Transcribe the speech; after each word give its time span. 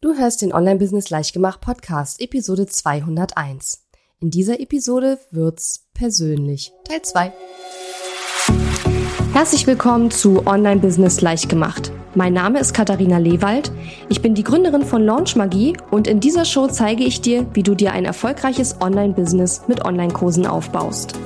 Du 0.00 0.14
hörst 0.14 0.42
den 0.42 0.52
Online-Business 0.52 1.10
Leichtgemacht 1.10 1.60
Podcast, 1.60 2.20
Episode 2.20 2.66
201. 2.66 3.82
In 4.20 4.30
dieser 4.30 4.60
Episode 4.60 5.18
wird's 5.32 5.88
persönlich. 5.92 6.70
Teil 6.84 7.02
2. 7.02 7.32
Herzlich 9.32 9.66
willkommen 9.66 10.12
zu 10.12 10.46
Online-Business 10.46 11.20
Leichtgemacht. 11.20 11.90
Mein 12.14 12.32
Name 12.32 12.60
ist 12.60 12.74
Katharina 12.74 13.18
Lewald. 13.18 13.72
Ich 14.08 14.22
bin 14.22 14.36
die 14.36 14.44
Gründerin 14.44 14.84
von 14.84 15.04
Launch 15.04 15.34
Magie 15.34 15.76
und 15.90 16.06
in 16.06 16.20
dieser 16.20 16.44
Show 16.44 16.68
zeige 16.68 17.02
ich 17.02 17.20
dir, 17.20 17.44
wie 17.54 17.64
du 17.64 17.74
dir 17.74 17.90
ein 17.90 18.04
erfolgreiches 18.04 18.80
Online-Business 18.80 19.62
mit 19.66 19.84
Online-Kursen 19.84 20.46
aufbaust. 20.46 21.18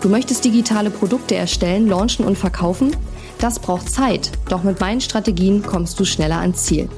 Du 0.00 0.08
möchtest 0.08 0.44
digitale 0.44 0.90
Produkte 0.90 1.36
erstellen, 1.36 1.86
launchen 1.86 2.24
und 2.24 2.36
verkaufen? 2.36 2.96
Das 3.38 3.60
braucht 3.60 3.88
Zeit, 3.88 4.32
doch 4.48 4.64
mit 4.64 4.80
meinen 4.80 5.00
Strategien 5.00 5.62
kommst 5.62 6.00
du 6.00 6.04
schneller 6.04 6.38
ans 6.38 6.64
Ziel. 6.64 6.88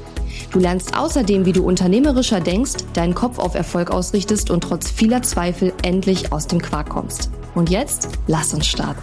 Du 0.53 0.59
lernst 0.59 0.96
außerdem, 0.96 1.47
wie 1.47 1.52
du 1.52 1.65
unternehmerischer 1.65 2.41
denkst, 2.41 2.84
deinen 2.93 3.15
Kopf 3.15 3.38
auf 3.38 3.55
Erfolg 3.55 3.91
ausrichtest 3.91 4.51
und 4.51 4.62
trotz 4.62 4.91
vieler 4.91 5.23
Zweifel 5.23 5.73
endlich 5.83 6.33
aus 6.33 6.47
dem 6.47 6.62
Quark 6.62 6.88
kommst. 6.88 7.30
Und 7.55 7.70
jetzt, 7.70 8.09
lass 8.27 8.55
uns 8.55 8.66
starten. 8.66 9.02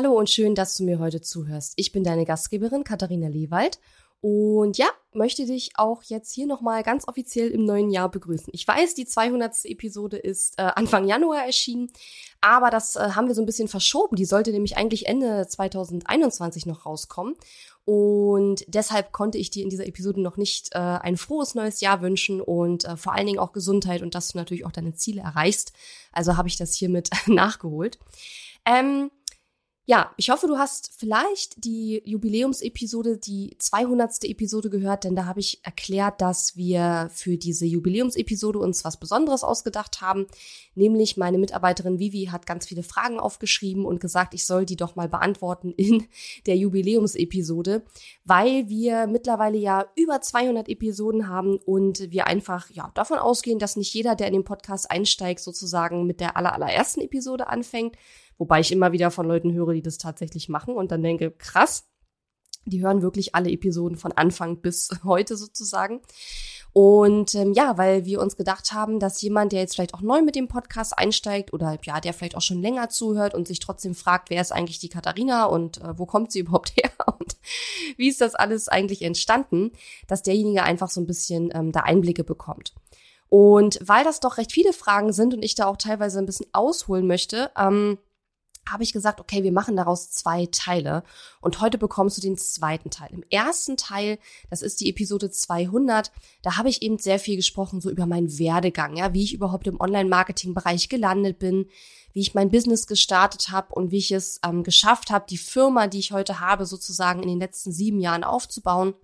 Hallo 0.00 0.12
und 0.12 0.30
schön, 0.30 0.54
dass 0.54 0.76
du 0.76 0.84
mir 0.84 1.00
heute 1.00 1.20
zuhörst. 1.22 1.72
Ich 1.74 1.90
bin 1.90 2.04
deine 2.04 2.24
Gastgeberin 2.24 2.84
Katharina 2.84 3.26
Lewald 3.26 3.80
und 4.20 4.78
ja, 4.78 4.88
möchte 5.12 5.46
dich 5.46 5.70
auch 5.76 6.02
jetzt 6.02 6.32
hier 6.32 6.46
nochmal 6.46 6.82
ganz 6.82 7.06
offiziell 7.06 7.50
im 7.50 7.64
neuen 7.64 7.90
Jahr 7.90 8.10
begrüßen. 8.10 8.48
Ich 8.52 8.66
weiß, 8.66 8.94
die 8.94 9.06
200. 9.06 9.64
Episode 9.64 10.16
ist 10.16 10.58
äh, 10.58 10.62
Anfang 10.62 11.06
Januar 11.06 11.44
erschienen, 11.44 11.92
aber 12.40 12.70
das 12.70 12.96
äh, 12.96 13.10
haben 13.14 13.28
wir 13.28 13.34
so 13.34 13.42
ein 13.42 13.46
bisschen 13.46 13.68
verschoben. 13.68 14.16
Die 14.16 14.24
sollte 14.24 14.50
nämlich 14.50 14.76
eigentlich 14.76 15.06
Ende 15.06 15.46
2021 15.46 16.66
noch 16.66 16.84
rauskommen. 16.84 17.36
Und 17.84 18.64
deshalb 18.66 19.12
konnte 19.12 19.38
ich 19.38 19.50
dir 19.50 19.62
in 19.62 19.70
dieser 19.70 19.86
Episode 19.86 20.20
noch 20.20 20.36
nicht 20.36 20.74
äh, 20.74 20.78
ein 20.78 21.16
frohes 21.16 21.54
neues 21.54 21.80
Jahr 21.80 22.02
wünschen 22.02 22.40
und 22.40 22.84
äh, 22.84 22.96
vor 22.96 23.14
allen 23.14 23.26
Dingen 23.26 23.38
auch 23.38 23.52
Gesundheit 23.52 24.02
und 24.02 24.14
dass 24.14 24.28
du 24.28 24.38
natürlich 24.38 24.66
auch 24.66 24.72
deine 24.72 24.94
Ziele 24.94 25.22
erreichst. 25.22 25.72
Also 26.12 26.36
habe 26.36 26.48
ich 26.48 26.56
das 26.56 26.74
hiermit 26.74 27.08
nachgeholt. 27.26 27.98
Ähm, 28.66 29.10
ja, 29.90 30.12
ich 30.18 30.28
hoffe, 30.28 30.46
du 30.46 30.58
hast 30.58 30.92
vielleicht 30.98 31.64
die 31.64 32.02
Jubiläumsepisode, 32.04 33.16
die 33.16 33.56
200. 33.58 34.24
Episode 34.24 34.68
gehört, 34.68 35.04
denn 35.04 35.16
da 35.16 35.24
habe 35.24 35.40
ich 35.40 35.64
erklärt, 35.64 36.20
dass 36.20 36.58
wir 36.58 37.08
für 37.10 37.38
diese 37.38 37.64
Jubiläumsepisode 37.64 38.58
uns 38.58 38.84
was 38.84 39.00
Besonderes 39.00 39.44
ausgedacht 39.44 40.02
haben. 40.02 40.26
Nämlich 40.74 41.16
meine 41.16 41.38
Mitarbeiterin 41.38 41.98
Vivi 41.98 42.26
hat 42.30 42.44
ganz 42.44 42.66
viele 42.66 42.82
Fragen 42.82 43.18
aufgeschrieben 43.18 43.86
und 43.86 43.98
gesagt, 43.98 44.34
ich 44.34 44.44
soll 44.44 44.66
die 44.66 44.76
doch 44.76 44.94
mal 44.94 45.08
beantworten 45.08 45.72
in 45.72 46.06
der 46.44 46.58
Jubiläumsepisode, 46.58 47.82
weil 48.26 48.68
wir 48.68 49.06
mittlerweile 49.06 49.56
ja 49.56 49.86
über 49.96 50.20
200 50.20 50.68
Episoden 50.68 51.28
haben 51.28 51.56
und 51.56 52.10
wir 52.10 52.26
einfach 52.26 52.68
ja 52.68 52.90
davon 52.92 53.16
ausgehen, 53.16 53.58
dass 53.58 53.76
nicht 53.76 53.94
jeder, 53.94 54.16
der 54.16 54.26
in 54.26 54.34
den 54.34 54.44
Podcast 54.44 54.90
einsteigt, 54.90 55.40
sozusagen 55.40 56.04
mit 56.06 56.20
der 56.20 56.36
allerallerersten 56.36 57.02
Episode 57.02 57.46
anfängt, 57.46 57.96
Wobei 58.38 58.60
ich 58.60 58.72
immer 58.72 58.92
wieder 58.92 59.10
von 59.10 59.26
Leuten 59.26 59.52
höre, 59.52 59.72
die 59.74 59.82
das 59.82 59.98
tatsächlich 59.98 60.48
machen 60.48 60.74
und 60.74 60.92
dann 60.92 61.02
denke, 61.02 61.32
krass, 61.32 61.88
die 62.64 62.82
hören 62.82 63.02
wirklich 63.02 63.34
alle 63.34 63.50
Episoden 63.50 63.96
von 63.96 64.12
Anfang 64.12 64.60
bis 64.60 64.90
heute 65.04 65.36
sozusagen. 65.36 66.00
Und 66.72 67.34
ähm, 67.34 67.54
ja, 67.54 67.78
weil 67.78 68.04
wir 68.04 68.20
uns 68.20 68.36
gedacht 68.36 68.72
haben, 68.72 69.00
dass 69.00 69.22
jemand, 69.22 69.52
der 69.52 69.60
jetzt 69.60 69.74
vielleicht 69.74 69.94
auch 69.94 70.02
neu 70.02 70.22
mit 70.22 70.36
dem 70.36 70.48
Podcast 70.48 70.96
einsteigt 70.96 71.52
oder 71.52 71.78
ja, 71.82 72.00
der 72.00 72.12
vielleicht 72.12 72.36
auch 72.36 72.42
schon 72.42 72.60
länger 72.60 72.90
zuhört 72.90 73.34
und 73.34 73.48
sich 73.48 73.58
trotzdem 73.58 73.94
fragt, 73.94 74.30
wer 74.30 74.40
ist 74.40 74.52
eigentlich 74.52 74.78
die 74.78 74.90
Katharina 74.90 75.46
und 75.46 75.78
äh, 75.78 75.98
wo 75.98 76.06
kommt 76.06 76.30
sie 76.30 76.38
überhaupt 76.40 76.76
her 76.76 76.90
und 77.18 77.36
wie 77.96 78.08
ist 78.08 78.20
das 78.20 78.34
alles 78.34 78.68
eigentlich 78.68 79.02
entstanden, 79.02 79.72
dass 80.06 80.22
derjenige 80.22 80.62
einfach 80.62 80.90
so 80.90 81.00
ein 81.00 81.06
bisschen 81.06 81.50
ähm, 81.54 81.72
da 81.72 81.80
Einblicke 81.80 82.22
bekommt. 82.22 82.74
Und 83.30 83.78
weil 83.82 84.04
das 84.04 84.20
doch 84.20 84.38
recht 84.38 84.52
viele 84.52 84.72
Fragen 84.72 85.12
sind 85.12 85.34
und 85.34 85.42
ich 85.42 85.54
da 85.54 85.66
auch 85.66 85.76
teilweise 85.76 86.18
ein 86.18 86.26
bisschen 86.26 86.46
ausholen 86.52 87.06
möchte, 87.06 87.50
ähm, 87.58 87.98
habe 88.70 88.82
ich 88.82 88.92
gesagt, 88.92 89.20
okay, 89.20 89.42
wir 89.42 89.52
machen 89.52 89.76
daraus 89.76 90.10
zwei 90.10 90.46
Teile. 90.46 91.02
Und 91.40 91.60
heute 91.60 91.78
bekommst 91.78 92.16
du 92.16 92.20
den 92.20 92.36
zweiten 92.36 92.90
Teil. 92.90 93.10
Im 93.12 93.24
ersten 93.30 93.76
Teil, 93.76 94.18
das 94.50 94.62
ist 94.62 94.80
die 94.80 94.90
Episode 94.90 95.30
200, 95.30 96.10
da 96.42 96.56
habe 96.56 96.68
ich 96.68 96.82
eben 96.82 96.98
sehr 96.98 97.18
viel 97.18 97.36
gesprochen, 97.36 97.80
so 97.80 97.90
über 97.90 98.06
meinen 98.06 98.38
Werdegang, 98.38 98.96
ja, 98.96 99.14
wie 99.14 99.24
ich 99.24 99.34
überhaupt 99.34 99.66
im 99.66 99.80
Online-Marketing-Bereich 99.80 100.88
gelandet 100.88 101.38
bin, 101.38 101.66
wie 102.12 102.20
ich 102.20 102.34
mein 102.34 102.50
Business 102.50 102.86
gestartet 102.86 103.50
habe 103.50 103.74
und 103.74 103.90
wie 103.90 103.98
ich 103.98 104.12
es 104.12 104.40
ähm, 104.44 104.64
geschafft 104.64 105.10
habe, 105.10 105.26
die 105.28 105.38
Firma, 105.38 105.86
die 105.86 105.98
ich 105.98 106.12
heute 106.12 106.40
habe, 106.40 106.66
sozusagen 106.66 107.22
in 107.22 107.28
den 107.28 107.40
letzten 107.40 107.72
sieben 107.72 108.00
Jahren 108.00 108.24
aufzubauen 108.24 108.94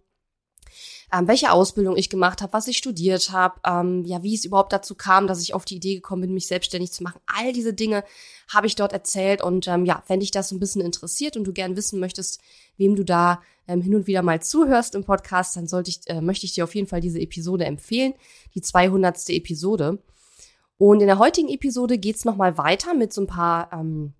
ähm, 1.13 1.29
welche 1.29 1.53
Ausbildung 1.53 1.97
ich 1.97 2.11
gemacht 2.11 2.43
habe, 2.43 2.53
was 2.53 2.69
ich 2.69 2.77
studiert 2.77 3.31
habe, 3.31 3.61
ähm, 3.67 4.05
ja, 4.05 4.23
wie 4.23 4.35
es 4.35 4.45
überhaupt 4.45 4.73
dazu 4.73 4.95
kam, 4.95 5.27
dass 5.27 5.43
ich 5.43 5.55
auf 5.55 5.65
die 5.65 5.77
Idee 5.77 5.97
gekommen 5.97 6.23
bin, 6.23 6.35
mich 6.35 6.47
selbstständig 6.47 6.93
zu 6.93 7.03
machen. 7.03 7.21
All 7.27 7.53
diese 7.53 7.75
Dinge 7.75 8.05
habe 8.53 8.67
ich 8.67 8.75
dort 8.75 8.93
erzählt 8.93 9.43
und 9.43 9.69
ähm, 9.69 9.85
ja, 9.85 10.03
wenn 10.09 10.21
dich 10.21 10.31
das 10.31 10.49
so 10.49 10.57
ein 10.57 10.61
bisschen 10.61 10.83
interessiert 10.83 11.37
und 11.37 11.45
du 11.45 11.53
gern 11.53 11.77
wissen 11.77 12.01
möchtest, 12.01 12.41
wem 12.77 12.97
du 12.97 13.05
da 13.05 13.41
ähm, 13.69 13.81
hin 13.81 13.95
und 13.95 14.07
wieder 14.07 14.23
mal 14.23 14.43
zuhörst 14.43 14.95
im 14.95 15.05
Podcast, 15.05 15.57
dann 15.57 15.67
sollte 15.67 15.91
ich, 15.91 16.01
äh, 16.07 16.21
möchte 16.21 16.47
ich 16.47 16.55
dir 16.55 16.65
auf 16.65 16.75
jeden 16.75 16.89
Fall 16.89 17.01
diese 17.01 17.21
Episode 17.21 17.65
empfehlen, 17.65 18.15
die 18.55 18.61
200. 18.61 19.31
Episode. 19.31 19.99
Und 20.77 21.01
in 21.01 21.07
der 21.07 21.19
heutigen 21.19 21.49
Episode 21.49 21.99
geht's 21.99 22.25
noch 22.25 22.37
mal 22.37 22.59
weiter 22.59 22.95
mit 22.95 23.13
so 23.13 23.23
ein 23.23 23.27
paar 23.27 23.73
ähm, 23.73 24.15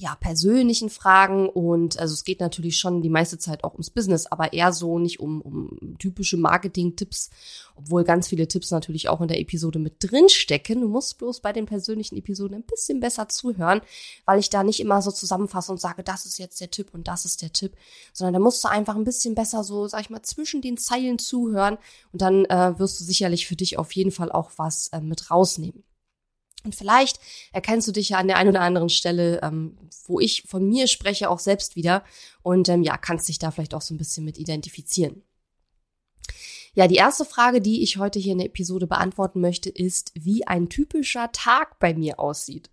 ja, 0.00 0.14
persönlichen 0.14 0.88
Fragen 0.88 1.46
und 1.46 1.98
also 1.98 2.14
es 2.14 2.24
geht 2.24 2.40
natürlich 2.40 2.78
schon 2.78 3.02
die 3.02 3.10
meiste 3.10 3.36
Zeit 3.36 3.64
auch 3.64 3.72
ums 3.72 3.90
Business, 3.90 4.26
aber 4.26 4.54
eher 4.54 4.72
so 4.72 4.98
nicht 4.98 5.20
um, 5.20 5.42
um 5.42 5.96
typische 5.98 6.38
Marketing-Tipps, 6.38 7.28
obwohl 7.76 8.04
ganz 8.04 8.28
viele 8.28 8.48
Tipps 8.48 8.70
natürlich 8.70 9.10
auch 9.10 9.20
in 9.20 9.28
der 9.28 9.38
Episode 9.38 9.78
mit 9.78 9.96
drin 9.98 10.30
stecken. 10.30 10.80
Du 10.80 10.88
musst 10.88 11.18
bloß 11.18 11.40
bei 11.40 11.52
den 11.52 11.66
persönlichen 11.66 12.16
Episoden 12.16 12.56
ein 12.56 12.62
bisschen 12.62 12.98
besser 13.00 13.28
zuhören, 13.28 13.82
weil 14.24 14.40
ich 14.40 14.48
da 14.48 14.64
nicht 14.64 14.80
immer 14.80 15.02
so 15.02 15.10
zusammenfasse 15.10 15.70
und 15.70 15.80
sage, 15.82 16.02
das 16.02 16.24
ist 16.24 16.38
jetzt 16.38 16.62
der 16.62 16.70
Tipp 16.70 16.94
und 16.94 17.06
das 17.06 17.26
ist 17.26 17.42
der 17.42 17.52
Tipp, 17.52 17.76
sondern 18.14 18.32
da 18.32 18.40
musst 18.40 18.64
du 18.64 18.68
einfach 18.68 18.96
ein 18.96 19.04
bisschen 19.04 19.34
besser 19.34 19.62
so, 19.64 19.86
sag 19.86 20.00
ich 20.00 20.10
mal, 20.10 20.22
zwischen 20.22 20.62
den 20.62 20.78
Zeilen 20.78 21.18
zuhören 21.18 21.76
und 22.14 22.22
dann 22.22 22.46
äh, 22.46 22.78
wirst 22.78 22.98
du 23.00 23.04
sicherlich 23.04 23.46
für 23.46 23.56
dich 23.56 23.78
auf 23.78 23.92
jeden 23.92 24.12
Fall 24.12 24.32
auch 24.32 24.52
was 24.56 24.88
äh, 24.88 25.02
mit 25.02 25.30
rausnehmen. 25.30 25.84
Und 26.64 26.74
vielleicht 26.74 27.18
erkennst 27.52 27.88
du 27.88 27.92
dich 27.92 28.10
ja 28.10 28.18
an 28.18 28.28
der 28.28 28.36
einen 28.36 28.50
oder 28.50 28.60
anderen 28.60 28.88
Stelle, 28.88 29.40
ähm, 29.42 29.78
wo 30.04 30.20
ich 30.20 30.44
von 30.46 30.68
mir 30.68 30.86
spreche, 30.86 31.30
auch 31.30 31.38
selbst 31.38 31.76
wieder 31.76 32.04
und 32.42 32.68
ähm, 32.68 32.82
ja, 32.82 32.96
kannst 32.96 33.28
dich 33.28 33.38
da 33.38 33.50
vielleicht 33.50 33.74
auch 33.74 33.82
so 33.82 33.94
ein 33.94 33.98
bisschen 33.98 34.24
mit 34.24 34.38
identifizieren. 34.38 35.22
Ja, 36.74 36.86
die 36.86 36.96
erste 36.96 37.24
Frage, 37.24 37.60
die 37.60 37.82
ich 37.82 37.96
heute 37.96 38.18
hier 38.18 38.32
in 38.32 38.38
der 38.38 38.46
Episode 38.46 38.86
beantworten 38.86 39.40
möchte, 39.40 39.70
ist, 39.70 40.12
wie 40.14 40.46
ein 40.46 40.68
typischer 40.68 41.32
Tag 41.32 41.78
bei 41.80 41.94
mir 41.94 42.20
aussieht. 42.20 42.70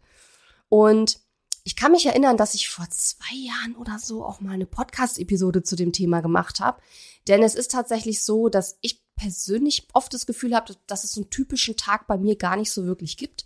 Und 0.69 1.19
ich 1.63 1.75
kann 1.75 1.91
mich 1.91 2.05
erinnern, 2.05 2.37
dass 2.37 2.53
ich 2.53 2.69
vor 2.69 2.89
zwei 2.89 3.35
Jahren 3.35 3.75
oder 3.75 3.99
so 3.99 4.23
auch 4.23 4.39
mal 4.39 4.53
eine 4.53 4.65
Podcast-Episode 4.65 5.63
zu 5.63 5.75
dem 5.75 5.91
Thema 5.91 6.21
gemacht 6.21 6.59
habe. 6.59 6.81
Denn 7.27 7.43
es 7.43 7.55
ist 7.55 7.71
tatsächlich 7.71 8.23
so, 8.23 8.49
dass 8.49 8.77
ich 8.81 9.03
persönlich 9.17 9.87
oft 9.93 10.13
das 10.13 10.25
Gefühl 10.25 10.55
habe, 10.55 10.75
dass 10.87 11.03
es 11.03 11.11
so 11.11 11.21
einen 11.21 11.29
typischen 11.29 11.75
Tag 11.75 12.07
bei 12.07 12.17
mir 12.17 12.37
gar 12.37 12.55
nicht 12.55 12.71
so 12.71 12.85
wirklich 12.85 13.17
gibt. 13.17 13.45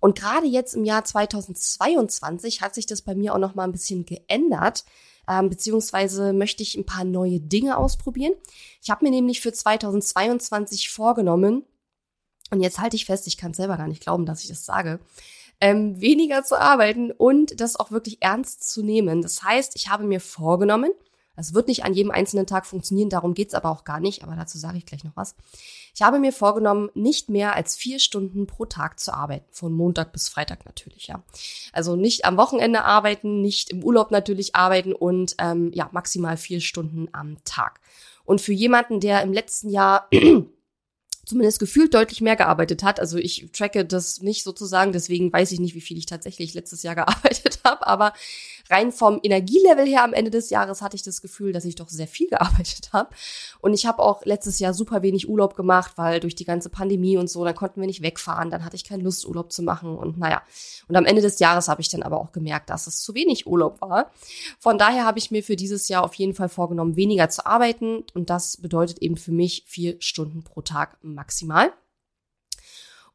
Und 0.00 0.18
gerade 0.18 0.46
jetzt 0.46 0.74
im 0.74 0.84
Jahr 0.84 1.04
2022 1.04 2.60
hat 2.60 2.74
sich 2.74 2.86
das 2.86 3.00
bei 3.00 3.14
mir 3.14 3.34
auch 3.34 3.38
noch 3.38 3.54
mal 3.54 3.64
ein 3.64 3.72
bisschen 3.72 4.04
geändert, 4.04 4.84
ähm, 5.28 5.48
beziehungsweise 5.48 6.32
möchte 6.32 6.62
ich 6.62 6.76
ein 6.76 6.84
paar 6.84 7.04
neue 7.04 7.40
Dinge 7.40 7.78
ausprobieren. 7.78 8.34
Ich 8.82 8.90
habe 8.90 9.04
mir 9.04 9.12
nämlich 9.12 9.40
für 9.40 9.52
2022 9.52 10.90
vorgenommen, 10.90 11.64
und 12.50 12.60
jetzt 12.60 12.80
halte 12.80 12.96
ich 12.96 13.06
fest, 13.06 13.26
ich 13.26 13.38
kann 13.38 13.54
selber 13.54 13.78
gar 13.78 13.88
nicht 13.88 14.02
glauben, 14.02 14.26
dass 14.26 14.42
ich 14.42 14.48
das 14.48 14.66
sage, 14.66 15.00
ähm, 15.60 16.00
weniger 16.00 16.42
zu 16.42 16.60
arbeiten 16.60 17.12
und 17.12 17.60
das 17.60 17.76
auch 17.76 17.92
wirklich 17.92 18.20
ernst 18.20 18.68
zu 18.68 18.82
nehmen. 18.82 19.22
Das 19.22 19.42
heißt, 19.42 19.76
ich 19.76 19.88
habe 19.88 20.04
mir 20.04 20.20
vorgenommen, 20.20 20.90
es 21.36 21.54
wird 21.54 21.68
nicht 21.68 21.84
an 21.84 21.94
jedem 21.94 22.10
einzelnen 22.10 22.46
Tag 22.46 22.66
funktionieren, 22.66 23.08
darum 23.08 23.34
geht's 23.34 23.54
aber 23.54 23.70
auch 23.70 23.84
gar 23.84 24.00
nicht, 24.00 24.22
aber 24.22 24.36
dazu 24.36 24.58
sage 24.58 24.78
ich 24.78 24.86
gleich 24.86 25.04
noch 25.04 25.16
was. 25.16 25.34
Ich 25.94 26.02
habe 26.02 26.18
mir 26.18 26.32
vorgenommen, 26.32 26.90
nicht 26.94 27.28
mehr 27.28 27.54
als 27.54 27.76
vier 27.76 27.98
Stunden 27.98 28.46
pro 28.46 28.64
Tag 28.64 29.00
zu 29.00 29.12
arbeiten, 29.12 29.46
von 29.50 29.72
Montag 29.72 30.12
bis 30.12 30.28
Freitag 30.28 30.64
natürlich, 30.64 31.06
ja. 31.06 31.22
Also 31.72 31.96
nicht 31.96 32.24
am 32.24 32.36
Wochenende 32.36 32.84
arbeiten, 32.84 33.40
nicht 33.40 33.70
im 33.70 33.82
Urlaub 33.82 34.10
natürlich 34.10 34.54
arbeiten 34.54 34.92
und 34.92 35.34
ähm, 35.38 35.70
ja, 35.74 35.88
maximal 35.92 36.36
vier 36.36 36.60
Stunden 36.60 37.08
am 37.12 37.42
Tag. 37.44 37.80
Und 38.24 38.40
für 38.40 38.52
jemanden, 38.52 39.00
der 39.00 39.22
im 39.22 39.32
letzten 39.32 39.68
Jahr 39.68 40.08
zumindest 41.24 41.60
gefühlt 41.60 41.94
deutlich 41.94 42.20
mehr 42.20 42.36
gearbeitet 42.36 42.82
hat. 42.82 42.98
Also 42.98 43.16
ich 43.16 43.50
tracke 43.52 43.84
das 43.84 44.20
nicht 44.20 44.42
sozusagen, 44.42 44.92
deswegen 44.92 45.32
weiß 45.32 45.52
ich 45.52 45.60
nicht, 45.60 45.74
wie 45.74 45.80
viel 45.80 45.96
ich 45.96 46.06
tatsächlich 46.06 46.52
letztes 46.54 46.82
Jahr 46.82 46.94
gearbeitet 46.94 47.60
habe, 47.64 47.86
aber 47.86 48.12
rein 48.70 48.92
vom 48.92 49.20
Energielevel 49.22 49.86
her 49.86 50.04
am 50.04 50.12
Ende 50.12 50.30
des 50.30 50.50
Jahres 50.50 50.82
hatte 50.82 50.96
ich 50.96 51.02
das 51.02 51.20
Gefühl, 51.20 51.52
dass 51.52 51.64
ich 51.64 51.74
doch 51.74 51.88
sehr 51.88 52.06
viel 52.06 52.28
gearbeitet 52.28 52.90
habe. 52.92 53.10
Und 53.60 53.74
ich 53.74 53.86
habe 53.86 54.02
auch 54.02 54.24
letztes 54.24 54.58
Jahr 54.58 54.74
super 54.74 55.02
wenig 55.02 55.28
Urlaub 55.28 55.56
gemacht, 55.56 55.92
weil 55.96 56.20
durch 56.20 56.34
die 56.34 56.44
ganze 56.44 56.68
Pandemie 56.68 57.16
und 57.16 57.28
so, 57.28 57.44
dann 57.44 57.54
konnten 57.54 57.80
wir 57.80 57.86
nicht 57.86 58.02
wegfahren, 58.02 58.50
dann 58.50 58.64
hatte 58.64 58.76
ich 58.76 58.84
keine 58.84 59.02
Lust, 59.02 59.26
Urlaub 59.26 59.52
zu 59.52 59.62
machen 59.62 59.96
und 59.96 60.18
naja. 60.18 60.42
Und 60.88 60.96
am 60.96 61.04
Ende 61.04 61.22
des 61.22 61.38
Jahres 61.38 61.68
habe 61.68 61.80
ich 61.80 61.88
dann 61.88 62.02
aber 62.02 62.20
auch 62.20 62.32
gemerkt, 62.32 62.70
dass 62.70 62.86
es 62.86 63.02
zu 63.02 63.14
wenig 63.14 63.46
Urlaub 63.46 63.80
war. 63.80 64.10
Von 64.58 64.78
daher 64.78 65.04
habe 65.04 65.18
ich 65.18 65.30
mir 65.30 65.42
für 65.42 65.56
dieses 65.56 65.88
Jahr 65.88 66.04
auf 66.04 66.14
jeden 66.14 66.34
Fall 66.34 66.48
vorgenommen, 66.48 66.96
weniger 66.96 67.28
zu 67.28 67.46
arbeiten 67.46 68.04
und 68.14 68.30
das 68.30 68.56
bedeutet 68.56 68.98
eben 68.98 69.16
für 69.16 69.32
mich 69.32 69.64
vier 69.66 69.96
Stunden 70.00 70.42
pro 70.42 70.62
Tag 70.62 70.98
maximal. 71.02 71.72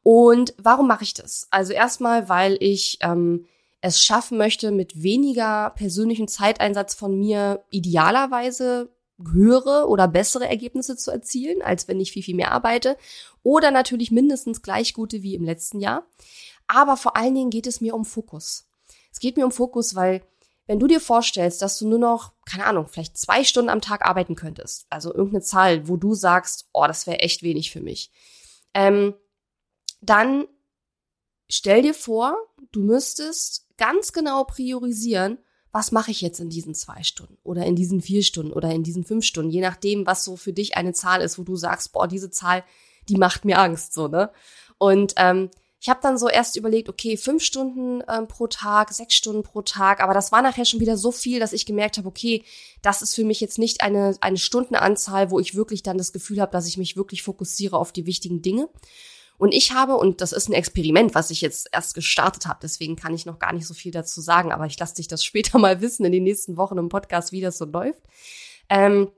Und 0.02 0.54
warum 0.56 0.88
mache 0.88 1.04
ich 1.04 1.14
das? 1.14 1.48
Also 1.50 1.72
erstmal, 1.72 2.28
weil 2.28 2.56
ich 2.60 2.98
ähm, 3.02 3.44
es 3.80 4.02
schaffen 4.02 4.38
möchte, 4.38 4.70
mit 4.70 5.02
weniger 5.02 5.70
persönlichen 5.70 6.28
Zeiteinsatz 6.28 6.94
von 6.94 7.18
mir 7.18 7.64
idealerweise 7.70 8.90
höhere 9.32 9.88
oder 9.88 10.08
bessere 10.08 10.48
Ergebnisse 10.48 10.96
zu 10.96 11.10
erzielen, 11.10 11.62
als 11.62 11.88
wenn 11.88 12.00
ich 12.00 12.12
viel, 12.12 12.22
viel 12.22 12.36
mehr 12.36 12.52
arbeite. 12.52 12.96
Oder 13.42 13.70
natürlich 13.70 14.10
mindestens 14.10 14.62
gleich 14.62 14.94
gute 14.94 15.22
wie 15.22 15.34
im 15.34 15.44
letzten 15.44 15.80
Jahr. 15.80 16.06
Aber 16.66 16.96
vor 16.96 17.16
allen 17.16 17.34
Dingen 17.34 17.50
geht 17.50 17.66
es 17.66 17.80
mir 17.80 17.94
um 17.94 18.04
Fokus. 18.04 18.68
Es 19.12 19.20
geht 19.20 19.36
mir 19.36 19.44
um 19.44 19.52
Fokus, 19.52 19.94
weil 19.94 20.22
wenn 20.66 20.78
du 20.78 20.86
dir 20.86 21.00
vorstellst, 21.00 21.62
dass 21.62 21.78
du 21.78 21.88
nur 21.88 21.98
noch, 21.98 22.34
keine 22.44 22.66
Ahnung, 22.66 22.88
vielleicht 22.88 23.16
zwei 23.16 23.42
Stunden 23.42 23.70
am 23.70 23.80
Tag 23.80 24.04
arbeiten 24.04 24.36
könntest, 24.36 24.86
also 24.90 25.12
irgendeine 25.12 25.42
Zahl, 25.42 25.88
wo 25.88 25.96
du 25.96 26.14
sagst, 26.14 26.68
oh, 26.72 26.86
das 26.86 27.06
wäre 27.06 27.20
echt 27.20 27.42
wenig 27.42 27.70
für 27.70 27.80
mich, 27.80 28.12
ähm, 28.74 29.14
dann 30.02 30.46
stell 31.48 31.82
dir 31.82 31.94
vor, 31.94 32.36
du 32.70 32.82
müsstest 32.82 33.67
ganz 33.78 34.12
genau 34.12 34.44
priorisieren, 34.44 35.38
was 35.72 35.92
mache 35.92 36.10
ich 36.10 36.20
jetzt 36.20 36.40
in 36.40 36.50
diesen 36.50 36.74
zwei 36.74 37.02
Stunden 37.02 37.38
oder 37.44 37.64
in 37.64 37.76
diesen 37.76 38.00
vier 38.00 38.22
Stunden 38.22 38.52
oder 38.52 38.70
in 38.70 38.82
diesen 38.82 39.04
fünf 39.04 39.24
Stunden, 39.24 39.50
je 39.50 39.60
nachdem, 39.60 40.06
was 40.06 40.24
so 40.24 40.36
für 40.36 40.52
dich 40.52 40.76
eine 40.76 40.92
Zahl 40.92 41.20
ist, 41.20 41.38
wo 41.38 41.42
du 41.42 41.56
sagst, 41.56 41.92
boah, 41.92 42.08
diese 42.08 42.30
Zahl, 42.30 42.64
die 43.08 43.16
macht 43.16 43.44
mir 43.44 43.58
Angst, 43.58 43.92
so, 43.94 44.08
ne? 44.08 44.30
Und 44.78 45.14
ähm, 45.16 45.50
ich 45.80 45.88
habe 45.88 46.00
dann 46.02 46.18
so 46.18 46.28
erst 46.28 46.56
überlegt, 46.56 46.88
okay, 46.88 47.16
fünf 47.16 47.42
Stunden 47.42 48.02
ähm, 48.08 48.26
pro 48.26 48.48
Tag, 48.48 48.92
sechs 48.92 49.14
Stunden 49.14 49.44
pro 49.44 49.62
Tag, 49.62 50.00
aber 50.00 50.12
das 50.12 50.32
war 50.32 50.42
nachher 50.42 50.64
schon 50.64 50.80
wieder 50.80 50.96
so 50.96 51.12
viel, 51.12 51.38
dass 51.38 51.52
ich 51.52 51.66
gemerkt 51.66 51.98
habe, 51.98 52.08
okay, 52.08 52.44
das 52.82 53.00
ist 53.00 53.14
für 53.14 53.24
mich 53.24 53.40
jetzt 53.40 53.58
nicht 53.58 53.80
eine, 53.80 54.16
eine 54.20 54.38
Stundenanzahl, 54.38 55.30
wo 55.30 55.38
ich 55.38 55.54
wirklich 55.54 55.84
dann 55.84 55.98
das 55.98 56.12
Gefühl 56.12 56.40
habe, 56.40 56.50
dass 56.50 56.66
ich 56.66 56.78
mich 56.78 56.96
wirklich 56.96 57.22
fokussiere 57.22 57.76
auf 57.78 57.92
die 57.92 58.06
wichtigen 58.06 58.42
Dinge. 58.42 58.68
Und 59.38 59.54
ich 59.54 59.72
habe, 59.72 59.96
und 59.96 60.20
das 60.20 60.32
ist 60.32 60.48
ein 60.48 60.52
Experiment, 60.52 61.14
was 61.14 61.30
ich 61.30 61.40
jetzt 61.40 61.68
erst 61.72 61.94
gestartet 61.94 62.46
habe, 62.46 62.58
deswegen 62.62 62.96
kann 62.96 63.14
ich 63.14 63.24
noch 63.24 63.38
gar 63.38 63.52
nicht 63.52 63.66
so 63.66 63.72
viel 63.72 63.92
dazu 63.92 64.20
sagen, 64.20 64.52
aber 64.52 64.66
ich 64.66 64.78
lasse 64.78 64.96
dich 64.96 65.08
das 65.08 65.24
später 65.24 65.58
mal 65.58 65.80
wissen 65.80 66.04
in 66.04 66.12
den 66.12 66.24
nächsten 66.24 66.56
Wochen 66.56 66.78
im 66.78 66.88
Podcast, 66.88 67.32
wie 67.32 67.40
das 67.40 67.58
so 67.58 67.64
läuft. 67.64 68.02
Ähm, 68.68 69.10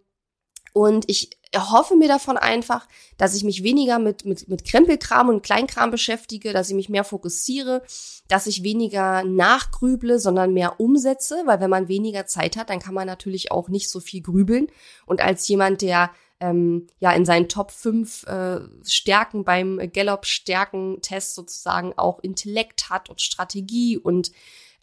und 0.73 1.09
ich 1.09 1.31
erhoffe 1.53 1.97
mir 1.97 2.07
davon 2.07 2.37
einfach, 2.37 2.87
dass 3.17 3.35
ich 3.35 3.43
mich 3.43 3.65
weniger 3.65 3.99
mit, 3.99 4.25
mit, 4.25 4.49
mit 4.49 4.65
Krempelkram 4.65 5.29
und 5.29 5.43
Kleinkram 5.43 5.91
beschäftige, 5.91 6.53
dass 6.53 6.69
ich 6.69 6.77
mich 6.77 6.89
mehr 6.89 7.03
fokussiere, 7.03 7.83
dass 8.29 8.47
ich 8.47 8.63
weniger 8.63 9.25
nachgrüble, 9.25 10.21
sondern 10.21 10.53
mehr 10.53 10.79
umsetze, 10.79 11.43
weil 11.47 11.61
wenn 11.61 11.71
man 11.71 11.89
weniger 11.89 12.27
Zeit 12.27 12.57
hat, 12.57 12.71
dann 12.71 12.79
kann 12.79 12.95
man 12.95 13.07
natürlich 13.07 13.51
auch 13.51 13.69
nicht 13.69 13.91
so 13.91 13.99
viel 13.99 14.23
grübeln. 14.23 14.69
Und 15.07 15.21
als 15.21 15.49
jemand, 15.49 15.83
der 15.83 16.11
ähm, 16.41 16.87
ja 16.99 17.13
in 17.13 17.25
seinen 17.25 17.49
Top 17.49 17.71
5 17.71 18.25
äh, 18.25 18.61
Stärken 18.85 19.45
beim 19.45 19.79
Gallup-Stärken-Test 19.93 21.35
sozusagen 21.35 21.93
auch 21.97 22.19
Intellekt 22.21 22.91
hat 22.91 23.09
und 23.11 23.21
Strategie 23.21 23.99
und 23.99 24.33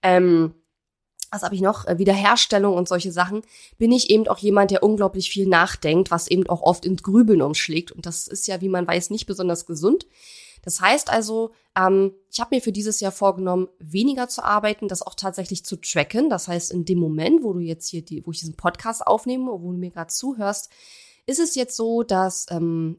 ähm, 0.04 0.54
was 1.32 1.44
habe 1.44 1.56
ich 1.56 1.62
noch, 1.62 1.86
äh, 1.88 1.98
Wiederherstellung 1.98 2.76
und 2.76 2.88
solche 2.88 3.12
Sachen, 3.12 3.42
bin 3.78 3.92
ich 3.92 4.10
eben 4.10 4.28
auch 4.28 4.38
jemand, 4.38 4.72
der 4.72 4.84
unglaublich 4.84 5.30
viel 5.30 5.48
nachdenkt, 5.48 6.12
was 6.12 6.28
eben 6.28 6.48
auch 6.48 6.62
oft 6.62 6.86
ins 6.86 7.04
Grübeln 7.04 7.42
umschlägt. 7.42 7.92
Und 7.92 8.06
das 8.06 8.28
ist 8.28 8.48
ja, 8.48 8.62
wie 8.62 8.70
man 8.70 8.88
weiß, 8.88 9.10
nicht 9.10 9.26
besonders 9.26 9.66
gesund. 9.66 10.08
Das 10.62 10.82
heißt 10.82 11.10
also, 11.10 11.52
ähm, 11.78 12.14
ich 12.32 12.40
habe 12.40 12.56
mir 12.56 12.62
für 12.62 12.72
dieses 12.72 13.00
Jahr 13.00 13.12
vorgenommen, 13.12 13.68
weniger 13.80 14.28
zu 14.28 14.44
arbeiten, 14.44 14.88
das 14.88 15.02
auch 15.02 15.16
tatsächlich 15.16 15.64
zu 15.66 15.78
tracken. 15.78 16.30
Das 16.30 16.48
heißt, 16.48 16.72
in 16.72 16.86
dem 16.86 17.00
Moment, 17.00 17.44
wo 17.44 17.54
du 17.54 17.60
jetzt 17.60 17.88
hier 17.88 18.04
die, 18.04 18.26
wo 18.26 18.32
ich 18.32 18.40
diesen 18.40 18.56
Podcast 18.56 19.06
aufnehme, 19.06 19.52
wo 19.52 19.72
du 19.72 19.78
mir 19.78 19.92
gerade 19.92 20.12
zuhörst, 20.12 20.70
ist 21.28 21.40
es 21.40 21.56
jetzt 21.56 21.76
so, 21.76 22.02
dass 22.04 22.48
ähm, 22.50 22.98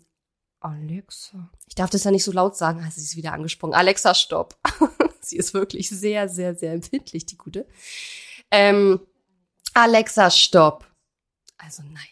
Alexa, 0.60 1.50
ich 1.66 1.74
darf 1.74 1.90
das 1.90 2.04
ja 2.04 2.10
nicht 2.10 2.24
so 2.24 2.32
laut 2.32 2.56
sagen, 2.56 2.82
also 2.84 3.00
sie 3.00 3.06
ist 3.06 3.16
wieder 3.16 3.32
angesprungen. 3.32 3.74
Alexa, 3.74 4.14
stopp. 4.14 4.56
sie 5.20 5.36
ist 5.36 5.54
wirklich 5.54 5.88
sehr, 5.88 6.28
sehr, 6.28 6.54
sehr 6.54 6.72
empfindlich, 6.72 7.26
die 7.26 7.36
gute. 7.36 7.66
Ähm, 8.50 9.00
Alexa, 9.74 10.30
stopp. 10.30 10.86
Also 11.56 11.82
nein. 11.82 12.06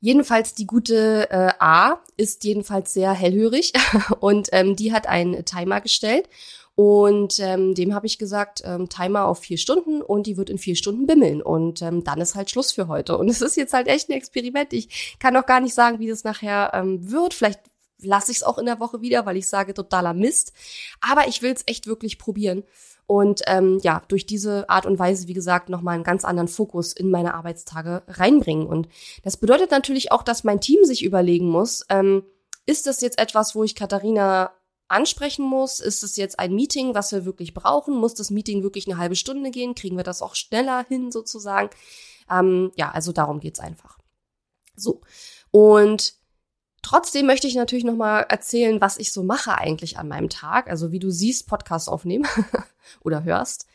Jedenfalls 0.00 0.54
die 0.54 0.66
gute 0.66 1.30
äh, 1.30 1.52
A 1.58 2.00
ist 2.16 2.44
jedenfalls 2.44 2.92
sehr 2.92 3.12
hellhörig 3.12 3.72
und 4.20 4.48
ähm, 4.52 4.76
die 4.76 4.92
hat 4.92 5.06
einen 5.06 5.44
Timer 5.44 5.80
gestellt 5.80 6.28
und 6.76 7.40
ähm, 7.40 7.74
dem 7.74 7.94
habe 7.94 8.06
ich 8.06 8.18
gesagt, 8.18 8.60
ähm, 8.62 8.90
Timer 8.90 9.24
auf 9.24 9.38
vier 9.38 9.56
Stunden 9.56 10.02
und 10.02 10.26
die 10.26 10.36
wird 10.36 10.50
in 10.50 10.58
vier 10.58 10.76
Stunden 10.76 11.06
bimmeln. 11.06 11.40
Und 11.40 11.80
ähm, 11.80 12.04
dann 12.04 12.20
ist 12.20 12.34
halt 12.34 12.50
Schluss 12.50 12.70
für 12.70 12.86
heute. 12.86 13.16
Und 13.16 13.30
es 13.30 13.40
ist 13.40 13.56
jetzt 13.56 13.72
halt 13.72 13.88
echt 13.88 14.10
ein 14.10 14.12
Experiment. 14.12 14.74
Ich 14.74 15.16
kann 15.18 15.34
auch 15.38 15.46
gar 15.46 15.60
nicht 15.60 15.72
sagen, 15.72 16.00
wie 16.00 16.06
das 16.06 16.22
nachher 16.22 16.72
ähm, 16.74 17.10
wird. 17.10 17.32
Vielleicht 17.32 17.60
lasse 18.02 18.30
ich 18.30 18.38
es 18.38 18.42
auch 18.42 18.58
in 18.58 18.66
der 18.66 18.78
Woche 18.78 19.00
wieder, 19.00 19.24
weil 19.24 19.38
ich 19.38 19.48
sage, 19.48 19.72
totaler 19.72 20.12
Mist. 20.12 20.52
Aber 21.00 21.28
ich 21.28 21.40
will 21.40 21.50
es 21.50 21.62
echt 21.64 21.86
wirklich 21.86 22.18
probieren. 22.18 22.62
Und 23.06 23.40
ähm, 23.46 23.78
ja, 23.82 24.02
durch 24.08 24.26
diese 24.26 24.68
Art 24.68 24.84
und 24.84 24.98
Weise, 24.98 25.28
wie 25.28 25.34
gesagt, 25.34 25.70
nochmal 25.70 25.94
einen 25.94 26.04
ganz 26.04 26.26
anderen 26.26 26.48
Fokus 26.48 26.92
in 26.92 27.10
meine 27.10 27.32
Arbeitstage 27.32 28.02
reinbringen. 28.06 28.66
Und 28.66 28.88
das 29.24 29.38
bedeutet 29.38 29.70
natürlich 29.70 30.12
auch, 30.12 30.22
dass 30.22 30.44
mein 30.44 30.60
Team 30.60 30.84
sich 30.84 31.04
überlegen 31.04 31.48
muss, 31.48 31.86
ähm, 31.88 32.22
ist 32.66 32.86
das 32.86 33.00
jetzt 33.00 33.18
etwas, 33.18 33.54
wo 33.54 33.64
ich 33.64 33.76
Katharina 33.76 34.52
ansprechen 34.88 35.44
muss. 35.44 35.80
Ist 35.80 36.02
es 36.02 36.16
jetzt 36.16 36.38
ein 36.38 36.54
Meeting, 36.54 36.94
was 36.94 37.12
wir 37.12 37.24
wirklich 37.24 37.54
brauchen? 37.54 37.96
Muss 37.96 38.14
das 38.14 38.30
Meeting 38.30 38.62
wirklich 38.62 38.86
eine 38.86 38.98
halbe 38.98 39.16
Stunde 39.16 39.50
gehen? 39.50 39.74
Kriegen 39.74 39.96
wir 39.96 40.04
das 40.04 40.22
auch 40.22 40.34
schneller 40.34 40.84
hin 40.88 41.10
sozusagen? 41.10 41.70
Ähm, 42.30 42.72
ja, 42.76 42.90
also 42.90 43.12
darum 43.12 43.40
geht's 43.40 43.60
einfach. 43.60 43.98
So. 44.76 45.00
Und 45.50 46.14
trotzdem 46.82 47.26
möchte 47.26 47.46
ich 47.46 47.54
natürlich 47.54 47.84
noch 47.84 47.96
mal 47.96 48.20
erzählen, 48.20 48.80
was 48.80 48.96
ich 48.96 49.12
so 49.12 49.22
mache 49.22 49.56
eigentlich 49.56 49.98
an 49.98 50.08
meinem 50.08 50.28
Tag. 50.28 50.68
Also 50.68 50.92
wie 50.92 50.98
du 50.98 51.10
siehst, 51.10 51.48
Podcast 51.48 51.88
aufnehmen 51.88 52.26
oder 53.00 53.24
hörst. 53.24 53.66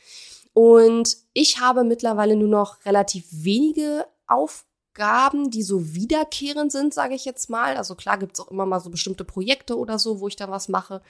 Und 0.53 1.17
ich 1.33 1.59
habe 1.59 1.83
mittlerweile 1.83 2.35
nur 2.35 2.49
noch 2.49 2.85
relativ 2.85 3.25
wenige 3.31 4.05
Aufgaben 4.27 4.70
Aufgaben, 4.91 5.49
die 5.49 5.63
so 5.63 5.93
wiederkehrend 5.93 6.69
sind, 6.69 6.93
sage 6.93 7.15
ich 7.15 7.23
jetzt 7.23 7.49
mal. 7.49 7.77
Also 7.77 7.95
klar 7.95 8.17
gibt 8.17 8.33
es 8.33 8.41
auch 8.41 8.51
immer 8.51 8.65
mal 8.65 8.81
so 8.81 8.89
bestimmte 8.89 9.23
Projekte 9.23 9.77
oder 9.77 9.97
so, 9.97 10.19
wo 10.19 10.27
ich 10.27 10.35
da 10.35 10.49
was 10.49 10.67
mache. 10.67 11.01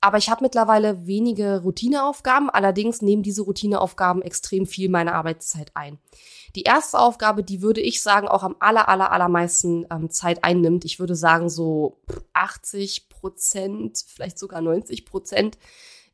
Aber 0.00 0.18
ich 0.18 0.28
habe 0.28 0.42
mittlerweile 0.42 1.06
wenige 1.06 1.62
Routineaufgaben. 1.62 2.50
Allerdings 2.50 3.00
nehmen 3.00 3.22
diese 3.22 3.42
Routineaufgaben 3.42 4.22
extrem 4.22 4.66
viel 4.66 4.88
meiner 4.88 5.14
Arbeitszeit 5.14 5.70
ein. 5.74 5.98
Die 6.56 6.64
erste 6.64 6.98
Aufgabe, 6.98 7.44
die 7.44 7.62
würde 7.62 7.80
ich 7.80 8.02
sagen, 8.02 8.26
auch 8.26 8.42
am 8.42 8.56
aller, 8.58 8.88
aller, 8.88 9.12
allermeisten 9.12 9.86
ähm, 9.92 10.10
Zeit 10.10 10.42
einnimmt. 10.42 10.84
Ich 10.84 10.98
würde 10.98 11.14
sagen, 11.14 11.48
so 11.48 11.98
80 12.32 13.08
Prozent, 13.08 14.04
vielleicht 14.04 14.38
sogar 14.38 14.60
90 14.60 15.06
Prozent 15.06 15.58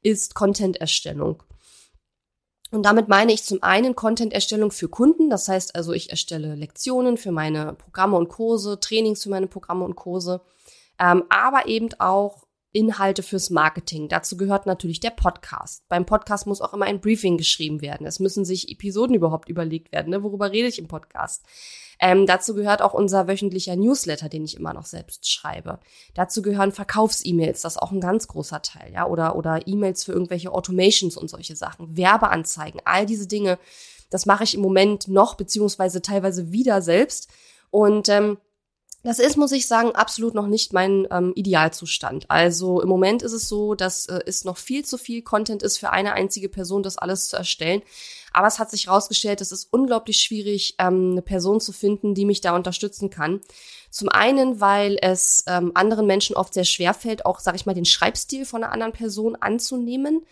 ist 0.02 0.34
Content-Erstellung. 0.34 1.42
Und 2.70 2.82
damit 2.82 3.08
meine 3.08 3.32
ich 3.32 3.44
zum 3.44 3.62
einen 3.62 3.96
Content-Erstellung 3.96 4.70
für 4.70 4.88
Kunden. 4.88 5.30
Das 5.30 5.48
heißt 5.48 5.74
also, 5.74 5.92
ich 5.92 6.10
erstelle 6.10 6.54
Lektionen 6.54 7.16
für 7.16 7.32
meine 7.32 7.74
Programme 7.74 8.16
und 8.16 8.28
Kurse, 8.28 8.78
Trainings 8.78 9.22
für 9.22 9.30
meine 9.30 9.46
Programme 9.46 9.84
und 9.84 9.96
Kurse, 9.96 10.42
ähm, 10.98 11.24
aber 11.30 11.66
eben 11.66 11.88
auch 11.98 12.47
Inhalte 12.72 13.22
fürs 13.22 13.50
Marketing. 13.50 14.08
Dazu 14.08 14.36
gehört 14.36 14.66
natürlich 14.66 15.00
der 15.00 15.10
Podcast. 15.10 15.84
Beim 15.88 16.04
Podcast 16.04 16.46
muss 16.46 16.60
auch 16.60 16.74
immer 16.74 16.84
ein 16.84 17.00
Briefing 17.00 17.38
geschrieben 17.38 17.80
werden. 17.80 18.06
Es 18.06 18.20
müssen 18.20 18.44
sich 18.44 18.70
Episoden 18.70 19.14
überhaupt 19.14 19.48
überlegt 19.48 19.90
werden. 19.90 20.10
Ne? 20.10 20.22
Worüber 20.22 20.52
rede 20.52 20.68
ich 20.68 20.78
im 20.78 20.86
Podcast? 20.86 21.46
Ähm, 22.00 22.26
dazu 22.26 22.54
gehört 22.54 22.82
auch 22.82 22.94
unser 22.94 23.26
wöchentlicher 23.26 23.74
Newsletter, 23.74 24.28
den 24.28 24.44
ich 24.44 24.56
immer 24.56 24.74
noch 24.74 24.84
selbst 24.84 25.30
schreibe. 25.30 25.80
Dazu 26.14 26.42
gehören 26.42 26.72
Verkaufs-E-Mails, 26.72 27.62
das 27.62 27.74
ist 27.74 27.82
auch 27.82 27.90
ein 27.90 28.00
ganz 28.00 28.28
großer 28.28 28.62
Teil, 28.62 28.92
ja, 28.92 29.06
oder, 29.06 29.34
oder 29.34 29.66
E-Mails 29.66 30.04
für 30.04 30.12
irgendwelche 30.12 30.52
Automations 30.52 31.16
und 31.16 31.28
solche 31.28 31.56
Sachen, 31.56 31.96
Werbeanzeigen, 31.96 32.80
all 32.84 33.06
diese 33.06 33.26
Dinge. 33.26 33.58
Das 34.10 34.26
mache 34.26 34.44
ich 34.44 34.54
im 34.54 34.60
Moment 34.60 35.08
noch, 35.08 35.34
beziehungsweise 35.34 36.00
teilweise 36.00 36.52
wieder 36.52 36.82
selbst. 36.82 37.28
Und 37.70 38.08
ähm, 38.08 38.38
das 39.08 39.18
ist, 39.18 39.38
muss 39.38 39.52
ich 39.52 39.66
sagen, 39.66 39.92
absolut 39.92 40.34
noch 40.34 40.46
nicht 40.46 40.74
mein 40.74 41.08
ähm, 41.10 41.32
Idealzustand. 41.34 42.26
Also 42.28 42.82
im 42.82 42.90
Moment 42.90 43.22
ist 43.22 43.32
es 43.32 43.48
so, 43.48 43.74
dass 43.74 44.04
äh, 44.04 44.20
es 44.26 44.44
noch 44.44 44.58
viel 44.58 44.84
zu 44.84 44.98
viel 44.98 45.22
Content 45.22 45.62
ist 45.62 45.78
für 45.78 45.88
eine 45.88 46.12
einzige 46.12 46.50
Person, 46.50 46.82
das 46.82 46.98
alles 46.98 47.30
zu 47.30 47.36
erstellen. 47.36 47.80
Aber 48.34 48.48
es 48.48 48.58
hat 48.58 48.70
sich 48.70 48.86
herausgestellt, 48.86 49.40
es 49.40 49.50
ist 49.50 49.72
unglaublich 49.72 50.18
schwierig, 50.18 50.74
ähm, 50.78 51.12
eine 51.12 51.22
Person 51.22 51.58
zu 51.58 51.72
finden, 51.72 52.14
die 52.14 52.26
mich 52.26 52.42
da 52.42 52.54
unterstützen 52.54 53.08
kann. 53.08 53.40
Zum 53.88 54.10
einen, 54.10 54.60
weil 54.60 54.98
es 55.00 55.42
ähm, 55.46 55.72
anderen 55.72 56.06
Menschen 56.06 56.36
oft 56.36 56.52
sehr 56.52 56.66
schwer 56.66 56.92
fällt, 56.92 57.24
auch, 57.24 57.40
sag 57.40 57.54
ich 57.54 57.64
mal, 57.64 57.72
den 57.72 57.86
Schreibstil 57.86 58.44
von 58.44 58.62
einer 58.62 58.74
anderen 58.74 58.92
Person 58.92 59.36
anzunehmen. 59.36 60.26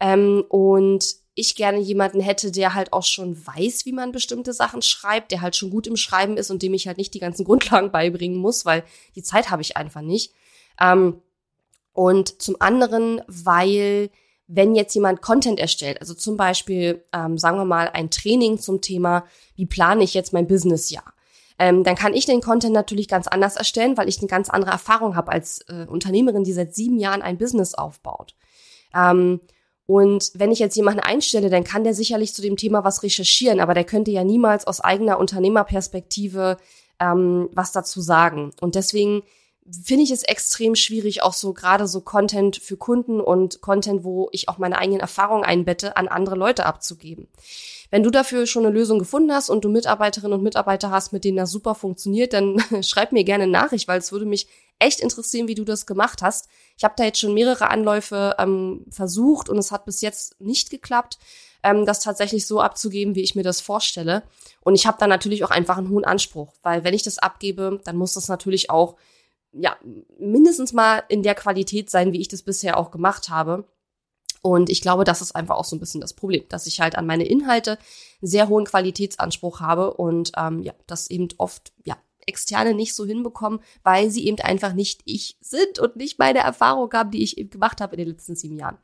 Ähm, 0.00 0.42
und 0.48 1.16
ich 1.34 1.56
gerne 1.56 1.78
jemanden 1.78 2.20
hätte, 2.20 2.50
der 2.50 2.74
halt 2.74 2.92
auch 2.92 3.04
schon 3.04 3.46
weiß, 3.46 3.86
wie 3.86 3.92
man 3.92 4.12
bestimmte 4.12 4.52
Sachen 4.52 4.82
schreibt, 4.82 5.30
der 5.30 5.40
halt 5.40 5.56
schon 5.56 5.70
gut 5.70 5.86
im 5.86 5.96
Schreiben 5.96 6.36
ist 6.36 6.50
und 6.50 6.62
dem 6.62 6.74
ich 6.74 6.86
halt 6.86 6.98
nicht 6.98 7.14
die 7.14 7.20
ganzen 7.20 7.44
Grundlagen 7.46 7.90
beibringen 7.90 8.38
muss, 8.38 8.64
weil 8.64 8.84
die 9.14 9.22
Zeit 9.22 9.50
habe 9.50 9.62
ich 9.62 9.76
einfach 9.76 10.02
nicht. 10.02 10.32
Ähm, 10.80 11.22
und 11.92 12.40
zum 12.40 12.56
anderen, 12.60 13.22
weil 13.26 14.10
wenn 14.46 14.74
jetzt 14.74 14.94
jemand 14.94 15.22
Content 15.22 15.58
erstellt, 15.58 16.00
also 16.00 16.14
zum 16.14 16.36
Beispiel, 16.36 17.02
ähm, 17.12 17.38
sagen 17.38 17.56
wir 17.56 17.64
mal, 17.64 17.88
ein 17.88 18.10
Training 18.10 18.58
zum 18.58 18.80
Thema, 18.80 19.24
wie 19.56 19.66
plane 19.66 20.04
ich 20.04 20.14
jetzt 20.14 20.32
mein 20.32 20.46
Businessjahr, 20.46 21.14
ähm, 21.58 21.84
dann 21.84 21.96
kann 21.96 22.12
ich 22.12 22.26
den 22.26 22.40
Content 22.40 22.74
natürlich 22.74 23.08
ganz 23.08 23.28
anders 23.28 23.56
erstellen, 23.56 23.96
weil 23.96 24.08
ich 24.08 24.18
eine 24.18 24.26
ganz 24.26 24.50
andere 24.50 24.72
Erfahrung 24.72 25.16
habe 25.16 25.32
als 25.32 25.60
äh, 25.68 25.86
Unternehmerin, 25.88 26.44
die 26.44 26.52
seit 26.52 26.74
sieben 26.74 26.98
Jahren 26.98 27.22
ein 27.22 27.38
Business 27.38 27.74
aufbaut. 27.74 28.34
Ähm, 28.94 29.40
und 29.86 30.30
wenn 30.34 30.52
ich 30.52 30.58
jetzt 30.58 30.76
jemanden 30.76 31.00
einstelle, 31.00 31.50
dann 31.50 31.64
kann 31.64 31.84
der 31.84 31.94
sicherlich 31.94 32.34
zu 32.34 32.42
dem 32.42 32.56
Thema 32.56 32.84
was 32.84 33.02
recherchieren, 33.02 33.60
aber 33.60 33.74
der 33.74 33.84
könnte 33.84 34.10
ja 34.10 34.24
niemals 34.24 34.66
aus 34.66 34.80
eigener 34.80 35.18
Unternehmerperspektive 35.18 36.56
ähm, 37.00 37.48
was 37.52 37.72
dazu 37.72 38.00
sagen. 38.00 38.52
Und 38.60 38.74
deswegen 38.74 39.22
finde 39.84 40.04
ich 40.04 40.10
es 40.10 40.22
extrem 40.24 40.74
schwierig, 40.74 41.22
auch 41.22 41.32
so 41.32 41.52
gerade 41.52 41.86
so 41.86 42.00
Content 42.00 42.56
für 42.56 42.76
Kunden 42.76 43.20
und 43.20 43.60
Content, 43.60 44.04
wo 44.04 44.28
ich 44.32 44.48
auch 44.48 44.58
meine 44.58 44.78
eigenen 44.78 45.00
Erfahrungen 45.00 45.44
einbette, 45.44 45.96
an 45.96 46.08
andere 46.08 46.36
Leute 46.36 46.66
abzugeben. 46.66 47.28
Wenn 47.90 48.02
du 48.02 48.10
dafür 48.10 48.46
schon 48.46 48.64
eine 48.64 48.74
Lösung 48.74 48.98
gefunden 48.98 49.32
hast 49.32 49.50
und 49.50 49.64
du 49.64 49.68
Mitarbeiterinnen 49.68 50.38
und 50.38 50.42
Mitarbeiter 50.42 50.90
hast, 50.90 51.12
mit 51.12 51.24
denen 51.24 51.36
das 51.36 51.50
super 51.50 51.74
funktioniert, 51.74 52.32
dann 52.32 52.62
schreib 52.82 53.12
mir 53.12 53.24
gerne 53.24 53.46
Nachricht, 53.46 53.86
weil 53.86 53.98
es 53.98 54.12
würde 54.12 54.26
mich 54.26 54.46
echt 54.82 55.00
interessieren, 55.00 55.48
wie 55.48 55.54
du 55.54 55.64
das 55.64 55.86
gemacht 55.86 56.22
hast. 56.22 56.48
Ich 56.76 56.84
habe 56.84 56.94
da 56.96 57.04
jetzt 57.04 57.20
schon 57.20 57.34
mehrere 57.34 57.70
Anläufe 57.70 58.34
ähm, 58.38 58.84
versucht 58.90 59.48
und 59.48 59.58
es 59.58 59.72
hat 59.72 59.84
bis 59.84 60.00
jetzt 60.00 60.40
nicht 60.40 60.70
geklappt, 60.70 61.18
ähm, 61.62 61.86
das 61.86 62.00
tatsächlich 62.00 62.46
so 62.46 62.60
abzugeben, 62.60 63.14
wie 63.14 63.22
ich 63.22 63.34
mir 63.34 63.42
das 63.42 63.60
vorstelle. 63.60 64.22
Und 64.60 64.74
ich 64.74 64.86
habe 64.86 64.98
da 64.98 65.06
natürlich 65.06 65.44
auch 65.44 65.50
einfach 65.50 65.78
einen 65.78 65.90
hohen 65.90 66.04
Anspruch, 66.04 66.52
weil 66.62 66.84
wenn 66.84 66.94
ich 66.94 67.02
das 67.02 67.18
abgebe, 67.18 67.80
dann 67.84 67.96
muss 67.96 68.14
das 68.14 68.28
natürlich 68.28 68.70
auch 68.70 68.96
ja, 69.52 69.76
mindestens 70.18 70.72
mal 70.72 71.02
in 71.08 71.22
der 71.22 71.34
Qualität 71.34 71.90
sein, 71.90 72.12
wie 72.12 72.20
ich 72.20 72.28
das 72.28 72.42
bisher 72.42 72.78
auch 72.78 72.90
gemacht 72.90 73.28
habe. 73.28 73.64
Und 74.40 74.70
ich 74.70 74.80
glaube, 74.80 75.04
das 75.04 75.22
ist 75.22 75.36
einfach 75.36 75.56
auch 75.56 75.64
so 75.64 75.76
ein 75.76 75.80
bisschen 75.80 76.00
das 76.00 76.14
Problem, 76.14 76.44
dass 76.48 76.66
ich 76.66 76.80
halt 76.80 76.96
an 76.96 77.06
meine 77.06 77.24
Inhalte 77.24 77.78
sehr 78.20 78.48
hohen 78.48 78.64
Qualitätsanspruch 78.64 79.60
habe 79.60 79.94
und 79.94 80.32
ähm, 80.36 80.62
ja, 80.62 80.72
das 80.86 81.08
eben 81.10 81.28
oft 81.38 81.72
ja 81.84 81.96
Externe 82.26 82.74
nicht 82.74 82.94
so 82.94 83.04
hinbekommen, 83.04 83.60
weil 83.82 84.10
sie 84.10 84.26
eben 84.26 84.38
einfach 84.40 84.72
nicht 84.72 85.00
ich 85.04 85.36
sind 85.40 85.78
und 85.78 85.96
nicht 85.96 86.18
meine 86.18 86.40
Erfahrung 86.40 86.92
haben, 86.92 87.10
die 87.10 87.22
ich 87.22 87.38
eben 87.38 87.50
gemacht 87.50 87.80
habe 87.80 87.96
in 87.96 87.98
den 87.98 88.08
letzten 88.08 88.36
sieben 88.36 88.58
Jahren. 88.58 88.78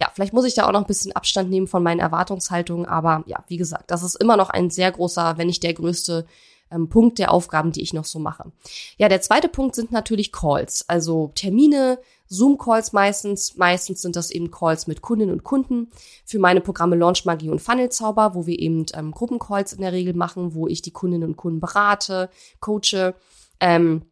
Ja, 0.00 0.10
vielleicht 0.14 0.32
muss 0.32 0.44
ich 0.44 0.54
da 0.54 0.66
auch 0.66 0.72
noch 0.72 0.80
ein 0.80 0.86
bisschen 0.86 1.12
Abstand 1.12 1.50
nehmen 1.50 1.66
von 1.66 1.82
meinen 1.82 2.00
Erwartungshaltungen, 2.00 2.86
aber 2.86 3.24
ja, 3.26 3.44
wie 3.48 3.56
gesagt, 3.56 3.90
das 3.90 4.02
ist 4.02 4.20
immer 4.20 4.36
noch 4.36 4.50
ein 4.50 4.70
sehr 4.70 4.92
großer, 4.92 5.38
wenn 5.38 5.46
nicht 5.46 5.62
der 5.62 5.74
größte 5.74 6.26
ähm, 6.70 6.88
Punkt 6.88 7.18
der 7.18 7.32
Aufgaben, 7.32 7.72
die 7.72 7.82
ich 7.82 7.92
noch 7.92 8.04
so 8.04 8.18
mache. 8.18 8.52
Ja, 8.96 9.08
der 9.08 9.20
zweite 9.20 9.48
Punkt 9.48 9.74
sind 9.74 9.92
natürlich 9.92 10.32
Calls, 10.32 10.88
also 10.88 11.32
Termine, 11.34 11.98
Zoom-Calls 12.28 12.92
meistens. 12.92 13.56
Meistens 13.56 14.02
sind 14.02 14.16
das 14.16 14.30
eben 14.30 14.50
Calls 14.50 14.86
mit 14.86 15.02
Kundinnen 15.02 15.32
und 15.32 15.44
Kunden 15.44 15.90
für 16.24 16.38
meine 16.38 16.60
Programme 16.60 16.96
Launch 16.96 17.24
Magie 17.24 17.50
und 17.50 17.60
Funnelzauber, 17.60 18.34
wo 18.34 18.46
wir 18.46 18.58
eben 18.58 18.86
ähm, 18.94 19.12
Gruppencalls 19.12 19.72
in 19.72 19.80
der 19.80 19.92
Regel 19.92 20.14
machen, 20.14 20.54
wo 20.54 20.66
ich 20.66 20.82
die 20.82 20.92
Kundinnen 20.92 21.30
und 21.30 21.36
Kunden 21.36 21.60
berate, 21.60 22.30
coache. 22.60 23.14
Ähm, 23.60 24.02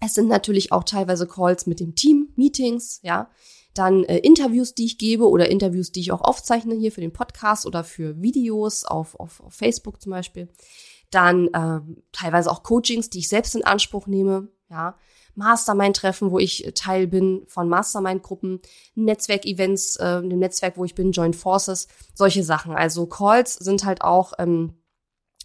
es 0.00 0.14
sind 0.14 0.28
natürlich 0.28 0.70
auch 0.72 0.84
teilweise 0.84 1.26
Calls 1.26 1.66
mit 1.66 1.80
dem 1.80 1.94
Team, 1.94 2.32
Meetings, 2.36 3.00
ja. 3.02 3.30
Dann 3.74 4.02
äh, 4.04 4.18
Interviews, 4.18 4.74
die 4.74 4.86
ich 4.86 4.98
gebe 4.98 5.28
oder 5.28 5.50
Interviews, 5.50 5.92
die 5.92 6.00
ich 6.00 6.10
auch 6.10 6.22
aufzeichne 6.22 6.74
hier 6.74 6.90
für 6.90 7.00
den 7.00 7.12
Podcast 7.12 7.66
oder 7.66 7.84
für 7.84 8.20
Videos 8.20 8.84
auf, 8.84 9.14
auf, 9.20 9.40
auf 9.40 9.54
Facebook 9.54 10.00
zum 10.00 10.10
Beispiel. 10.10 10.48
Dann 11.10 11.48
ähm, 11.54 12.02
teilweise 12.12 12.50
auch 12.50 12.62
Coachings, 12.62 13.10
die 13.10 13.20
ich 13.20 13.28
selbst 13.28 13.54
in 13.54 13.64
Anspruch 13.64 14.06
nehme, 14.06 14.48
ja. 14.70 14.96
Mastermind-Treffen, 15.34 16.32
wo 16.32 16.40
ich 16.40 16.72
Teil 16.74 17.06
bin 17.06 17.44
von 17.46 17.68
Mastermind-Gruppen, 17.68 18.60
Netzwerk-Events, 18.96 19.96
äh, 19.96 20.20
dem 20.20 20.40
Netzwerk, 20.40 20.76
wo 20.76 20.84
ich 20.84 20.96
bin, 20.96 21.12
Joint 21.12 21.36
Forces, 21.36 21.86
solche 22.12 22.42
Sachen. 22.42 22.74
Also 22.74 23.06
Calls 23.06 23.54
sind 23.54 23.84
halt 23.84 24.02
auch 24.02 24.32
ähm, 24.38 24.74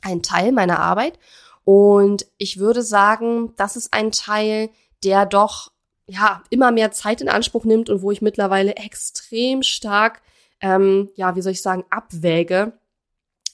ein 0.02 0.24
Teil 0.24 0.52
meiner 0.52 0.80
Arbeit. 0.80 1.20
Und 1.64 2.26
ich 2.40 2.58
würde 2.58 2.82
sagen, 2.82 3.54
das 3.56 3.76
ist 3.76 3.94
ein 3.94 4.12
Teil, 4.12 4.70
der 5.04 5.28
doch 5.28 5.72
ja 6.08 6.44
immer 6.50 6.72
mehr 6.72 6.92
Zeit 6.92 7.22
in 7.22 7.30
Anspruch 7.30 7.64
nimmt 7.64 7.90
und 7.90 8.02
wo 8.02 8.12
ich 8.12 8.22
mittlerweile 8.22 8.76
extrem 8.76 9.64
stark, 9.64 10.22
ähm, 10.60 11.10
ja, 11.16 11.36
wie 11.36 11.42
soll 11.42 11.54
ich 11.54 11.62
sagen, 11.62 11.86
abwäge, 11.90 12.74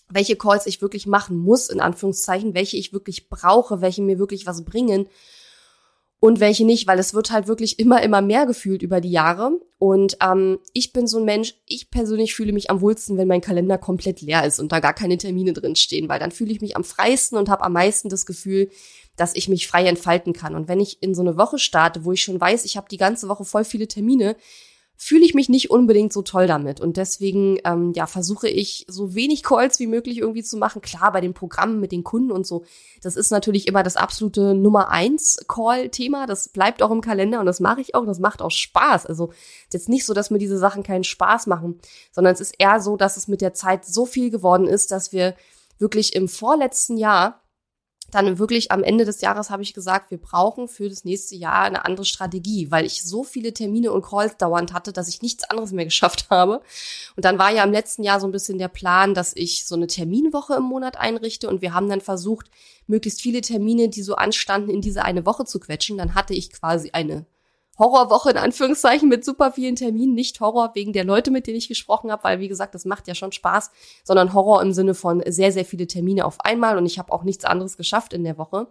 welche 0.10 0.36
Calls 0.36 0.66
ich 0.66 0.82
wirklich 0.82 1.08
machen 1.08 1.38
muss, 1.38 1.70
in 1.70 1.80
Anführungszeichen, 1.80 2.54
welche 2.54 2.78
ich 2.78 2.94
wirklich 2.94 3.30
brauche, 3.30 3.82
welche 3.82 4.02
mir 4.02 4.20
wirklich 4.20 4.46
was 4.46 4.66
bringen 4.66 5.08
und 6.20 6.40
welche 6.40 6.66
nicht, 6.66 6.86
weil 6.88 7.00
es 7.00 7.14
wird 7.14 7.32
halt 7.32 7.48
wirklich 7.48 7.80
immer, 7.80 8.02
immer 8.02 8.22
mehr 8.22 8.46
gefühlt 8.46 8.82
über 8.82 9.00
die 9.00 9.12
Jahre. 9.12 9.52
Und 9.78 10.18
ähm, 10.22 10.60
ich 10.74 10.92
bin 10.92 11.08
so 11.08 11.20
ein 11.20 11.26
Mensch, 11.26 11.56
ich 11.66 11.92
persönlich 11.92 12.36
fühle 12.36 12.52
mich 12.52 12.70
am 12.70 12.82
wohlsten, 12.82 13.18
wenn 13.18 13.28
mein 13.28 13.40
Kalender 13.40 13.78
komplett 13.78 14.20
leer 14.20 14.44
ist 14.46 14.60
und 14.60 14.74
da 14.74 14.82
gar 14.82 14.94
keine 14.94 15.18
Termine 15.18 15.54
drin 15.54 15.78
stehen, 15.78 16.10
weil 16.10 16.20
dann 16.20 16.32
fühle 16.32 16.52
ich 16.52 16.60
mich 16.60 16.76
am 16.76 16.84
freisten 16.84 17.38
und 17.38 17.48
habe 17.48 17.64
am 17.64 17.72
meisten 17.72 18.10
das 18.10 18.26
Gefühl, 18.26 18.70
dass 19.16 19.36
ich 19.36 19.48
mich 19.48 19.68
frei 19.68 19.86
entfalten 19.86 20.34
kann. 20.34 20.56
Und 20.56 20.68
wenn 20.68 20.82
ich 20.82 21.02
in 21.02 21.16
so 21.16 21.22
eine 21.22 21.38
Woche 21.38 21.58
starte, 21.58 22.04
wo 22.04 22.12
ich 22.12 22.22
schon 22.22 22.40
weiß, 22.40 22.66
ich 22.66 22.76
habe 22.76 22.88
die 22.90 22.98
ganze 22.98 23.30
Woche 23.30 23.46
voll 23.46 23.64
viele 23.64 23.88
Termine, 23.88 24.36
fühle 25.02 25.24
ich 25.24 25.34
mich 25.34 25.48
nicht 25.48 25.72
unbedingt 25.72 26.12
so 26.12 26.22
toll 26.22 26.46
damit. 26.46 26.82
Und 26.82 26.98
deswegen 26.98 27.58
ähm, 27.64 27.94
ja, 27.96 28.06
versuche 28.06 28.50
ich 28.50 28.86
so 28.90 29.16
wenig 29.16 29.44
Calls 29.44 29.80
wie 29.80 29.88
möglich 29.88 30.18
irgendwie 30.18 30.44
zu 30.44 30.58
machen. 30.58 30.82
Klar, 30.82 31.14
bei 31.14 31.22
den 31.22 31.34
Programmen 31.34 31.80
mit 31.80 31.94
den 31.94 32.04
Kunden 32.04 32.32
und 32.32 32.46
so, 32.46 32.66
das 33.02 33.16
ist 33.16 33.32
natürlich 33.32 33.68
immer 33.68 33.82
das 33.82 33.96
absolute 33.96 34.54
Nummer 34.54 34.90
eins 34.90 35.38
Call-Thema. 35.48 36.26
Das 36.26 36.50
bleibt 36.50 36.84
auch 36.84 36.92
im 36.92 37.00
Kalender 37.00 37.40
und 37.40 37.46
das 37.46 37.62
mache 37.62 37.80
ich 37.80 37.96
auch. 37.96 38.06
Das 38.06 38.20
macht 38.20 38.42
auch 38.42 38.52
Spaß. 38.52 39.06
Also 39.06 39.30
ist 39.30 39.74
jetzt 39.74 39.88
nicht 39.88 40.06
so, 40.06 40.14
dass 40.14 40.32
mir 40.32 40.38
diese 40.38 40.58
Sachen 40.58 40.84
keinen 40.84 41.06
Spaß 41.06 41.48
machen, 41.48 41.80
sondern 42.12 42.34
es 42.34 42.42
ist 42.42 42.56
eher 42.60 42.82
so, 42.82 42.98
dass 42.98 43.16
es 43.16 43.30
mit 43.30 43.40
der 43.40 43.54
Zeit 43.54 43.86
so 43.86 44.06
viel 44.06 44.30
geworden 44.30 44.68
ist, 44.68 44.92
dass 44.92 45.14
wir 45.14 45.34
wirklich 45.78 46.14
im 46.14 46.28
vorletzten 46.28 46.98
Jahr 46.98 47.42
dann 48.12 48.40
wirklich 48.40 48.72
am 48.72 48.84
Ende 48.84 49.06
des 49.06 49.22
Jahres 49.22 49.50
habe 49.50 49.64
ich 49.64 49.74
gesagt, 49.74 50.12
wir 50.12 50.18
brauchen 50.18 50.68
für 50.68 50.90
das 50.90 51.06
nächste 51.06 51.36
Jahr 51.36 51.64
eine 51.64 51.86
andere 51.86 52.06
Strategie, 52.06 52.72
weil 52.72 52.86
ich 52.86 53.04
so 53.04 53.24
viele 53.24 53.54
Termine 53.54 53.92
und 53.92 54.04
Calls 54.04 54.38
dauernd 54.38 54.74
hatte, 54.74 54.94
dass 54.94 55.08
ich 55.08 55.22
nichts 55.22 55.44
anderes 55.50 55.72
mehr 55.72 55.86
geschafft 55.90 56.30
habe. 56.30 56.62
Und 57.16 57.26
dann 57.26 57.40
war 57.40 57.52
ja 57.52 57.64
im 57.64 57.72
letzten 57.72 58.04
Jahr 58.04 58.20
so 58.20 58.28
ein 58.28 58.32
bisschen 58.32 58.58
der 58.58 58.68
Plan, 58.68 59.14
dass 59.14 59.36
ich 59.36 59.66
so 59.66 59.76
eine 59.76 59.88
Terminwoche 59.88 60.56
im 60.56 60.64
Monat 60.64 60.98
einrichte 60.98 61.50
und 61.50 61.62
wir 61.62 61.74
haben 61.74 61.90
dann 61.90 62.02
versucht, 62.02 62.50
möglichst 62.88 63.22
viele 63.22 63.42
Termine, 63.42 63.90
die 63.90 64.04
so 64.04 64.16
anstanden, 64.16 64.70
in 64.70 64.82
diese 64.82 65.04
eine 65.04 65.26
Woche 65.26 65.46
zu 65.46 65.60
quetschen. 65.60 65.98
Dann 65.98 66.16
hatte 66.16 66.34
ich 66.34 66.52
quasi 66.52 66.92
eine 66.92 67.26
Horrorwoche 67.80 68.32
in 68.32 68.38
Anführungszeichen 68.38 69.10
mit 69.10 69.26
super 69.26 69.52
vielen 69.54 69.76
Terminen. 69.76 70.14
Nicht 70.14 70.40
Horror 70.42 70.72
wegen 70.76 70.94
der 70.94 71.06
Leute, 71.06 71.32
mit 71.32 71.48
denen 71.48 71.58
ich 71.58 71.70
gesprochen 71.70 72.12
habe, 72.12 72.24
weil 72.26 72.40
wie 72.40 72.50
gesagt, 72.50 72.76
das 72.76 72.86
macht 72.86 73.08
ja 73.08 73.16
schon 73.16 73.32
Spaß, 73.32 73.72
sondern 74.04 74.34
Horror 74.34 74.62
im 74.62 74.74
Sinne 74.74 74.94
von 74.94 75.24
sehr, 75.26 75.52
sehr 75.52 75.66
viele 75.66 75.88
Termine 75.88 76.26
auf 76.26 76.42
einmal 76.42 76.78
und 76.78 76.86
ich 76.86 77.00
habe 77.00 77.12
auch 77.12 77.24
nichts 77.24 77.46
anderes 77.46 77.78
geschafft 77.78 78.14
in 78.14 78.24
der 78.24 78.38
Woche. 78.38 78.68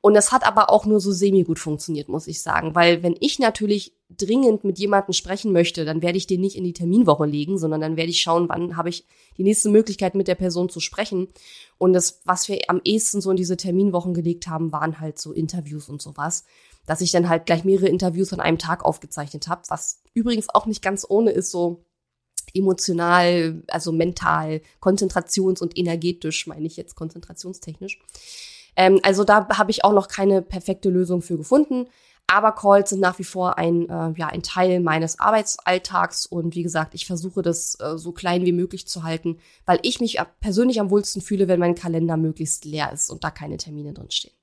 Und 0.00 0.14
das 0.14 0.30
hat 0.30 0.46
aber 0.46 0.70
auch 0.70 0.86
nur 0.86 1.00
so 1.00 1.10
semi 1.10 1.42
gut 1.42 1.58
funktioniert, 1.58 2.08
muss 2.08 2.28
ich 2.28 2.40
sagen, 2.40 2.76
weil 2.76 3.02
wenn 3.02 3.16
ich 3.18 3.40
natürlich 3.40 3.92
dringend 4.08 4.62
mit 4.62 4.78
jemandem 4.78 5.12
sprechen 5.12 5.52
möchte, 5.52 5.84
dann 5.84 6.00
werde 6.00 6.16
ich 6.16 6.28
den 6.28 6.40
nicht 6.40 6.54
in 6.56 6.62
die 6.62 6.74
Terminwoche 6.74 7.26
legen, 7.26 7.58
sondern 7.58 7.80
dann 7.80 7.96
werde 7.96 8.10
ich 8.10 8.20
schauen, 8.20 8.48
wann 8.48 8.76
habe 8.76 8.88
ich 8.88 9.04
die 9.36 9.42
nächste 9.42 9.68
Möglichkeit 9.68 10.14
mit 10.14 10.28
der 10.28 10.36
Person 10.36 10.68
zu 10.68 10.78
sprechen. 10.78 11.26
Und 11.76 11.92
das, 11.92 12.20
was 12.24 12.48
wir 12.48 12.60
am 12.68 12.80
ehesten 12.84 13.20
so 13.20 13.30
in 13.30 13.36
diese 13.36 13.56
Terminwochen 13.56 14.14
gelegt 14.14 14.46
haben, 14.46 14.70
waren 14.70 15.00
halt 15.00 15.18
so 15.18 15.32
Interviews 15.32 15.88
und 15.88 16.00
sowas 16.00 16.44
dass 16.86 17.00
ich 17.00 17.10
dann 17.10 17.28
halt 17.28 17.46
gleich 17.46 17.64
mehrere 17.64 17.88
Interviews 17.88 18.32
an 18.32 18.40
einem 18.40 18.58
Tag 18.58 18.84
aufgezeichnet 18.84 19.48
habe, 19.48 19.62
was 19.68 20.02
übrigens 20.14 20.48
auch 20.48 20.66
nicht 20.66 20.82
ganz 20.82 21.04
ohne 21.08 21.32
ist, 21.32 21.50
so 21.50 21.84
emotional, 22.54 23.62
also 23.68 23.92
mental, 23.92 24.62
konzentrations- 24.80 25.60
und 25.60 25.76
energetisch, 25.76 26.46
meine 26.46 26.66
ich 26.66 26.76
jetzt 26.76 26.94
konzentrationstechnisch. 26.94 27.98
Ähm, 28.76 29.00
also 29.02 29.24
da 29.24 29.48
habe 29.48 29.70
ich 29.70 29.84
auch 29.84 29.92
noch 29.92 30.08
keine 30.08 30.42
perfekte 30.42 30.88
Lösung 30.90 31.22
für 31.22 31.36
gefunden. 31.36 31.88
Aber 32.28 32.52
Calls 32.52 32.90
sind 32.90 33.00
nach 33.00 33.20
wie 33.20 33.24
vor 33.24 33.56
ein, 33.56 33.88
äh, 33.88 34.12
ja, 34.16 34.26
ein 34.26 34.42
Teil 34.42 34.80
meines 34.80 35.20
Arbeitsalltags 35.20 36.26
und 36.26 36.56
wie 36.56 36.64
gesagt, 36.64 36.94
ich 36.94 37.06
versuche 37.06 37.40
das 37.40 37.78
äh, 37.78 37.96
so 37.96 38.10
klein 38.10 38.44
wie 38.44 38.52
möglich 38.52 38.88
zu 38.88 39.04
halten, 39.04 39.38
weil 39.64 39.78
ich 39.82 40.00
mich 40.00 40.18
persönlich 40.40 40.80
am 40.80 40.90
wohlsten 40.90 41.22
fühle, 41.22 41.46
wenn 41.46 41.60
mein 41.60 41.76
Kalender 41.76 42.16
möglichst 42.16 42.64
leer 42.64 42.92
ist 42.92 43.10
und 43.10 43.22
da 43.22 43.30
keine 43.30 43.58
Termine 43.58 43.92
drin 43.92 44.10
stehen. 44.10 44.34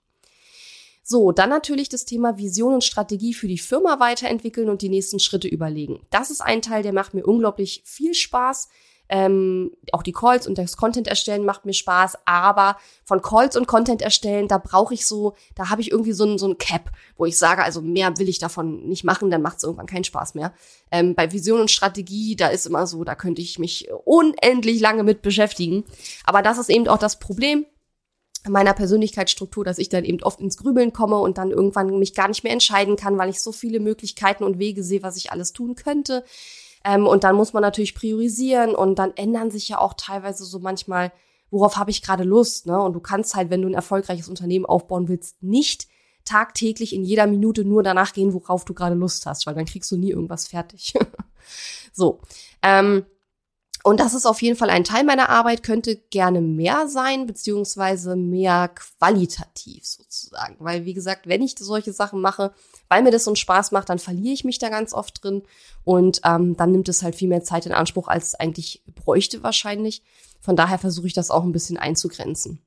So, 1.05 1.33
dann 1.33 1.50
natürlich 1.50 1.89
das 1.89 2.05
Thema 2.05 2.38
Vision 2.38 2.75
und 2.75 2.83
Strategie 2.83 3.33
für 3.33 3.48
die 3.48 3.57
Firma 3.57 4.00
weiterentwickeln 4.00 4.69
und 4.69 4.81
die 4.81 4.89
nächsten 4.89 5.19
Schritte 5.19 5.50
überlegen. 5.50 6.00
Das 6.10 6.31
ist 6.31 6.39
ein 6.39 6.62
Teil, 6.62 6.81
der 6.81 6.93
macht 6.93 7.13
mir 7.13 7.25
unglaublich 7.25 7.83
viel 7.86 8.13
Spaß. 8.13 8.69
Ähm, 9.10 9.72
auch 9.91 10.01
die 10.01 10.13
Calls 10.13 10.48
und 10.48 10.57
das 10.57 10.77
Content 10.77 11.10
erstellen 11.10 11.43
macht 11.43 11.65
mir 11.65 11.74
Spaß, 11.74 12.19
aber 12.25 12.77
von 13.03 13.22
Calls 13.22 13.57
und 13.57 13.67
Content 13.67 14.01
erstellen, 14.01 14.48
da 14.48 14.57
brauche 14.57 14.93
ich 14.93 15.05
so, 15.05 15.36
da 15.55 15.69
habe 15.69 15.81
ich 15.81 15.91
irgendwie 15.91 16.13
so 16.13 16.24
ein, 16.24 16.38
so 16.38 16.48
ein 16.48 16.57
Cap, 16.57 16.89
wo 17.17 17.25
ich 17.25 17.38
sage, 17.38 17.63
also 17.63 17.81
mehr 17.81 18.17
will 18.17 18.29
ich 18.29 18.39
davon 18.39 18.88
nicht 18.88 19.03
machen, 19.03 19.29
dann 19.29 19.41
macht 19.41 19.57
es 19.57 19.63
irgendwann 19.63 19.88
keinen 19.88 20.05
Spaß 20.05 20.36
mehr. 20.36 20.53
Ähm, 20.89 21.15
bei 21.15 21.33
Vision 21.33 21.60
und 21.60 21.69
Strategie, 21.69 22.38
da 22.38 22.48
ist 22.48 22.65
immer 22.65 22.88
so, 22.88 23.03
da 23.03 23.13
könnte 23.13 23.41
ich 23.41 23.60
mich 23.60 23.89
unendlich 24.05 24.79
lange 24.79 25.03
mit 25.03 25.22
beschäftigen. 25.22 25.83
Aber 26.24 26.41
das 26.41 26.57
ist 26.57 26.69
eben 26.69 26.88
auch 26.88 26.98
das 26.98 27.19
Problem 27.19 27.65
meiner 28.47 28.73
Persönlichkeitsstruktur, 28.73 29.63
dass 29.63 29.77
ich 29.77 29.89
dann 29.89 30.03
eben 30.03 30.21
oft 30.23 30.41
ins 30.41 30.57
Grübeln 30.57 30.91
komme 30.91 31.17
und 31.17 31.38
dann 31.38 31.51
irgendwann 31.51 31.97
mich 31.97 32.13
gar 32.13 32.27
nicht 32.27 32.43
mehr 32.43 32.53
entscheiden 32.53 32.95
kann, 32.95 33.17
weil 33.17 33.29
ich 33.29 33.41
so 33.41 33.51
viele 33.51 33.79
Möglichkeiten 33.79 34.43
und 34.43 34.59
Wege 34.59 34.83
sehe, 34.83 35.03
was 35.03 35.17
ich 35.17 35.31
alles 35.31 35.53
tun 35.53 35.75
könnte. 35.75 36.23
Ähm, 36.83 37.07
und 37.07 37.23
dann 37.23 37.35
muss 37.35 37.53
man 37.53 37.62
natürlich 37.62 37.95
priorisieren 37.95 38.75
und 38.75 39.00
dann 39.00 39.15
ändern 39.15 39.51
sich 39.51 39.69
ja 39.69 39.79
auch 39.79 39.93
teilweise 39.93 40.43
so 40.43 40.59
manchmal, 40.59 41.13
worauf 41.50 41.77
habe 41.77 41.91
ich 41.91 42.01
gerade 42.01 42.23
Lust, 42.23 42.65
ne? 42.65 42.81
Und 42.81 42.93
du 42.93 43.00
kannst 43.00 43.35
halt, 43.35 43.50
wenn 43.50 43.62
du 43.62 43.69
ein 43.69 43.73
erfolgreiches 43.73 44.27
Unternehmen 44.27 44.65
aufbauen 44.65 45.07
willst, 45.07 45.41
nicht 45.41 45.88
tagtäglich 46.25 46.93
in 46.93 47.03
jeder 47.03 47.27
Minute 47.27 47.63
nur 47.63 47.83
danach 47.83 48.13
gehen, 48.13 48.33
worauf 48.33 48.65
du 48.65 48.73
gerade 48.73 48.95
Lust 48.95 49.25
hast, 49.25 49.45
weil 49.45 49.55
dann 49.55 49.65
kriegst 49.65 49.91
du 49.91 49.97
nie 49.97 50.12
irgendwas 50.12 50.47
fertig. 50.47 50.93
so. 51.93 52.21
Ähm, 52.62 53.05
und 53.86 54.00
das 54.00 54.13
ist 54.13 54.25
auf 54.25 54.42
jeden 54.42 54.56
Fall 54.56 54.70
ein 54.70 54.86
Teil 54.86 55.04
meiner 55.04 55.30
Arbeit, 55.30 55.62
könnte 55.62 55.98
gerne 55.98 56.40
mehr 56.40 56.88
sein, 56.88 57.28
beziehungsweise 57.28 58.16
mehr 58.16 58.70
qualitativ 58.70 59.86
sozusagen. 59.86 60.56
Weil, 60.60 60.86
wie 60.86 60.94
gesagt, 60.94 61.28
wenn 61.28 61.42
ich 61.42 61.56
solche 61.60 61.92
Sachen 61.92 62.22
mache, 62.22 62.54
weil 62.88 63.04
mir 63.04 63.12
das 63.12 63.25
so 63.25 63.32
einen 63.32 63.36
Spaß 63.36 63.74
macht, 63.74 63.90
dann 63.90 64.00
verliere 64.00 64.34
ich 64.34 64.46
mich 64.46 64.58
da 64.58 64.70
ganz 64.70 64.94
oft 64.94 65.22
drin. 65.22 65.44
Und 65.84 66.22
ähm, 66.24 66.56
dann 66.56 66.72
nimmt 66.72 66.88
es 66.88 67.04
halt 67.04 67.16
viel 67.16 67.28
mehr 67.28 67.44
Zeit 67.44 67.66
in 67.66 67.74
Anspruch, 67.74 68.08
als 68.08 68.28
es 68.28 68.36
eigentlich 68.36 68.84
bräuchte 68.96 69.44
wahrscheinlich. 69.44 70.02
Von 70.40 70.56
daher 70.56 70.80
versuche 70.80 71.08
ich 71.08 71.13
das 71.13 71.30
auch 71.30 71.44
ein 71.44 71.52
bisschen 71.52 71.78
einzugrenzen. 71.78 72.62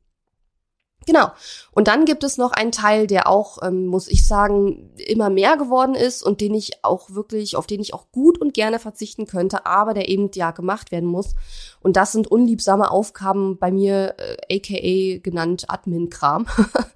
Genau. 1.05 1.31
Und 1.71 1.87
dann 1.87 2.05
gibt 2.05 2.25
es 2.25 2.37
noch 2.37 2.50
einen 2.50 2.73
Teil, 2.73 3.07
der 3.07 3.29
auch, 3.29 3.59
ähm, 3.62 3.87
muss 3.87 4.09
ich 4.09 4.26
sagen, 4.26 4.91
immer 4.97 5.31
mehr 5.31 5.57
geworden 5.57 5.95
ist 5.95 6.23
und 6.23 6.41
den 6.41 6.53
ich 6.53 6.85
auch 6.85 7.11
wirklich, 7.11 7.55
auf 7.55 7.69
den 7.69 7.81
ich 7.81 7.95
auch 7.95 8.11
gut 8.11 8.38
und 8.41 8.55
gerne 8.55 8.81
verzichten 8.81 9.26
könnte, 9.26 9.67
aber 9.67 9.95
der 9.95 10.09
eben 10.09 10.31
ja 10.35 10.50
gemacht 10.50 10.91
werden 10.91 11.09
muss. 11.09 11.37
Und 11.81 11.97
das 11.97 12.11
sind 12.11 12.26
unliebsame 12.26 12.91
Aufgaben 12.91 13.57
bei 13.59 13.71
mir, 13.71 14.17
äh, 14.19 14.57
aka 14.57 15.21
genannt 15.23 15.67
Admin-Kram. 15.69 16.47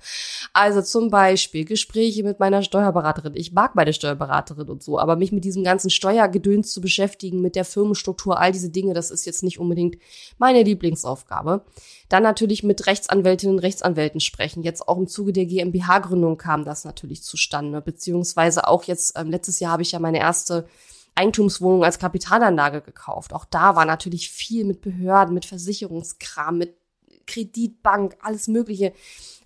also 0.52 0.82
zum 0.82 1.10
Beispiel 1.10 1.64
Gespräche 1.64 2.24
mit 2.24 2.40
meiner 2.40 2.62
Steuerberaterin. 2.62 3.36
Ich 3.36 3.52
mag 3.52 3.76
meine 3.76 3.92
Steuerberaterin 3.92 4.68
und 4.68 4.82
so, 4.82 4.98
aber 4.98 5.14
mich 5.14 5.30
mit 5.30 5.44
diesem 5.44 5.62
ganzen 5.62 5.90
Steuergedöns 5.90 6.72
zu 6.72 6.80
beschäftigen, 6.80 7.40
mit 7.40 7.54
der 7.54 7.64
Firmenstruktur, 7.64 8.40
all 8.40 8.50
diese 8.50 8.70
Dinge, 8.70 8.92
das 8.92 9.12
ist 9.12 9.24
jetzt 9.24 9.44
nicht 9.44 9.60
unbedingt 9.60 9.98
meine 10.38 10.64
Lieblingsaufgabe. 10.64 11.64
Dann 12.08 12.24
natürlich 12.24 12.64
mit 12.64 12.88
Rechtsanwältinnen 12.88 13.56
und 13.56 13.62
Rechtsanwälten 13.90 14.20
sprechen. 14.20 14.62
Jetzt 14.62 14.86
auch 14.88 14.98
im 14.98 15.06
Zuge 15.06 15.32
der 15.32 15.46
GmbH-Gründung 15.46 16.36
kam 16.38 16.64
das 16.64 16.84
natürlich 16.84 17.22
zustande, 17.22 17.80
beziehungsweise 17.80 18.66
auch 18.66 18.84
jetzt, 18.84 19.18
ähm, 19.18 19.30
letztes 19.30 19.60
Jahr 19.60 19.72
habe 19.72 19.82
ich 19.82 19.92
ja 19.92 19.98
meine 19.98 20.18
erste 20.18 20.66
Eigentumswohnung 21.14 21.84
als 21.84 21.98
Kapitalanlage 21.98 22.80
gekauft. 22.80 23.32
Auch 23.32 23.44
da 23.44 23.74
war 23.76 23.84
natürlich 23.84 24.30
viel 24.30 24.64
mit 24.64 24.80
Behörden, 24.80 25.34
mit 25.34 25.44
Versicherungskram, 25.44 26.58
mit 26.58 26.76
Kreditbank, 27.26 28.16
alles 28.22 28.48
Mögliche, 28.48 28.92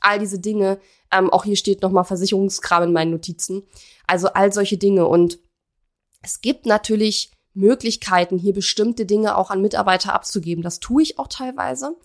all 0.01 0.19
diese 0.19 0.39
Dinge. 0.39 0.79
Ähm, 1.11 1.31
auch 1.31 1.45
hier 1.45 1.57
steht 1.57 1.83
nochmal 1.83 2.05
Versicherungskram 2.05 2.85
in 2.85 2.93
meinen 2.93 3.11
Notizen. 3.11 3.63
Also 4.07 4.29
all 4.29 4.53
solche 4.53 4.77
Dinge. 4.77 5.07
Und 5.07 5.39
es 6.23 6.41
gibt 6.41 6.67
natürlich 6.67 7.31
Möglichkeiten, 7.55 8.39
hier 8.39 8.53
bestimmte 8.53 9.07
Dinge 9.07 9.37
auch 9.37 9.51
an 9.51 9.63
Mitarbeiter 9.63 10.13
abzugeben. 10.13 10.63
Das 10.63 10.81
tue 10.81 11.03
ich 11.03 11.19
auch 11.19 11.29
teilweise. 11.29 11.97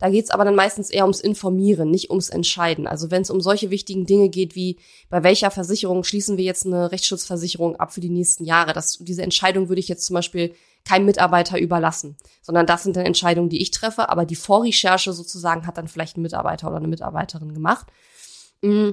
Da 0.00 0.08
geht's 0.08 0.30
aber 0.30 0.44
dann 0.44 0.54
meistens 0.54 0.90
eher 0.90 1.04
ums 1.04 1.20
Informieren, 1.20 1.90
nicht 1.90 2.10
ums 2.10 2.30
Entscheiden. 2.30 2.86
Also 2.86 3.10
wenn 3.10 3.22
es 3.22 3.30
um 3.30 3.40
solche 3.40 3.70
wichtigen 3.70 4.06
Dinge 4.06 4.30
geht, 4.30 4.54
wie 4.54 4.78
bei 5.10 5.22
welcher 5.22 5.50
Versicherung 5.50 6.04
schließen 6.04 6.38
wir 6.38 6.44
jetzt 6.44 6.66
eine 6.66 6.90
Rechtsschutzversicherung 6.90 7.76
ab 7.76 7.92
für 7.92 8.00
die 8.00 8.08
nächsten 8.08 8.44
Jahre, 8.44 8.72
das, 8.72 8.96
diese 8.98 9.22
Entscheidung 9.22 9.68
würde 9.68 9.80
ich 9.80 9.88
jetzt 9.88 10.06
zum 10.06 10.14
Beispiel 10.14 10.54
keinem 10.84 11.04
Mitarbeiter 11.04 11.60
überlassen, 11.60 12.16
sondern 12.40 12.66
das 12.66 12.82
sind 12.82 12.96
dann 12.96 13.04
Entscheidungen, 13.04 13.50
die 13.50 13.60
ich 13.60 13.70
treffe, 13.70 14.08
aber 14.08 14.24
die 14.24 14.36
Vorrecherche 14.36 15.12
sozusagen 15.12 15.66
hat 15.66 15.76
dann 15.76 15.88
vielleicht 15.88 16.16
ein 16.16 16.22
Mitarbeiter 16.22 16.68
oder 16.68 16.78
eine 16.78 16.88
Mitarbeiterin 16.88 17.52
gemacht. 17.52 17.86
Mm. 18.62 18.90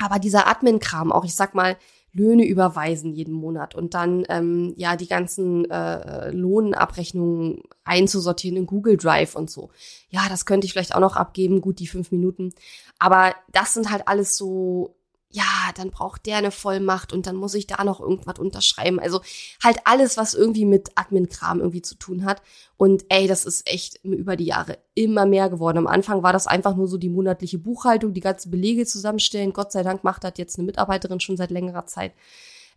Aber 0.00 0.18
dieser 0.18 0.48
Admin-Kram, 0.48 1.12
auch 1.12 1.24
ich 1.24 1.36
sag 1.36 1.54
mal, 1.54 1.76
Löhne 2.14 2.46
überweisen 2.46 3.12
jeden 3.12 3.34
Monat 3.34 3.74
und 3.74 3.92
dann 3.92 4.24
ähm, 4.28 4.72
ja 4.76 4.96
die 4.96 5.08
ganzen 5.08 5.68
äh, 5.68 6.30
Lohnabrechnungen 6.30 7.62
einzusortieren 7.82 8.56
in 8.56 8.66
Google 8.66 8.96
Drive 8.96 9.34
und 9.34 9.50
so. 9.50 9.70
Ja, 10.10 10.28
das 10.28 10.46
könnte 10.46 10.66
ich 10.66 10.72
vielleicht 10.72 10.94
auch 10.94 11.00
noch 11.00 11.16
abgeben, 11.16 11.60
gut 11.60 11.80
die 11.80 11.88
fünf 11.88 12.12
Minuten. 12.12 12.52
Aber 13.00 13.34
das 13.52 13.74
sind 13.74 13.90
halt 13.90 14.06
alles 14.06 14.36
so 14.36 14.94
ja, 15.34 15.72
dann 15.74 15.90
braucht 15.90 16.26
der 16.26 16.36
eine 16.36 16.52
Vollmacht 16.52 17.12
und 17.12 17.26
dann 17.26 17.34
muss 17.34 17.54
ich 17.54 17.66
da 17.66 17.82
noch 17.82 17.98
irgendwas 17.98 18.38
unterschreiben. 18.38 19.00
Also 19.00 19.20
halt 19.62 19.78
alles, 19.84 20.16
was 20.16 20.32
irgendwie 20.32 20.64
mit 20.64 20.90
Admin-Kram 20.94 21.58
irgendwie 21.58 21.82
zu 21.82 21.96
tun 21.96 22.24
hat. 22.24 22.40
Und 22.76 23.04
ey, 23.08 23.26
das 23.26 23.44
ist 23.44 23.68
echt 23.68 23.98
über 24.04 24.36
die 24.36 24.44
Jahre 24.44 24.78
immer 24.94 25.26
mehr 25.26 25.50
geworden. 25.50 25.78
Am 25.78 25.88
Anfang 25.88 26.22
war 26.22 26.32
das 26.32 26.46
einfach 26.46 26.76
nur 26.76 26.86
so 26.86 26.98
die 26.98 27.08
monatliche 27.08 27.58
Buchhaltung, 27.58 28.14
die 28.14 28.20
ganzen 28.20 28.52
Belege 28.52 28.86
zusammenstellen. 28.86 29.52
Gott 29.52 29.72
sei 29.72 29.82
Dank 29.82 30.04
macht 30.04 30.22
das 30.22 30.34
jetzt 30.36 30.56
eine 30.56 30.66
Mitarbeiterin 30.66 31.18
schon 31.18 31.36
seit 31.36 31.50
längerer 31.50 31.86
Zeit. 31.86 32.12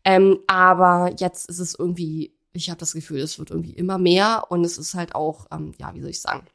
Ähm, 0.04 0.40
aber 0.48 1.14
jetzt 1.20 1.48
ist 1.50 1.60
es 1.60 1.76
irgendwie, 1.78 2.36
ich 2.54 2.72
habe 2.72 2.80
das 2.80 2.94
Gefühl, 2.94 3.20
es 3.20 3.38
wird 3.38 3.52
irgendwie 3.52 3.74
immer 3.74 4.00
mehr 4.00 4.46
und 4.50 4.64
es 4.64 4.80
ist 4.80 4.96
halt 4.96 5.14
auch, 5.14 5.46
ähm, 5.52 5.74
ja, 5.78 5.94
wie 5.94 6.02
soll 6.02 6.10
ich 6.10 6.22
sagen, 6.22 6.48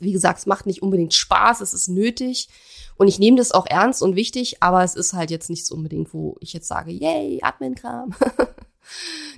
wie 0.00 0.12
gesagt, 0.12 0.38
es 0.38 0.46
macht 0.46 0.66
nicht 0.66 0.82
unbedingt 0.82 1.14
Spaß, 1.14 1.60
es 1.60 1.74
ist 1.74 1.88
nötig 1.88 2.48
und 2.96 3.08
ich 3.08 3.18
nehme 3.18 3.36
das 3.36 3.52
auch 3.52 3.66
ernst 3.66 4.02
und 4.02 4.16
wichtig, 4.16 4.62
aber 4.62 4.82
es 4.84 4.94
ist 4.94 5.12
halt 5.12 5.30
jetzt 5.30 5.50
nicht 5.50 5.66
so 5.66 5.74
unbedingt, 5.74 6.14
wo 6.14 6.36
ich 6.40 6.52
jetzt 6.52 6.68
sage, 6.68 6.92
yay, 6.92 7.40
Admin-Kram. 7.42 8.14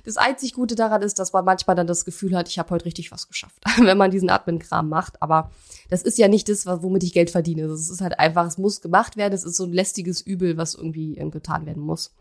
Das 0.05 0.17
einzig 0.17 0.53
Gute 0.53 0.75
daran 0.75 1.01
ist, 1.01 1.19
dass 1.19 1.33
man 1.33 1.45
manchmal 1.45 1.75
dann 1.75 1.87
das 1.87 2.05
Gefühl 2.05 2.35
hat, 2.35 2.49
ich 2.49 2.59
habe 2.59 2.69
heute 2.69 2.85
richtig 2.85 3.11
was 3.11 3.27
geschafft, 3.27 3.61
wenn 3.77 3.97
man 3.97 4.11
diesen 4.11 4.29
Admin-Kram 4.29 4.89
macht. 4.89 5.21
Aber 5.21 5.51
das 5.89 6.01
ist 6.01 6.17
ja 6.17 6.27
nicht 6.27 6.49
das, 6.49 6.65
womit 6.65 7.03
ich 7.03 7.13
Geld 7.13 7.29
verdiene. 7.29 7.63
Es 7.63 7.89
ist 7.89 8.01
halt 8.01 8.19
einfach, 8.19 8.45
es 8.45 8.57
muss 8.57 8.81
gemacht 8.81 9.17
werden. 9.17 9.33
Es 9.33 9.43
ist 9.43 9.57
so 9.57 9.65
ein 9.65 9.73
lästiges 9.73 10.21
Übel, 10.21 10.57
was 10.57 10.75
irgendwie 10.75 11.17
ähm, 11.17 11.31
getan 11.31 11.65
werden 11.65 11.83
muss. 11.83 12.13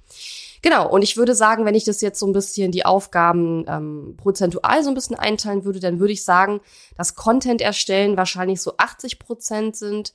Genau, 0.63 0.89
und 0.89 1.03
ich 1.03 1.17
würde 1.17 1.35
sagen, 1.35 1.65
wenn 1.65 1.75
ich 1.75 1.85
das 1.85 2.01
jetzt 2.01 2.19
so 2.19 2.27
ein 2.27 2.33
bisschen 2.33 2.73
die 2.73 2.85
Aufgaben 2.85 3.65
ähm, 3.69 4.15
prozentual 4.17 4.83
so 4.83 4.89
ein 4.89 4.95
bisschen 4.95 5.17
einteilen 5.17 5.65
würde, 5.65 5.81
dann 5.81 6.01
würde 6.01 6.13
ich 6.13 6.25
sagen, 6.25 6.61
dass 6.97 7.15
Content 7.15 7.61
erstellen 7.61 8.17
wahrscheinlich 8.17 8.61
so 8.61 8.75
80 8.77 9.19
Prozent 9.19 9.77
sind, 9.77 10.13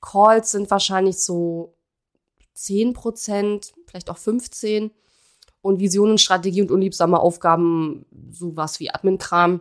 Calls 0.00 0.52
sind 0.52 0.70
wahrscheinlich 0.70 1.18
so 1.18 1.74
10 2.54 2.92
Prozent, 2.92 3.72
vielleicht 3.86 4.10
auch 4.10 4.18
15 4.18 4.90
und 5.62 5.80
Visionen, 5.80 6.18
Strategie 6.18 6.62
und 6.62 6.70
unliebsame 6.70 7.18
Aufgaben, 7.18 8.06
sowas 8.30 8.80
wie 8.80 8.90
Admin-Kram 8.90 9.60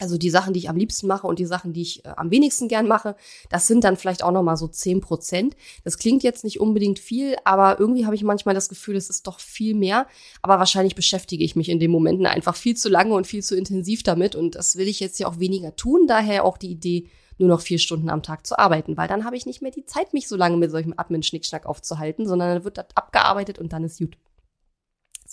also 0.00 0.16
die 0.16 0.30
Sachen, 0.30 0.54
die 0.54 0.60
ich 0.60 0.70
am 0.70 0.76
liebsten 0.76 1.06
mache 1.06 1.26
und 1.26 1.38
die 1.38 1.46
Sachen, 1.46 1.72
die 1.72 1.82
ich 1.82 2.04
äh, 2.04 2.12
am 2.16 2.30
wenigsten 2.30 2.68
gern 2.68 2.88
mache, 2.88 3.16
das 3.50 3.66
sind 3.66 3.84
dann 3.84 3.96
vielleicht 3.96 4.22
auch 4.22 4.32
nochmal 4.32 4.56
so 4.56 4.66
zehn 4.66 5.00
Prozent. 5.00 5.56
Das 5.84 5.98
klingt 5.98 6.22
jetzt 6.22 6.42
nicht 6.42 6.60
unbedingt 6.60 6.98
viel, 6.98 7.36
aber 7.44 7.78
irgendwie 7.78 8.06
habe 8.06 8.14
ich 8.14 8.24
manchmal 8.24 8.54
das 8.54 8.68
Gefühl, 8.68 8.96
es 8.96 9.10
ist 9.10 9.26
doch 9.26 9.38
viel 9.38 9.74
mehr. 9.74 10.06
Aber 10.42 10.58
wahrscheinlich 10.58 10.94
beschäftige 10.94 11.44
ich 11.44 11.54
mich 11.54 11.68
in 11.68 11.80
den 11.80 11.90
Momenten 11.90 12.26
einfach 12.26 12.56
viel 12.56 12.76
zu 12.76 12.88
lange 12.88 13.14
und 13.14 13.26
viel 13.26 13.42
zu 13.42 13.56
intensiv 13.56 14.02
damit. 14.02 14.34
Und 14.34 14.54
das 14.54 14.76
will 14.76 14.88
ich 14.88 15.00
jetzt 15.00 15.18
ja 15.20 15.28
auch 15.28 15.38
weniger 15.38 15.76
tun. 15.76 16.06
Daher 16.06 16.44
auch 16.44 16.56
die 16.56 16.70
Idee, 16.70 17.08
nur 17.36 17.48
noch 17.48 17.60
vier 17.60 17.78
Stunden 17.78 18.10
am 18.10 18.22
Tag 18.22 18.46
zu 18.46 18.58
arbeiten, 18.58 18.96
weil 18.98 19.08
dann 19.08 19.24
habe 19.24 19.36
ich 19.36 19.46
nicht 19.46 19.62
mehr 19.62 19.70
die 19.70 19.86
Zeit, 19.86 20.12
mich 20.12 20.28
so 20.28 20.36
lange 20.36 20.58
mit 20.58 20.70
solchem 20.70 20.92
Admin-Schnickschnack 20.94 21.64
aufzuhalten, 21.64 22.26
sondern 22.26 22.54
dann 22.54 22.64
wird 22.64 22.76
das 22.76 22.88
abgearbeitet 22.94 23.58
und 23.58 23.72
dann 23.72 23.84
ist 23.84 23.98
gut. 23.98 24.18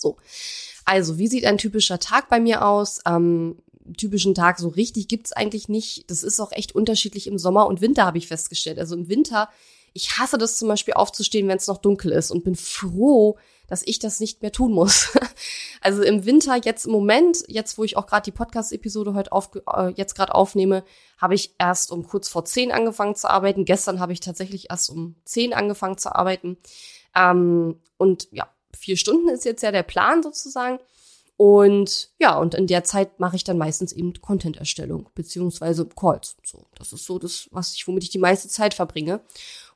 So. 0.00 0.16
Also, 0.84 1.18
wie 1.18 1.28
sieht 1.28 1.44
ein 1.44 1.58
typischer 1.58 1.98
Tag 1.98 2.28
bei 2.28 2.40
mir 2.40 2.66
aus? 2.66 3.00
Ähm, 3.06 3.56
typischen 3.96 4.34
Tag 4.34 4.58
so 4.58 4.68
richtig 4.68 5.08
gibt's 5.08 5.32
eigentlich 5.32 5.68
nicht. 5.68 6.10
Das 6.10 6.22
ist 6.22 6.40
auch 6.40 6.52
echt 6.52 6.74
unterschiedlich 6.74 7.26
im 7.26 7.38
Sommer 7.38 7.66
und 7.66 7.80
Winter, 7.80 8.04
habe 8.04 8.18
ich 8.18 8.28
festgestellt. 8.28 8.78
Also 8.78 8.94
im 8.94 9.08
Winter, 9.08 9.48
ich 9.92 10.18
hasse 10.18 10.38
das 10.38 10.56
zum 10.56 10.68
Beispiel 10.68 10.94
aufzustehen, 10.94 11.48
wenn 11.48 11.56
es 11.56 11.66
noch 11.66 11.78
dunkel 11.78 12.12
ist 12.12 12.30
und 12.30 12.44
bin 12.44 12.56
froh, 12.56 13.38
dass 13.66 13.82
ich 13.84 13.98
das 13.98 14.20
nicht 14.20 14.42
mehr 14.42 14.52
tun 14.52 14.72
muss. 14.72 15.16
also 15.80 16.02
im 16.02 16.24
Winter, 16.24 16.58
jetzt 16.62 16.86
im 16.86 16.92
Moment, 16.92 17.44
jetzt 17.48 17.78
wo 17.78 17.84
ich 17.84 17.96
auch 17.96 18.06
gerade 18.06 18.24
die 18.24 18.32
Podcast-Episode 18.32 19.14
heute 19.14 19.32
auf, 19.32 19.50
äh, 19.74 19.92
jetzt 19.94 20.14
gerade 20.14 20.34
aufnehme, 20.34 20.84
habe 21.18 21.34
ich 21.34 21.54
erst 21.58 21.92
um 21.92 22.06
kurz 22.06 22.28
vor 22.28 22.44
zehn 22.44 22.72
angefangen 22.72 23.14
zu 23.14 23.28
arbeiten. 23.28 23.64
Gestern 23.64 24.00
habe 24.00 24.12
ich 24.12 24.20
tatsächlich 24.20 24.70
erst 24.70 24.90
um 24.90 25.16
zehn 25.24 25.52
angefangen 25.52 25.98
zu 25.98 26.14
arbeiten. 26.14 26.56
Ähm, 27.14 27.80
und 27.98 28.28
ja, 28.32 28.48
vier 28.76 28.96
Stunden 28.96 29.28
ist 29.28 29.44
jetzt 29.44 29.62
ja 29.62 29.72
der 29.72 29.82
Plan 29.82 30.22
sozusagen. 30.22 30.78
Und 31.36 32.10
ja, 32.18 32.36
und 32.36 32.54
in 32.54 32.66
der 32.66 32.82
Zeit 32.82 33.20
mache 33.20 33.36
ich 33.36 33.44
dann 33.44 33.58
meistens 33.58 33.92
eben 33.92 34.12
Content-Erstellung, 34.14 35.08
beziehungsweise 35.14 35.86
Calls. 35.86 36.36
So, 36.42 36.66
das 36.74 36.92
ist 36.92 37.04
so 37.04 37.20
das, 37.20 37.48
was 37.52 37.74
ich, 37.74 37.86
womit 37.86 38.02
ich 38.02 38.10
die 38.10 38.18
meiste 38.18 38.48
Zeit 38.48 38.74
verbringe. 38.74 39.20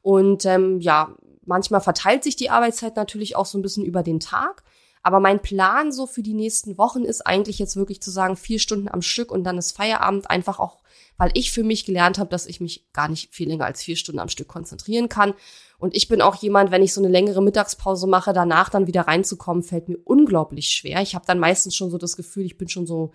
Und 0.02 0.44
ähm, 0.44 0.80
ja, 0.80 1.14
manchmal 1.44 1.80
verteilt 1.80 2.24
sich 2.24 2.34
die 2.34 2.50
Arbeitszeit 2.50 2.96
natürlich 2.96 3.36
auch 3.36 3.46
so 3.46 3.58
ein 3.58 3.62
bisschen 3.62 3.84
über 3.84 4.02
den 4.02 4.18
Tag. 4.18 4.64
Aber 5.04 5.20
mein 5.20 5.40
Plan 5.40 5.92
so 5.92 6.06
für 6.06 6.22
die 6.22 6.34
nächsten 6.34 6.78
Wochen 6.78 7.04
ist 7.04 7.26
eigentlich 7.26 7.60
jetzt 7.60 7.76
wirklich 7.76 8.00
zu 8.02 8.10
sagen, 8.10 8.36
vier 8.36 8.58
Stunden 8.58 8.88
am 8.88 9.02
Stück 9.02 9.30
und 9.30 9.44
dann 9.44 9.58
ist 9.58 9.72
Feierabend 9.76 10.30
einfach 10.30 10.58
auch, 10.58 10.81
weil 11.16 11.30
ich 11.34 11.52
für 11.52 11.62
mich 11.62 11.84
gelernt 11.84 12.18
habe, 12.18 12.30
dass 12.30 12.46
ich 12.46 12.60
mich 12.60 12.92
gar 12.92 13.08
nicht 13.08 13.32
viel 13.32 13.48
länger 13.48 13.66
als 13.66 13.82
vier 13.82 13.96
Stunden 13.96 14.18
am 14.18 14.28
Stück 14.28 14.48
konzentrieren 14.48 15.08
kann. 15.08 15.34
Und 15.78 15.94
ich 15.94 16.08
bin 16.08 16.22
auch 16.22 16.36
jemand, 16.36 16.70
wenn 16.70 16.82
ich 16.82 16.94
so 16.94 17.00
eine 17.00 17.10
längere 17.10 17.42
Mittagspause 17.42 18.06
mache, 18.06 18.32
danach 18.32 18.70
dann 18.70 18.86
wieder 18.86 19.02
reinzukommen, 19.02 19.62
fällt 19.62 19.88
mir 19.88 19.98
unglaublich 20.04 20.68
schwer. 20.68 21.02
Ich 21.02 21.14
habe 21.14 21.26
dann 21.26 21.38
meistens 21.38 21.74
schon 21.74 21.90
so 21.90 21.98
das 21.98 22.16
Gefühl, 22.16 22.46
ich 22.46 22.56
bin 22.56 22.68
schon 22.68 22.86
so 22.86 23.12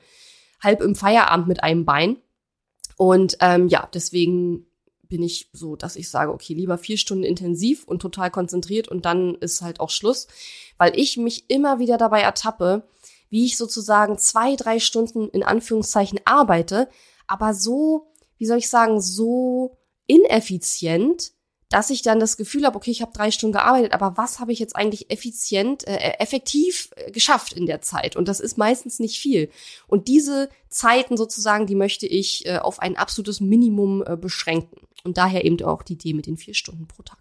halb 0.62 0.82
im 0.82 0.96
Feierabend 0.96 1.48
mit 1.48 1.64
einem 1.64 1.86
Bein. 1.86 2.18
Und 2.98 3.38
ähm, 3.42 3.68
ja, 3.68 3.88
deswegen 3.94 4.66
bin 5.08 5.24
ich 5.24 5.50
so, 5.54 5.76
dass 5.76 5.96
ich 5.96 6.10
sage, 6.10 6.32
okay, 6.32 6.54
lieber 6.54 6.78
vier 6.78 6.98
Stunden 6.98 7.24
intensiv 7.24 7.86
und 7.86 8.02
total 8.02 8.32
konzentriert 8.32 8.88
und 8.88 9.06
dann 9.06 9.36
ist 9.36 9.62
halt 9.62 9.80
auch 9.80 9.90
Schluss, 9.90 10.28
weil 10.78 10.98
ich 11.00 11.18
mich 11.18 11.50
immer 11.50 11.80
wieder 11.80 11.98
dabei 11.98 12.22
ertappe, 12.22 12.88
wie 13.30 13.46
ich 13.46 13.58
sozusagen 13.58 14.18
zwei, 14.18 14.56
drei 14.56 14.80
Stunden 14.80 15.30
in 15.30 15.44
Anführungszeichen 15.44 16.20
arbeite, 16.26 16.90
aber 17.28 17.54
so, 17.54 18.08
wie 18.38 18.46
soll 18.46 18.58
ich 18.58 18.70
sagen, 18.70 19.02
so 19.02 19.78
ineffizient, 20.08 21.34
dass 21.70 21.90
ich 21.90 22.02
dann 22.02 22.20
das 22.20 22.38
Gefühl 22.38 22.66
habe, 22.66 22.78
okay, 22.78 22.92
ich 22.92 23.02
habe 23.02 23.12
drei 23.12 23.30
Stunden 23.30 23.54
gearbeitet, 23.54 23.94
aber 23.94 24.16
was 24.16 24.40
habe 24.40 24.54
ich 24.54 24.60
jetzt 24.60 24.76
eigentlich 24.76 25.12
effizient, 25.12 25.86
äh, 25.86 25.98
äh, 25.98 26.20
effektiv 26.20 26.92
äh, 26.96 27.12
geschafft 27.12 27.54
in 27.54 27.66
der 27.66 27.82
Zeit? 27.82 28.16
Und 28.16 28.28
das 28.28 28.40
ist 28.40 28.58
meistens 28.58 29.00
nicht 29.00 29.20
viel. 29.20 29.50
Und 29.88 30.08
diese 30.08 30.50
Zeiten 30.70 31.18
sozusagen, 31.18 31.68
die 31.68 31.76
möchte 31.76 32.08
ich 32.08 32.46
äh, 32.46 32.58
auf 32.60 32.80
ein 32.80 32.96
absolutes 32.96 33.42
Minimum 33.42 34.04
äh, 34.06 34.16
beschränken. 34.16 34.88
Und 35.04 35.18
daher 35.18 35.44
eben 35.44 35.62
auch 35.64 35.84
die 35.84 35.94
Idee 35.94 36.14
mit 36.14 36.26
den 36.26 36.38
vier 36.38 36.54
Stunden 36.54 36.88
pro 36.88 37.04
Tag. 37.04 37.20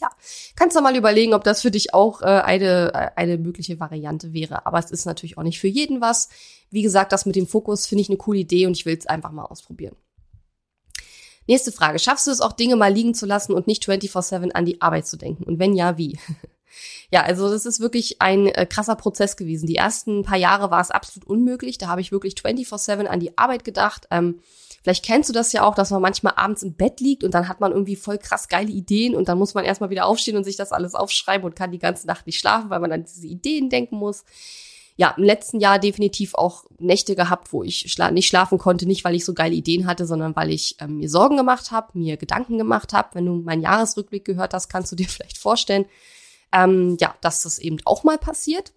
Ja, 0.00 0.10
kannst 0.54 0.76
du 0.76 0.80
mal 0.80 0.96
überlegen, 0.96 1.34
ob 1.34 1.42
das 1.42 1.62
für 1.62 1.72
dich 1.72 1.92
auch 1.92 2.22
äh, 2.22 2.26
eine, 2.26 2.92
äh, 2.94 3.10
eine 3.16 3.36
mögliche 3.36 3.80
Variante 3.80 4.32
wäre. 4.32 4.64
Aber 4.64 4.78
es 4.78 4.92
ist 4.92 5.06
natürlich 5.06 5.38
auch 5.38 5.42
nicht 5.42 5.58
für 5.58 5.66
jeden 5.66 6.00
was. 6.00 6.28
Wie 6.70 6.82
gesagt, 6.82 7.12
das 7.12 7.26
mit 7.26 7.34
dem 7.34 7.48
Fokus 7.48 7.86
finde 7.86 8.02
ich 8.02 8.08
eine 8.08 8.18
coole 8.18 8.38
Idee 8.38 8.66
und 8.66 8.76
ich 8.76 8.86
will 8.86 8.96
es 8.96 9.06
einfach 9.06 9.32
mal 9.32 9.44
ausprobieren. 9.44 9.96
Nächste 11.48 11.72
Frage. 11.72 11.98
Schaffst 11.98 12.26
du 12.26 12.30
es 12.30 12.42
auch, 12.42 12.52
Dinge 12.52 12.76
mal 12.76 12.92
liegen 12.92 13.14
zu 13.14 13.26
lassen 13.26 13.54
und 13.54 13.66
nicht 13.66 13.88
24-7 13.88 14.52
an 14.52 14.66
die 14.66 14.82
Arbeit 14.82 15.06
zu 15.06 15.16
denken? 15.16 15.44
Und 15.44 15.58
wenn 15.58 15.74
ja, 15.74 15.96
wie? 15.96 16.18
ja, 17.10 17.22
also 17.22 17.50
das 17.50 17.66
ist 17.66 17.80
wirklich 17.80 18.20
ein 18.20 18.46
äh, 18.46 18.66
krasser 18.66 18.96
Prozess 18.96 19.36
gewesen. 19.36 19.66
Die 19.66 19.76
ersten 19.76 20.22
paar 20.22 20.36
Jahre 20.36 20.70
war 20.70 20.82
es 20.82 20.90
absolut 20.90 21.26
unmöglich. 21.26 21.78
Da 21.78 21.88
habe 21.88 22.02
ich 22.02 22.12
wirklich 22.12 22.34
24-7 22.34 23.06
an 23.06 23.18
die 23.18 23.36
Arbeit 23.38 23.64
gedacht. 23.64 24.06
Ähm, 24.10 24.40
Vielleicht 24.82 25.04
kennst 25.04 25.28
du 25.28 25.32
das 25.32 25.52
ja 25.52 25.64
auch, 25.64 25.74
dass 25.74 25.90
man 25.90 26.00
manchmal 26.00 26.34
abends 26.36 26.62
im 26.62 26.74
Bett 26.74 27.00
liegt 27.00 27.24
und 27.24 27.34
dann 27.34 27.48
hat 27.48 27.60
man 27.60 27.72
irgendwie 27.72 27.96
voll 27.96 28.18
krass 28.18 28.48
geile 28.48 28.70
Ideen 28.70 29.14
und 29.14 29.28
dann 29.28 29.38
muss 29.38 29.54
man 29.54 29.64
erstmal 29.64 29.90
wieder 29.90 30.06
aufstehen 30.06 30.36
und 30.36 30.44
sich 30.44 30.56
das 30.56 30.72
alles 30.72 30.94
aufschreiben 30.94 31.44
und 31.44 31.56
kann 31.56 31.72
die 31.72 31.78
ganze 31.78 32.06
Nacht 32.06 32.26
nicht 32.26 32.38
schlafen, 32.38 32.70
weil 32.70 32.80
man 32.80 32.92
an 32.92 33.04
diese 33.04 33.26
Ideen 33.26 33.70
denken 33.70 33.96
muss 33.96 34.24
ja, 34.98 35.14
im 35.16 35.22
letzten 35.22 35.60
Jahr 35.60 35.78
definitiv 35.78 36.34
auch 36.34 36.64
Nächte 36.80 37.14
gehabt, 37.14 37.52
wo 37.52 37.62
ich 37.62 37.90
schla 37.92 38.10
nicht 38.10 38.26
schlafen 38.26 38.58
konnte, 38.58 38.84
nicht 38.84 39.04
weil 39.04 39.14
ich 39.14 39.24
so 39.24 39.32
geile 39.32 39.54
Ideen 39.54 39.86
hatte, 39.86 40.06
sondern 40.06 40.34
weil 40.34 40.50
ich 40.50 40.74
ähm, 40.80 40.96
mir 40.96 41.08
Sorgen 41.08 41.36
gemacht 41.36 41.70
habe, 41.70 41.96
mir 41.96 42.16
Gedanken 42.16 42.58
gemacht 42.58 42.92
habe. 42.92 43.10
Wenn 43.12 43.24
du 43.24 43.36
meinen 43.36 43.62
Jahresrückblick 43.62 44.24
gehört 44.24 44.54
hast, 44.54 44.68
kannst 44.68 44.90
du 44.90 44.96
dir 44.96 45.06
vielleicht 45.08 45.38
vorstellen, 45.38 45.86
ähm, 46.52 46.96
ja, 47.00 47.14
dass 47.20 47.42
das 47.42 47.60
eben 47.60 47.78
auch 47.84 48.02
mal 48.02 48.18
passiert. 48.18 48.72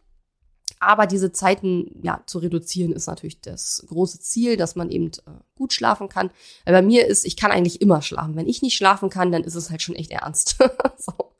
Aber 0.79 1.07
diese 1.07 1.31
Zeiten 1.31 1.99
ja 2.01 2.21
zu 2.25 2.39
reduzieren 2.39 2.93
ist 2.93 3.07
natürlich 3.07 3.41
das 3.41 3.85
große 3.87 4.19
Ziel, 4.19 4.57
dass 4.57 4.75
man 4.75 4.89
eben 4.89 5.07
äh, 5.07 5.31
gut 5.55 5.73
schlafen 5.73 6.09
kann. 6.09 6.31
Weil 6.65 6.73
bei 6.73 6.81
mir 6.81 7.07
ist, 7.07 7.25
ich 7.25 7.37
kann 7.37 7.51
eigentlich 7.51 7.81
immer 7.81 8.01
schlafen. 8.01 8.35
Wenn 8.35 8.47
ich 8.49 8.61
nicht 8.61 8.75
schlafen 8.75 9.09
kann, 9.09 9.31
dann 9.31 9.43
ist 9.43 9.55
es 9.55 9.69
halt 9.69 9.81
schon 9.81 9.95
echt 9.95 10.11
ernst. 10.11 10.57
so. 10.97 11.31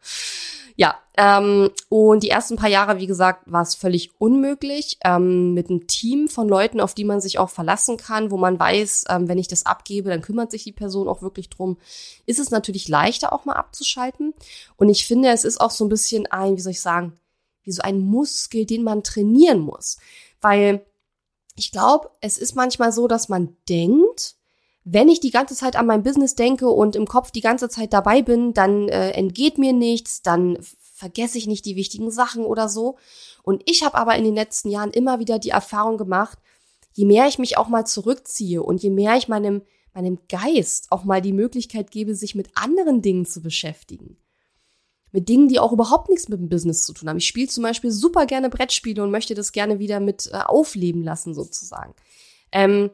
Ja, 0.75 0.95
ähm, 1.17 1.69
und 1.89 2.23
die 2.23 2.29
ersten 2.29 2.55
paar 2.55 2.69
Jahre, 2.69 2.97
wie 2.97 3.07
gesagt, 3.07 3.43
war 3.45 3.61
es 3.61 3.75
völlig 3.75 4.11
unmöglich. 4.19 4.97
Ähm, 5.03 5.53
mit 5.53 5.69
einem 5.69 5.87
Team 5.87 6.27
von 6.27 6.47
Leuten, 6.47 6.79
auf 6.79 6.93
die 6.93 7.03
man 7.03 7.21
sich 7.21 7.39
auch 7.39 7.49
verlassen 7.49 7.97
kann, 7.97 8.31
wo 8.31 8.37
man 8.37 8.59
weiß, 8.59 9.05
ähm, 9.09 9.27
wenn 9.27 9.37
ich 9.37 9.47
das 9.47 9.65
abgebe, 9.65 10.09
dann 10.09 10.21
kümmert 10.21 10.51
sich 10.51 10.63
die 10.63 10.71
Person 10.71 11.07
auch 11.07 11.21
wirklich 11.21 11.49
drum, 11.49 11.77
ist 12.25 12.39
es 12.39 12.51
natürlich 12.51 12.87
leichter 12.87 13.33
auch 13.33 13.45
mal 13.45 13.53
abzuschalten. 13.53 14.33
Und 14.77 14.89
ich 14.89 15.05
finde, 15.05 15.29
es 15.29 15.43
ist 15.43 15.59
auch 15.59 15.71
so 15.71 15.85
ein 15.85 15.89
bisschen 15.89 16.25
ein, 16.27 16.57
wie 16.57 16.61
soll 16.61 16.71
ich 16.71 16.81
sagen, 16.81 17.13
wie 17.63 17.71
so 17.71 17.81
ein 17.81 17.99
Muskel, 17.99 18.65
den 18.65 18.83
man 18.83 19.03
trainieren 19.03 19.59
muss. 19.59 19.97
Weil 20.39 20.85
ich 21.55 21.71
glaube, 21.71 22.09
es 22.21 22.37
ist 22.37 22.55
manchmal 22.55 22.91
so, 22.91 23.07
dass 23.07 23.29
man 23.29 23.55
denkt, 23.69 24.35
wenn 24.83 25.09
ich 25.09 25.19
die 25.19 25.31
ganze 25.31 25.55
Zeit 25.55 25.75
an 25.75 25.85
mein 25.85 26.03
Business 26.03 26.35
denke 26.35 26.69
und 26.69 26.95
im 26.95 27.07
Kopf 27.07 27.31
die 27.31 27.41
ganze 27.41 27.69
Zeit 27.69 27.93
dabei 27.93 28.21
bin, 28.21 28.53
dann 28.53 28.89
äh, 28.89 29.11
entgeht 29.11 29.57
mir 29.57 29.73
nichts, 29.73 30.21
dann 30.21 30.57
vergesse 31.01 31.37
ich 31.37 31.47
nicht 31.47 31.65
die 31.65 31.75
wichtigen 31.75 32.11
Sachen 32.11 32.45
oder 32.45 32.69
so. 32.69 32.97
Und 33.43 33.63
ich 33.65 33.83
habe 33.83 33.97
aber 33.97 34.15
in 34.15 34.23
den 34.23 34.35
letzten 34.35 34.69
Jahren 34.69 34.91
immer 34.91 35.19
wieder 35.19 35.39
die 35.39 35.49
Erfahrung 35.49 35.97
gemacht, 35.97 36.39
je 36.93 37.05
mehr 37.05 37.27
ich 37.27 37.39
mich 37.39 37.57
auch 37.57 37.67
mal 37.67 37.85
zurückziehe 37.85 38.61
und 38.61 38.81
je 38.81 38.89
mehr 38.89 39.17
ich 39.17 39.27
meinem, 39.27 39.61
meinem 39.93 40.19
Geist 40.29 40.91
auch 40.91 41.03
mal 41.03 41.21
die 41.21 41.33
Möglichkeit 41.33 41.91
gebe, 41.91 42.15
sich 42.15 42.35
mit 42.35 42.49
anderen 42.55 43.01
Dingen 43.01 43.25
zu 43.25 43.41
beschäftigen. 43.41 44.17
Mit 45.11 45.27
Dingen, 45.27 45.47
die 45.47 45.59
auch 45.59 45.71
überhaupt 45.71 46.09
nichts 46.09 46.29
mit 46.29 46.39
dem 46.39 46.49
Business 46.49 46.85
zu 46.85 46.93
tun 46.93 47.09
haben. 47.09 47.17
Ich 47.17 47.27
spiele 47.27 47.47
zum 47.47 47.63
Beispiel 47.63 47.91
super 47.91 48.25
gerne 48.25 48.49
Brettspiele 48.49 49.03
und 49.03 49.11
möchte 49.11 49.33
das 49.33 49.51
gerne 49.51 49.79
wieder 49.79 49.99
mit 49.99 50.29
äh, 50.31 50.37
aufleben 50.37 51.03
lassen, 51.03 51.33
sozusagen. 51.33 51.93
Ähm, 52.51 52.91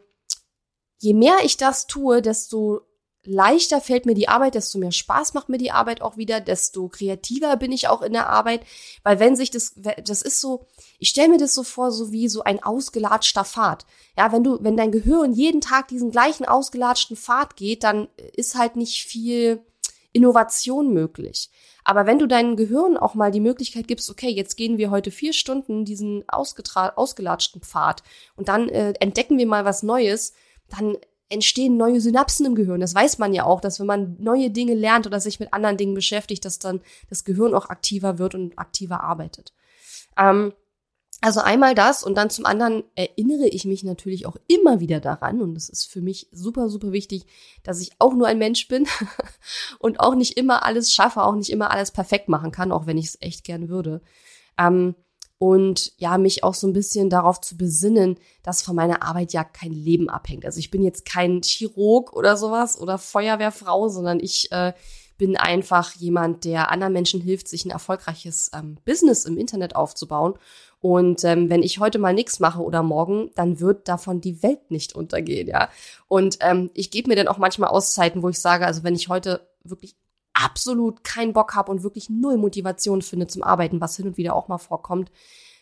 je 0.99 1.13
mehr 1.13 1.38
ich 1.43 1.58
das 1.58 1.88
tue, 1.88 2.21
desto 2.21 2.82
leichter 3.27 3.82
fällt 3.82 4.06
mir 4.06 4.13
die 4.13 4.30
Arbeit, 4.30 4.56
desto 4.56 4.80
mehr 4.80 4.93
Spaß 4.93 5.34
macht 5.34 5.49
mir 5.49 5.58
die 5.58 5.71
Arbeit 5.71 6.01
auch 6.01 6.15
wieder, 6.15 6.39
desto 6.39 6.88
kreativer 6.88 7.58
bin 7.58 7.73
ich 7.73 7.89
auch 7.89 8.01
in 8.01 8.13
der 8.13 8.30
Arbeit, 8.30 8.62
weil 9.03 9.19
wenn 9.19 9.36
sich 9.36 9.51
das, 9.51 9.73
das 9.75 10.21
ist 10.21 10.39
so, 10.39 10.65
ich 10.97 11.10
stelle 11.10 11.30
mir 11.30 11.38
das 11.38 11.53
so 11.53 11.63
vor, 11.63 11.91
so 11.91 12.12
wie 12.12 12.30
so 12.30 12.43
ein 12.43 12.63
ausgelatschter 12.63 13.43
Pfad. 13.43 13.86
Ja, 14.17 14.32
wenn 14.32 14.43
du, 14.43 14.58
wenn 14.62 14.77
dein 14.77 14.91
Gehirn 14.93 15.34
jeden 15.34 15.62
Tag 15.62 15.89
diesen 15.89 16.10
gleichen 16.10 16.45
ausgelatschten 16.45 17.17
Pfad 17.17 17.58
geht, 17.58 17.84
dann 17.84 18.08
ist 18.34 18.56
halt 18.56 18.77
nicht 18.77 19.03
viel 19.03 19.62
Innovation 20.17 20.93
möglich. 20.93 21.49
Aber 21.84 22.06
wenn 22.06 22.19
du 22.19 22.27
deinem 22.27 22.58
Gehirn 22.58 22.97
auch 22.97 23.13
mal 23.13 23.32
die 23.32 23.39
Möglichkeit 23.39 23.88
gibst, 23.88 24.10
okay, 24.10 24.30
jetzt 24.30 24.58
gehen 24.58 24.77
wir 24.77 24.91
heute 24.91 25.12
vier 25.12 25.32
Stunden 25.32 25.86
diesen 25.86 26.25
ausgelatschten 26.27 27.62
Pfad 27.62 28.03
und 28.36 28.49
dann 28.49 28.67
äh, 28.67 28.93
entdecken 28.99 29.38
wir 29.38 29.47
mal 29.47 29.63
was 29.63 29.84
Neues, 29.84 30.34
dann 30.69 30.97
entstehen 31.30 31.77
neue 31.77 32.01
Synapsen 32.01 32.45
im 32.45 32.56
Gehirn. 32.56 32.82
Das 32.82 32.95
weiß 32.95 33.19
man 33.19 33.34
ja 33.34 33.45
auch, 33.45 33.62
dass 33.62 33.80
wenn 33.80 33.88
man 33.88 34.15
neue 34.19 34.49
Dinge 34.49 34.73
lernt 34.73 35.08
oder 35.08 35.19
sich 35.19 35.39
mit 35.39 35.53
anderen 35.53 35.77
Dingen 35.77 35.93
beschäftigt, 35.93 36.43
dass 36.45 36.60
dann 36.60 36.82
das 37.10 37.23
Gehirn 37.23 37.53
auch 37.53 37.69
aktiver 37.69 38.17
wird 38.17 38.36
und 38.36 38.58
aktiver 38.58 39.03
arbeitet. 39.03 39.53
Ähm, 40.17 40.53
also 41.21 41.39
einmal 41.39 41.73
das 41.73 42.03
und 42.03 42.15
dann 42.15 42.30
zum 42.30 42.45
anderen 42.45 42.84
erinnere 42.95 43.47
ich 43.47 43.65
mich 43.65 43.84
natürlich 43.84 44.27
auch 44.27 44.38
immer 44.47 44.80
wieder 44.80 44.99
daran 44.99 45.41
und 45.41 45.56
das 45.56 45.67
ist 45.67 45.86
für 45.86 46.01
mich 46.01 46.27
super, 46.32 46.69
super 46.69 46.91
wichtig, 46.91 47.25
dass 47.63 47.82
ich 47.82 47.91
auch 47.97 48.13
nur 48.13 48.27
ein 48.27 48.38
Mensch 48.38 48.67
bin 48.67 48.88
und 49.80 49.99
auch 49.99 50.13
nicht 50.13 50.38
immer 50.38 50.63
alles 50.63 50.93
schaffe, 50.93 51.23
auch 51.23 51.36
nicht 51.36 51.49
immer 51.49 51.71
alles 51.71 51.91
perfekt 51.91 52.30
machen 52.30 52.51
kann, 52.51 52.71
auch 52.71 52.86
wenn 52.86 52.99
ich 52.99 53.08
es 53.08 53.21
echt 53.21 53.43
gern 53.43 53.67
würde. 53.67 54.01
Ähm, 54.60 54.95
und 55.39 55.93
ja, 55.97 56.17
mich 56.17 56.43
auch 56.43 56.56
so 56.56 56.67
ein 56.67 56.73
bisschen 56.73 57.10
darauf 57.10 57.41
zu 57.41 57.58
besinnen, 57.58 58.17
dass 58.41 58.63
von 58.63 58.75
meiner 58.75 59.03
Arbeit 59.03 59.34
ja 59.34 59.43
kein 59.43 59.71
Leben 59.71 60.10
abhängt. 60.10 60.45
Also 60.45 60.60
ich 60.60 60.71
bin 60.71 60.84
jetzt 60.84 61.06
kein 61.06 61.41
Chirurg 61.41 62.13
oder 62.13 62.38
sowas 62.38 62.80
oder 62.80 62.97
Feuerwehrfrau, 62.97 63.88
sondern 63.88 64.19
ich 64.19 64.51
äh, 64.51 64.73
bin 65.17 65.36
einfach 65.36 65.93
jemand, 65.93 66.45
der 66.45 66.71
anderen 66.71 66.93
Menschen 66.93 67.21
hilft, 67.21 67.47
sich 67.47 67.65
ein 67.65 67.71
erfolgreiches 67.71 68.51
ähm, 68.53 68.77
Business 68.86 69.25
im 69.25 69.38
Internet 69.38 69.75
aufzubauen. 69.75 70.36
Und 70.80 71.23
ähm, 71.23 71.49
wenn 71.49 71.63
ich 71.63 71.80
heute 71.80 71.97
mal 71.97 72.13
nichts 72.13 72.39
mache 72.39 72.62
oder 72.62 72.84
morgen, 72.84 73.32
dann 73.36 73.60
wird 73.60 73.88
davon 73.88 74.21
die 74.21 74.43
Welt 74.43 74.69
nicht 74.69 74.93
untergehen, 74.93 75.47
ja. 75.47 75.69
Und 76.08 76.38
ähm, 76.41 76.69
ich 76.75 76.91
gebe 76.91 77.10
mir 77.10 77.15
dann 77.15 77.27
auch 77.27 77.39
manchmal 77.39 77.69
Auszeiten, 77.69 78.21
wo 78.21 78.30
ich 78.30 78.39
sage, 78.39 78.65
also 78.65 78.84
wenn 78.84 78.95
ich 78.95 79.10
heute 79.10 79.47
wirklich 79.63 79.95
absolut 80.34 81.03
keinen 81.03 81.34
Bock 81.34 81.56
habe 81.56 81.71
und 81.71 81.82
wirklich 81.82 82.10
null 82.10 82.38
Motivation 82.38 83.01
finde 83.01 83.25
zum 83.25 83.41
Arbeiten, 83.41 83.82
was 83.82 83.97
hin 83.97 84.06
und 84.06 84.17
wieder 84.17 84.36
auch 84.36 84.47
mal 84.47 84.60
vorkommt, 84.60 85.12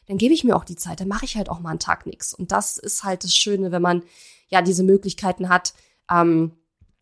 dann 0.08 0.18
gebe 0.18 0.34
ich 0.34 0.44
mir 0.44 0.56
auch 0.56 0.66
die 0.66 0.76
Zeit, 0.76 1.00
dann 1.00 1.08
mache 1.08 1.26
ich 1.26 1.38
halt 1.38 1.50
auch 1.50 1.60
mal 1.60 1.70
einen 1.70 1.80
Tag 1.80 2.06
nichts. 2.06 2.34
Und 2.34 2.52
das 2.52 2.78
ist 2.78 3.04
halt 3.04 3.24
das 3.24 3.34
Schöne, 3.34 3.72
wenn 3.72 3.82
man 3.82 4.04
ja 4.50 4.62
diese 4.62 4.84
Möglichkeiten 4.84 5.50
hat, 5.50 5.74
ähm, 6.12 6.52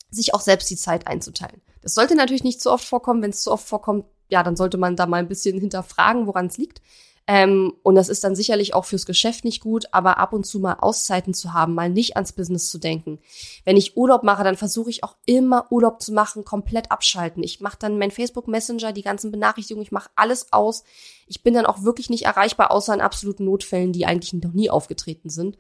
sich 0.10 0.34
auch 0.34 0.42
selbst 0.42 0.70
die 0.70 0.78
Zeit 0.78 1.08
einzuteilen. 1.08 1.62
Das 1.84 1.94
sollte 1.94 2.16
natürlich 2.16 2.44
nicht 2.44 2.62
zu 2.62 2.72
oft 2.72 2.86
vorkommen. 2.86 3.22
Wenn 3.22 3.32
es 3.32 3.44
zu 3.44 3.52
oft 3.52 3.68
vorkommt, 3.68 4.06
ja, 4.30 4.42
dann 4.42 4.56
sollte 4.56 4.78
man 4.78 4.96
da 4.96 5.06
mal 5.06 5.18
ein 5.18 5.28
bisschen 5.28 5.60
hinterfragen, 5.60 6.26
woran 6.26 6.48
es 6.48 6.58
liegt. 6.58 6.82
Ähm, 7.26 7.74
und 7.84 7.96
das 7.96 8.10
ist 8.10 8.24
dann 8.26 8.36
sicherlich 8.36 8.74
auch 8.74 8.84
fürs 8.84 9.06
Geschäft 9.06 9.46
nicht 9.46 9.62
gut, 9.62 9.86
aber 9.92 10.18
ab 10.18 10.34
und 10.34 10.46
zu 10.46 10.60
mal 10.60 10.74
Auszeiten 10.82 11.34
zu 11.34 11.54
haben, 11.54 11.74
mal 11.74 11.90
nicht 11.90 12.18
ans 12.18 12.34
Business 12.34 12.70
zu 12.70 12.80
denken. 12.80 13.20
Wenn 13.64 13.78
ich 13.78 13.96
Urlaub 13.96 14.24
mache, 14.24 14.44
dann 14.44 14.58
versuche 14.58 14.90
ich 14.90 15.06
auch 15.06 15.16
immer 15.26 15.72
Urlaub 15.72 16.02
zu 16.02 16.12
machen, 16.12 16.44
komplett 16.44 16.92
abschalten. 16.92 17.42
Ich 17.42 17.62
mache 17.62 17.78
dann 17.80 17.98
mein 17.98 18.12
Facebook 18.12 18.50
Messenger, 18.50 18.92
die 18.92 19.04
ganzen 19.04 19.32
Benachrichtigungen, 19.32 19.86
ich 19.86 19.94
mache 19.94 20.10
alles 20.16 20.52
aus. 20.52 20.84
Ich 21.28 21.44
bin 21.44 21.54
dann 21.54 21.66
auch 21.66 21.84
wirklich 21.84 22.10
nicht 22.10 22.26
erreichbar, 22.26 22.72
außer 22.72 22.94
in 22.94 23.02
absoluten 23.02 23.46
Notfällen, 23.46 23.94
die 23.94 24.06
eigentlich 24.06 24.34
noch 24.34 24.52
nie 24.52 24.70
aufgetreten 24.70 25.30
sind. 25.30 25.58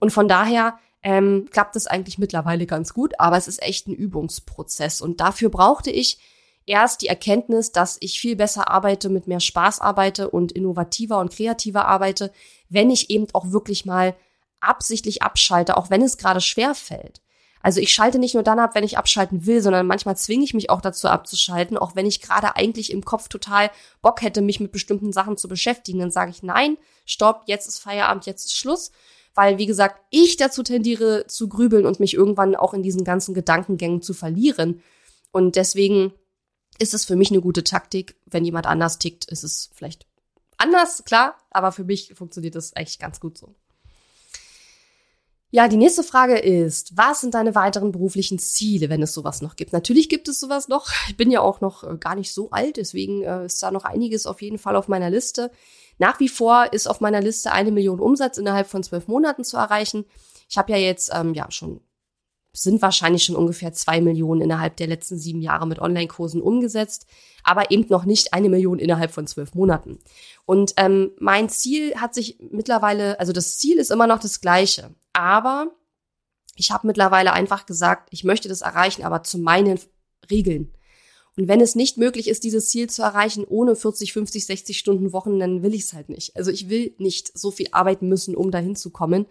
Und 0.00 0.10
von 0.10 0.26
daher 0.26 0.76
ähm, 1.02 1.48
klappt 1.50 1.76
es 1.76 1.86
eigentlich 1.86 2.18
mittlerweile 2.18 2.66
ganz 2.66 2.92
gut, 2.94 3.18
aber 3.18 3.36
es 3.36 3.48
ist 3.48 3.62
echt 3.62 3.86
ein 3.86 3.94
Übungsprozess. 3.94 5.00
Und 5.00 5.20
dafür 5.20 5.50
brauchte 5.50 5.90
ich 5.90 6.18
erst 6.66 7.02
die 7.02 7.08
Erkenntnis, 7.08 7.72
dass 7.72 7.96
ich 8.00 8.20
viel 8.20 8.36
besser 8.36 8.70
arbeite, 8.70 9.08
mit 9.08 9.28
mehr 9.28 9.40
Spaß 9.40 9.80
arbeite 9.80 10.30
und 10.30 10.52
innovativer 10.52 11.18
und 11.18 11.32
kreativer 11.32 11.86
arbeite, 11.86 12.32
wenn 12.68 12.90
ich 12.90 13.10
eben 13.10 13.26
auch 13.32 13.52
wirklich 13.52 13.86
mal 13.86 14.16
absichtlich 14.60 15.22
abschalte, 15.22 15.76
auch 15.76 15.90
wenn 15.90 16.02
es 16.02 16.18
gerade 16.18 16.40
schwer 16.40 16.74
fällt. 16.74 17.20
Also 17.62 17.80
ich 17.80 17.92
schalte 17.92 18.20
nicht 18.20 18.34
nur 18.34 18.44
dann 18.44 18.60
ab, 18.60 18.74
wenn 18.74 18.84
ich 18.84 18.96
abschalten 18.96 19.44
will, 19.44 19.60
sondern 19.60 19.88
manchmal 19.88 20.16
zwinge 20.16 20.44
ich 20.44 20.54
mich 20.54 20.70
auch 20.70 20.80
dazu 20.80 21.08
abzuschalten, 21.08 21.76
auch 21.76 21.96
wenn 21.96 22.06
ich 22.06 22.20
gerade 22.20 22.54
eigentlich 22.54 22.92
im 22.92 23.04
Kopf 23.04 23.28
total 23.28 23.70
Bock 24.02 24.22
hätte, 24.22 24.40
mich 24.40 24.60
mit 24.60 24.70
bestimmten 24.70 25.12
Sachen 25.12 25.36
zu 25.36 25.48
beschäftigen. 25.48 25.98
Dann 25.98 26.12
sage 26.12 26.30
ich, 26.30 26.44
nein, 26.44 26.76
stopp, 27.06 27.42
jetzt 27.46 27.66
ist 27.66 27.80
Feierabend, 27.80 28.26
jetzt 28.26 28.44
ist 28.44 28.56
Schluss. 28.56 28.92
Weil, 29.36 29.58
wie 29.58 29.66
gesagt, 29.66 30.00
ich 30.10 30.36
dazu 30.36 30.64
tendiere 30.64 31.26
zu 31.28 31.48
grübeln 31.48 31.86
und 31.86 32.00
mich 32.00 32.14
irgendwann 32.14 32.56
auch 32.56 32.74
in 32.74 32.82
diesen 32.82 33.04
ganzen 33.04 33.34
Gedankengängen 33.34 34.02
zu 34.02 34.14
verlieren. 34.14 34.82
Und 35.30 35.54
deswegen 35.54 36.12
ist 36.78 36.94
es 36.94 37.04
für 37.04 37.16
mich 37.16 37.30
eine 37.30 37.40
gute 37.40 37.62
Taktik. 37.62 38.16
Wenn 38.26 38.44
jemand 38.44 38.66
anders 38.66 38.98
tickt, 38.98 39.26
ist 39.26 39.44
es 39.44 39.70
vielleicht 39.74 40.06
anders, 40.56 41.04
klar, 41.04 41.36
aber 41.50 41.70
für 41.70 41.84
mich 41.84 42.14
funktioniert 42.14 42.54
das 42.54 42.74
eigentlich 42.74 42.98
ganz 42.98 43.20
gut 43.20 43.38
so. 43.38 43.54
Ja, 45.50 45.68
die 45.68 45.76
nächste 45.76 46.02
Frage 46.02 46.38
ist, 46.38 46.96
was 46.96 47.20
sind 47.20 47.34
deine 47.34 47.54
weiteren 47.54 47.92
beruflichen 47.92 48.38
Ziele, 48.38 48.88
wenn 48.88 49.02
es 49.02 49.14
sowas 49.14 49.42
noch 49.42 49.54
gibt? 49.54 49.72
Natürlich 49.72 50.08
gibt 50.08 50.28
es 50.28 50.40
sowas 50.40 50.68
noch. 50.68 50.90
Ich 51.08 51.16
bin 51.16 51.30
ja 51.30 51.40
auch 51.40 51.60
noch 51.60 51.84
äh, 51.84 51.96
gar 51.98 52.14
nicht 52.14 52.32
so 52.32 52.50
alt, 52.50 52.78
deswegen 52.78 53.22
äh, 53.22 53.46
ist 53.46 53.62
da 53.62 53.70
noch 53.70 53.84
einiges 53.84 54.26
auf 54.26 54.42
jeden 54.42 54.58
Fall 54.58 54.76
auf 54.76 54.88
meiner 54.88 55.08
Liste. 55.08 55.50
Nach 55.98 56.20
wie 56.20 56.28
vor 56.28 56.72
ist 56.72 56.86
auf 56.86 57.00
meiner 57.00 57.20
Liste 57.20 57.52
eine 57.52 57.72
Million 57.72 58.00
Umsatz 58.00 58.38
innerhalb 58.38 58.66
von 58.66 58.82
zwölf 58.82 59.08
Monaten 59.08 59.44
zu 59.44 59.56
erreichen. 59.56 60.04
Ich 60.48 60.58
habe 60.58 60.72
ja 60.72 60.78
jetzt 60.78 61.10
ähm, 61.14 61.34
ja 61.34 61.50
schon 61.50 61.80
sind 62.62 62.80
wahrscheinlich 62.82 63.24
schon 63.24 63.36
ungefähr 63.36 63.72
zwei 63.72 64.00
Millionen 64.00 64.40
innerhalb 64.40 64.76
der 64.76 64.86
letzten 64.86 65.18
sieben 65.18 65.42
Jahre 65.42 65.66
mit 65.66 65.78
Online-Kursen 65.78 66.40
umgesetzt, 66.40 67.06
aber 67.44 67.70
eben 67.70 67.86
noch 67.88 68.04
nicht 68.04 68.32
eine 68.32 68.48
Million 68.48 68.78
innerhalb 68.78 69.10
von 69.10 69.26
zwölf 69.26 69.54
Monaten. 69.54 69.98
Und 70.46 70.72
ähm, 70.76 71.12
mein 71.18 71.48
Ziel 71.48 71.96
hat 71.96 72.14
sich 72.14 72.38
mittlerweile, 72.50 73.20
also 73.20 73.32
das 73.32 73.58
Ziel 73.58 73.78
ist 73.78 73.90
immer 73.90 74.06
noch 74.06 74.18
das 74.18 74.40
gleiche, 74.40 74.94
aber 75.12 75.70
ich 76.54 76.70
habe 76.70 76.86
mittlerweile 76.86 77.32
einfach 77.34 77.66
gesagt, 77.66 78.08
ich 78.10 78.24
möchte 78.24 78.48
das 78.48 78.62
erreichen, 78.62 79.04
aber 79.04 79.22
zu 79.22 79.38
meinen 79.38 79.78
Regeln. 80.30 80.72
Und 81.36 81.48
wenn 81.48 81.60
es 81.60 81.74
nicht 81.74 81.98
möglich 81.98 82.28
ist, 82.28 82.44
dieses 82.44 82.68
Ziel 82.68 82.88
zu 82.88 83.02
erreichen 83.02 83.44
ohne 83.44 83.76
40, 83.76 84.12
50, 84.12 84.46
60 84.46 84.78
Stunden 84.78 85.12
Wochen, 85.12 85.38
dann 85.38 85.62
will 85.62 85.74
ich 85.74 85.82
es 85.82 85.92
halt 85.92 86.08
nicht. 86.08 86.34
Also 86.36 86.50
ich 86.50 86.68
will 86.68 86.94
nicht 86.98 87.36
so 87.36 87.50
viel 87.50 87.68
arbeiten 87.72 88.08
müssen, 88.08 88.34
um 88.34 88.50
dahin 88.50 88.74
zu 88.74 88.90
kommen. 88.90 89.26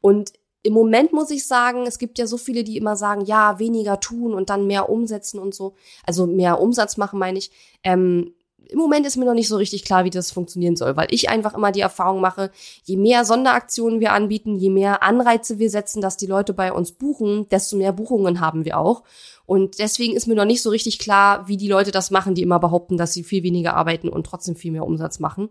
Und 0.00 0.32
im 0.62 0.72
Moment 0.72 1.12
muss 1.12 1.30
ich 1.30 1.46
sagen, 1.46 1.86
es 1.86 1.98
gibt 1.98 2.18
ja 2.18 2.26
so 2.26 2.36
viele, 2.36 2.64
die 2.64 2.76
immer 2.76 2.96
sagen, 2.96 3.24
ja, 3.24 3.58
weniger 3.58 4.00
tun 4.00 4.34
und 4.34 4.50
dann 4.50 4.66
mehr 4.66 4.90
umsetzen 4.90 5.38
und 5.38 5.54
so. 5.54 5.74
Also 6.04 6.26
mehr 6.26 6.60
Umsatz 6.60 6.96
machen, 6.96 7.18
meine 7.18 7.38
ich. 7.38 7.50
Ähm, 7.84 8.34
im 8.68 8.78
Moment 8.78 9.06
ist 9.06 9.16
mir 9.16 9.24
noch 9.24 9.34
nicht 9.34 9.48
so 9.48 9.56
richtig 9.56 9.84
klar, 9.84 10.04
wie 10.04 10.10
das 10.10 10.30
funktionieren 10.30 10.76
soll, 10.76 10.96
weil 10.96 11.08
ich 11.10 11.28
einfach 11.28 11.54
immer 11.54 11.72
die 11.72 11.80
Erfahrung 11.80 12.20
mache, 12.20 12.50
je 12.84 12.96
mehr 12.96 13.24
Sonderaktionen 13.24 14.00
wir 14.00 14.12
anbieten, 14.12 14.56
je 14.56 14.70
mehr 14.70 15.02
Anreize 15.02 15.58
wir 15.58 15.70
setzen, 15.70 16.00
dass 16.00 16.16
die 16.16 16.26
Leute 16.26 16.52
bei 16.52 16.72
uns 16.72 16.92
buchen, 16.92 17.48
desto 17.48 17.76
mehr 17.76 17.92
Buchungen 17.92 18.40
haben 18.40 18.64
wir 18.64 18.78
auch. 18.78 19.02
Und 19.46 19.78
deswegen 19.78 20.16
ist 20.16 20.26
mir 20.26 20.34
noch 20.34 20.44
nicht 20.44 20.60
so 20.60 20.70
richtig 20.70 20.98
klar, 20.98 21.46
wie 21.46 21.56
die 21.56 21.68
Leute 21.68 21.92
das 21.92 22.10
machen, 22.10 22.34
die 22.34 22.42
immer 22.42 22.58
behaupten, 22.58 22.96
dass 22.96 23.12
sie 23.12 23.22
viel 23.22 23.44
weniger 23.44 23.74
arbeiten 23.74 24.08
und 24.08 24.26
trotzdem 24.26 24.56
viel 24.56 24.72
mehr 24.72 24.84
Umsatz 24.84 25.20
machen. 25.20 25.50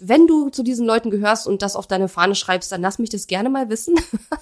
Wenn 0.00 0.26
du 0.26 0.48
zu 0.48 0.62
diesen 0.62 0.86
Leuten 0.86 1.10
gehörst 1.10 1.46
und 1.46 1.60
das 1.60 1.76
auf 1.76 1.86
deine 1.86 2.08
Fahne 2.08 2.34
schreibst, 2.34 2.72
dann 2.72 2.80
lass 2.80 2.98
mich 2.98 3.10
das 3.10 3.26
gerne 3.26 3.50
mal 3.50 3.68
wissen. 3.68 3.94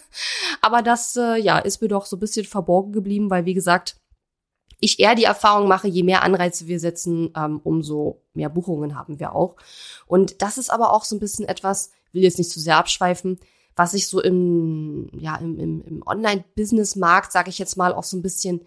Aber 0.63 0.83
das, 0.83 1.17
äh, 1.17 1.37
ja, 1.37 1.59
ist 1.59 1.83
mir 1.83 1.89
doch 1.89 2.07
so 2.07 2.17
ein 2.17 2.21
bisschen 2.21 2.47
verborgen 2.47 2.93
geblieben, 2.93 3.29
weil, 3.29 3.45
wie 3.45 3.55
gesagt, 3.55 3.97
ich 4.83 4.99
eher 4.99 5.15
die 5.15 5.25
Erfahrung 5.25 5.69
mache, 5.69 5.89
je 5.89 6.03
mehr 6.03 6.23
Anreize 6.23 6.67
wir 6.67 6.81
setzen, 6.81 7.33
ähm, 7.37 7.61
umso 7.63 8.21
mehr 8.35 8.51
Buchungen 8.51 8.97
haben 8.97 9.21
wir 9.21 9.35
auch. 9.35 9.57
Und 10.07 10.43
das 10.43 10.59
ist 10.59 10.71
aber 10.71 10.93
auch 10.93 11.05
so 11.05 11.17
ein 11.17 11.21
bisschen 11.21 11.47
etwas, 11.47 11.91
will 12.13 12.23
jetzt 12.23 12.39
nicht 12.39 12.51
zu 12.51 12.61
sehr 12.61 12.77
abschweifen, 12.77 13.39
was 13.77 13.95
ich 13.95 14.09
so 14.09 14.21
im, 14.21 15.09
ja, 15.19 15.37
im, 15.37 15.59
im, 15.59 15.83
im 15.83 16.03
Online-Business-Markt, 16.07 17.33
sage 17.33 17.49
ich 17.49 17.59
jetzt 17.59 17.77
mal, 17.77 17.95
auch 17.95 18.03
so 18.03 18.17
ein 18.17 18.23
bisschen 18.23 18.63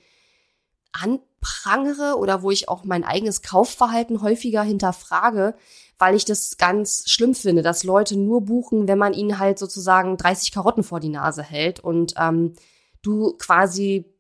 anprangere 0.94 2.18
oder 2.18 2.42
wo 2.42 2.50
ich 2.50 2.70
auch 2.70 2.86
mein 2.86 3.04
eigenes 3.04 3.42
Kaufverhalten 3.42 4.22
häufiger 4.22 4.64
hinterfrage, 4.64 5.56
weil 5.98 6.16
ich 6.16 6.24
das 6.24 6.58
ganz 6.58 7.04
schlimm 7.08 7.36
finde, 7.36 7.62
dass 7.62 7.84
Leute 7.84 8.18
nur 8.18 8.46
buchen, 8.46 8.88
wenn 8.88 8.98
man 8.98 9.14
ihnen 9.14 9.38
halt 9.38 9.60
sozusagen 9.60 10.16
30 10.16 10.54
Karotten 10.54 10.84
vor 10.84 11.02
die 11.02 11.10
Nase 11.10 11.44
hält 11.44 11.82
und 11.82 12.14
ähm, 12.18 12.54
du 13.02 13.34
quasi, 13.38 14.15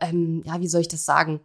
ähm, 0.00 0.42
ja, 0.44 0.60
wie 0.60 0.68
soll 0.68 0.82
ich 0.82 0.88
das 0.88 1.04
sagen? 1.04 1.40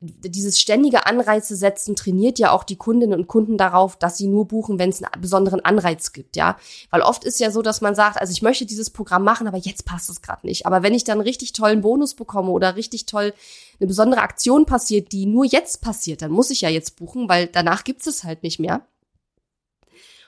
dieses 0.00 0.60
ständige 0.60 1.06
Anreize 1.06 1.56
setzen 1.56 1.96
trainiert 1.96 2.38
ja 2.38 2.50
auch 2.50 2.64
die 2.64 2.76
Kundinnen 2.76 3.18
und 3.18 3.28
Kunden 3.28 3.56
darauf, 3.56 3.96
dass 3.96 4.18
sie 4.18 4.26
nur 4.26 4.46
buchen, 4.46 4.78
wenn 4.78 4.90
es 4.90 5.02
einen 5.02 5.22
besonderen 5.22 5.64
Anreiz 5.64 6.12
gibt, 6.12 6.36
ja. 6.36 6.58
Weil 6.90 7.00
oft 7.00 7.24
ist 7.24 7.40
ja 7.40 7.50
so, 7.50 7.62
dass 7.62 7.80
man 7.80 7.94
sagt, 7.94 8.20
also 8.20 8.30
ich 8.30 8.42
möchte 8.42 8.66
dieses 8.66 8.90
Programm 8.90 9.24
machen, 9.24 9.48
aber 9.48 9.56
jetzt 9.56 9.86
passt 9.86 10.10
es 10.10 10.20
gerade 10.20 10.46
nicht. 10.46 10.66
Aber 10.66 10.82
wenn 10.82 10.92
ich 10.92 11.04
dann 11.04 11.22
richtig 11.22 11.54
tollen 11.54 11.80
Bonus 11.80 12.14
bekomme 12.14 12.50
oder 12.50 12.76
richtig 12.76 13.06
toll 13.06 13.32
eine 13.80 13.86
besondere 13.86 14.20
Aktion 14.20 14.66
passiert, 14.66 15.12
die 15.12 15.24
nur 15.24 15.46
jetzt 15.46 15.80
passiert, 15.80 16.20
dann 16.20 16.30
muss 16.30 16.50
ich 16.50 16.60
ja 16.60 16.68
jetzt 16.68 16.96
buchen, 16.96 17.28
weil 17.30 17.46
danach 17.46 17.82
gibt 17.82 18.06
es 18.06 18.22
halt 18.22 18.42
nicht 18.42 18.60
mehr. 18.60 18.86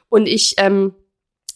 Und 0.09 0.27
ich 0.27 0.55
ähm, 0.57 0.95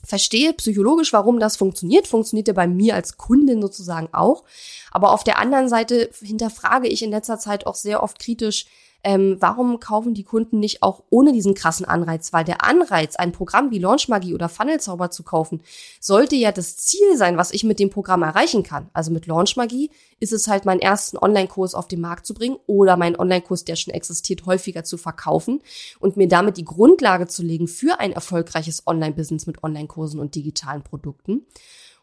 verstehe 0.04 0.52
psychologisch, 0.54 1.12
warum 1.12 1.38
das 1.38 1.56
funktioniert. 1.56 2.06
Funktioniert 2.06 2.48
ja 2.48 2.54
bei 2.54 2.66
mir 2.66 2.94
als 2.94 3.16
Kundin 3.16 3.62
sozusagen 3.62 4.08
auch. 4.12 4.44
Aber 4.90 5.12
auf 5.12 5.24
der 5.24 5.38
anderen 5.38 5.68
Seite 5.68 6.10
hinterfrage 6.20 6.88
ich 6.88 7.02
in 7.02 7.10
letzter 7.10 7.38
Zeit 7.38 7.66
auch 7.66 7.76
sehr 7.76 8.02
oft 8.02 8.18
kritisch, 8.18 8.66
ähm, 9.04 9.36
warum 9.40 9.80
kaufen 9.80 10.14
die 10.14 10.22
Kunden 10.22 10.60
nicht 10.60 10.82
auch 10.82 11.02
ohne 11.10 11.32
diesen 11.32 11.54
krassen 11.54 11.84
Anreiz? 11.84 12.32
Weil 12.32 12.44
der 12.44 12.64
Anreiz, 12.64 13.16
ein 13.16 13.32
Programm 13.32 13.72
wie 13.72 13.78
Launchmagie 13.78 14.32
oder 14.32 14.48
Funnelzauber 14.48 15.10
zu 15.10 15.24
kaufen, 15.24 15.60
sollte 15.98 16.36
ja 16.36 16.52
das 16.52 16.76
Ziel 16.76 17.16
sein, 17.16 17.36
was 17.36 17.50
ich 17.50 17.64
mit 17.64 17.80
dem 17.80 17.90
Programm 17.90 18.22
erreichen 18.22 18.62
kann. 18.62 18.88
Also 18.92 19.10
mit 19.10 19.26
Launchmagie 19.26 19.90
ist 20.20 20.32
es 20.32 20.46
halt, 20.46 20.64
meinen 20.64 20.80
ersten 20.80 21.18
Online-Kurs 21.18 21.74
auf 21.74 21.88
den 21.88 22.00
Markt 22.00 22.26
zu 22.26 22.34
bringen 22.34 22.58
oder 22.66 22.96
meinen 22.96 23.16
Online-Kurs, 23.16 23.64
der 23.64 23.74
schon 23.74 23.92
existiert, 23.92 24.46
häufiger 24.46 24.84
zu 24.84 24.96
verkaufen 24.96 25.62
und 25.98 26.16
mir 26.16 26.28
damit 26.28 26.56
die 26.56 26.64
Grundlage 26.64 27.26
zu 27.26 27.42
legen 27.42 27.66
für 27.66 27.98
ein 27.98 28.12
erfolgreiches 28.12 28.86
Online-Business 28.86 29.46
mit 29.46 29.64
Online-Kursen 29.64 30.20
und 30.20 30.36
digitalen 30.36 30.82
Produkten. 30.82 31.44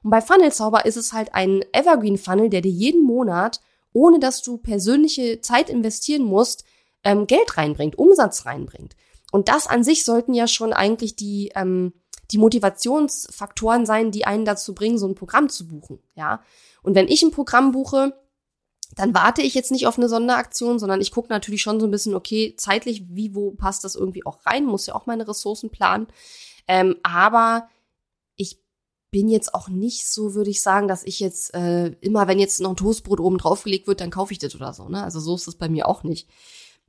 Und 0.03 0.11
bei 0.11 0.21
Funnelzauber 0.21 0.85
ist 0.85 0.97
es 0.97 1.13
halt 1.13 1.33
ein 1.33 1.63
Evergreen-Funnel, 1.71 2.49
der 2.49 2.61
dir 2.61 2.71
jeden 2.71 3.03
Monat, 3.03 3.61
ohne 3.93 4.19
dass 4.19 4.41
du 4.41 4.57
persönliche 4.57 5.39
Zeit 5.41 5.69
investieren 5.69 6.23
musst, 6.23 6.65
ähm, 7.03 7.27
Geld 7.27 7.57
reinbringt, 7.57 7.97
Umsatz 7.97 8.45
reinbringt. 8.45 8.95
Und 9.31 9.47
das 9.47 9.67
an 9.67 9.83
sich 9.83 10.05
sollten 10.05 10.33
ja 10.33 10.47
schon 10.47 10.73
eigentlich 10.73 11.15
die, 11.15 11.51
ähm, 11.55 11.93
die 12.31 12.37
Motivationsfaktoren 12.37 13.85
sein, 13.85 14.11
die 14.11 14.25
einen 14.25 14.45
dazu 14.45 14.73
bringen, 14.73 14.97
so 14.97 15.07
ein 15.07 15.15
Programm 15.15 15.49
zu 15.49 15.67
buchen. 15.67 15.99
Ja. 16.15 16.41
Und 16.81 16.95
wenn 16.95 17.07
ich 17.07 17.21
ein 17.23 17.31
Programm 17.31 17.71
buche, 17.71 18.13
dann 18.95 19.13
warte 19.13 19.41
ich 19.41 19.53
jetzt 19.53 19.71
nicht 19.71 19.87
auf 19.87 19.97
eine 19.97 20.09
Sonderaktion, 20.09 20.79
sondern 20.79 21.01
ich 21.01 21.11
gucke 21.11 21.29
natürlich 21.29 21.61
schon 21.61 21.79
so 21.79 21.87
ein 21.87 21.91
bisschen, 21.91 22.15
okay, 22.15 22.55
zeitlich, 22.57 23.03
wie, 23.07 23.35
wo 23.35 23.51
passt 23.51 23.83
das 23.83 23.95
irgendwie 23.95 24.25
auch 24.25 24.45
rein, 24.45 24.65
muss 24.65 24.87
ja 24.87 24.95
auch 24.95 25.05
meine 25.05 25.27
Ressourcen 25.27 25.69
planen. 25.69 26.07
Ähm, 26.67 26.95
aber 27.03 27.69
ich 28.35 28.59
bin 29.11 29.27
jetzt 29.27 29.53
auch 29.53 29.69
nicht 29.69 30.07
so, 30.07 30.33
würde 30.33 30.49
ich 30.49 30.61
sagen, 30.61 30.87
dass 30.87 31.03
ich 31.03 31.19
jetzt 31.19 31.53
äh, 31.53 31.89
immer, 32.01 32.27
wenn 32.27 32.39
jetzt 32.39 32.61
noch 32.61 32.71
ein 32.71 32.75
Toastbrot 32.75 33.19
oben 33.19 33.37
draufgelegt 33.37 33.87
wird, 33.87 34.01
dann 34.01 34.11
kaufe 34.11 34.33
ich 34.33 34.39
das 34.39 34.55
oder 34.55 34.73
so. 34.73 34.89
Ne? 34.89 35.03
Also 35.03 35.19
so 35.19 35.35
ist 35.35 35.47
es 35.47 35.55
bei 35.55 35.69
mir 35.69 35.87
auch 35.87 36.03
nicht. 36.03 36.27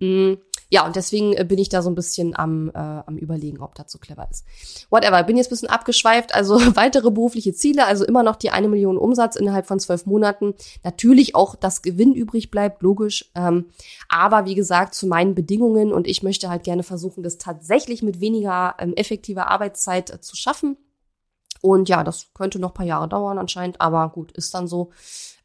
Mm, 0.00 0.34
ja, 0.70 0.86
und 0.86 0.94
deswegen 0.94 1.32
äh, 1.34 1.44
bin 1.44 1.58
ich 1.58 1.68
da 1.68 1.82
so 1.82 1.90
ein 1.90 1.94
bisschen 1.94 2.36
am, 2.36 2.70
äh, 2.70 2.78
am 2.78 3.16
überlegen, 3.16 3.60
ob 3.60 3.74
das 3.74 3.90
so 3.90 3.98
clever 3.98 4.26
ist. 4.30 4.44
Whatever, 4.88 5.22
bin 5.24 5.36
jetzt 5.36 5.48
ein 5.48 5.50
bisschen 5.50 5.68
abgeschweift. 5.68 6.34
Also 6.34 6.54
weitere 6.76 7.10
berufliche 7.10 7.52
Ziele, 7.52 7.86
also 7.86 8.04
immer 8.04 8.22
noch 8.22 8.36
die 8.36 8.50
eine 8.50 8.68
Million 8.68 8.96
Umsatz 8.96 9.36
innerhalb 9.36 9.66
von 9.66 9.80
zwölf 9.80 10.06
Monaten. 10.06 10.54
Natürlich 10.84 11.34
auch 11.34 11.56
das 11.56 11.82
Gewinn 11.82 12.14
übrig 12.14 12.50
bleibt, 12.50 12.82
logisch. 12.82 13.30
Ähm, 13.34 13.66
aber 14.08 14.46
wie 14.46 14.54
gesagt, 14.54 14.94
zu 14.94 15.06
meinen 15.06 15.34
Bedingungen 15.34 15.92
und 15.92 16.06
ich 16.06 16.22
möchte 16.22 16.48
halt 16.48 16.62
gerne 16.62 16.84
versuchen, 16.84 17.22
das 17.22 17.38
tatsächlich 17.38 18.02
mit 18.02 18.20
weniger 18.20 18.76
ähm, 18.78 18.94
effektiver 18.94 19.48
Arbeitszeit 19.48 20.10
äh, 20.10 20.20
zu 20.20 20.36
schaffen. 20.36 20.76
Und 21.62 21.88
ja, 21.88 22.04
das 22.04 22.32
könnte 22.32 22.58
noch 22.58 22.72
paar 22.72 22.86
Jahre 22.86 23.08
dauern 23.08 23.38
anscheinend, 23.38 23.80
aber 23.80 24.08
gut, 24.08 24.32
ist 24.32 24.54
dann 24.54 24.66
so. 24.66 24.92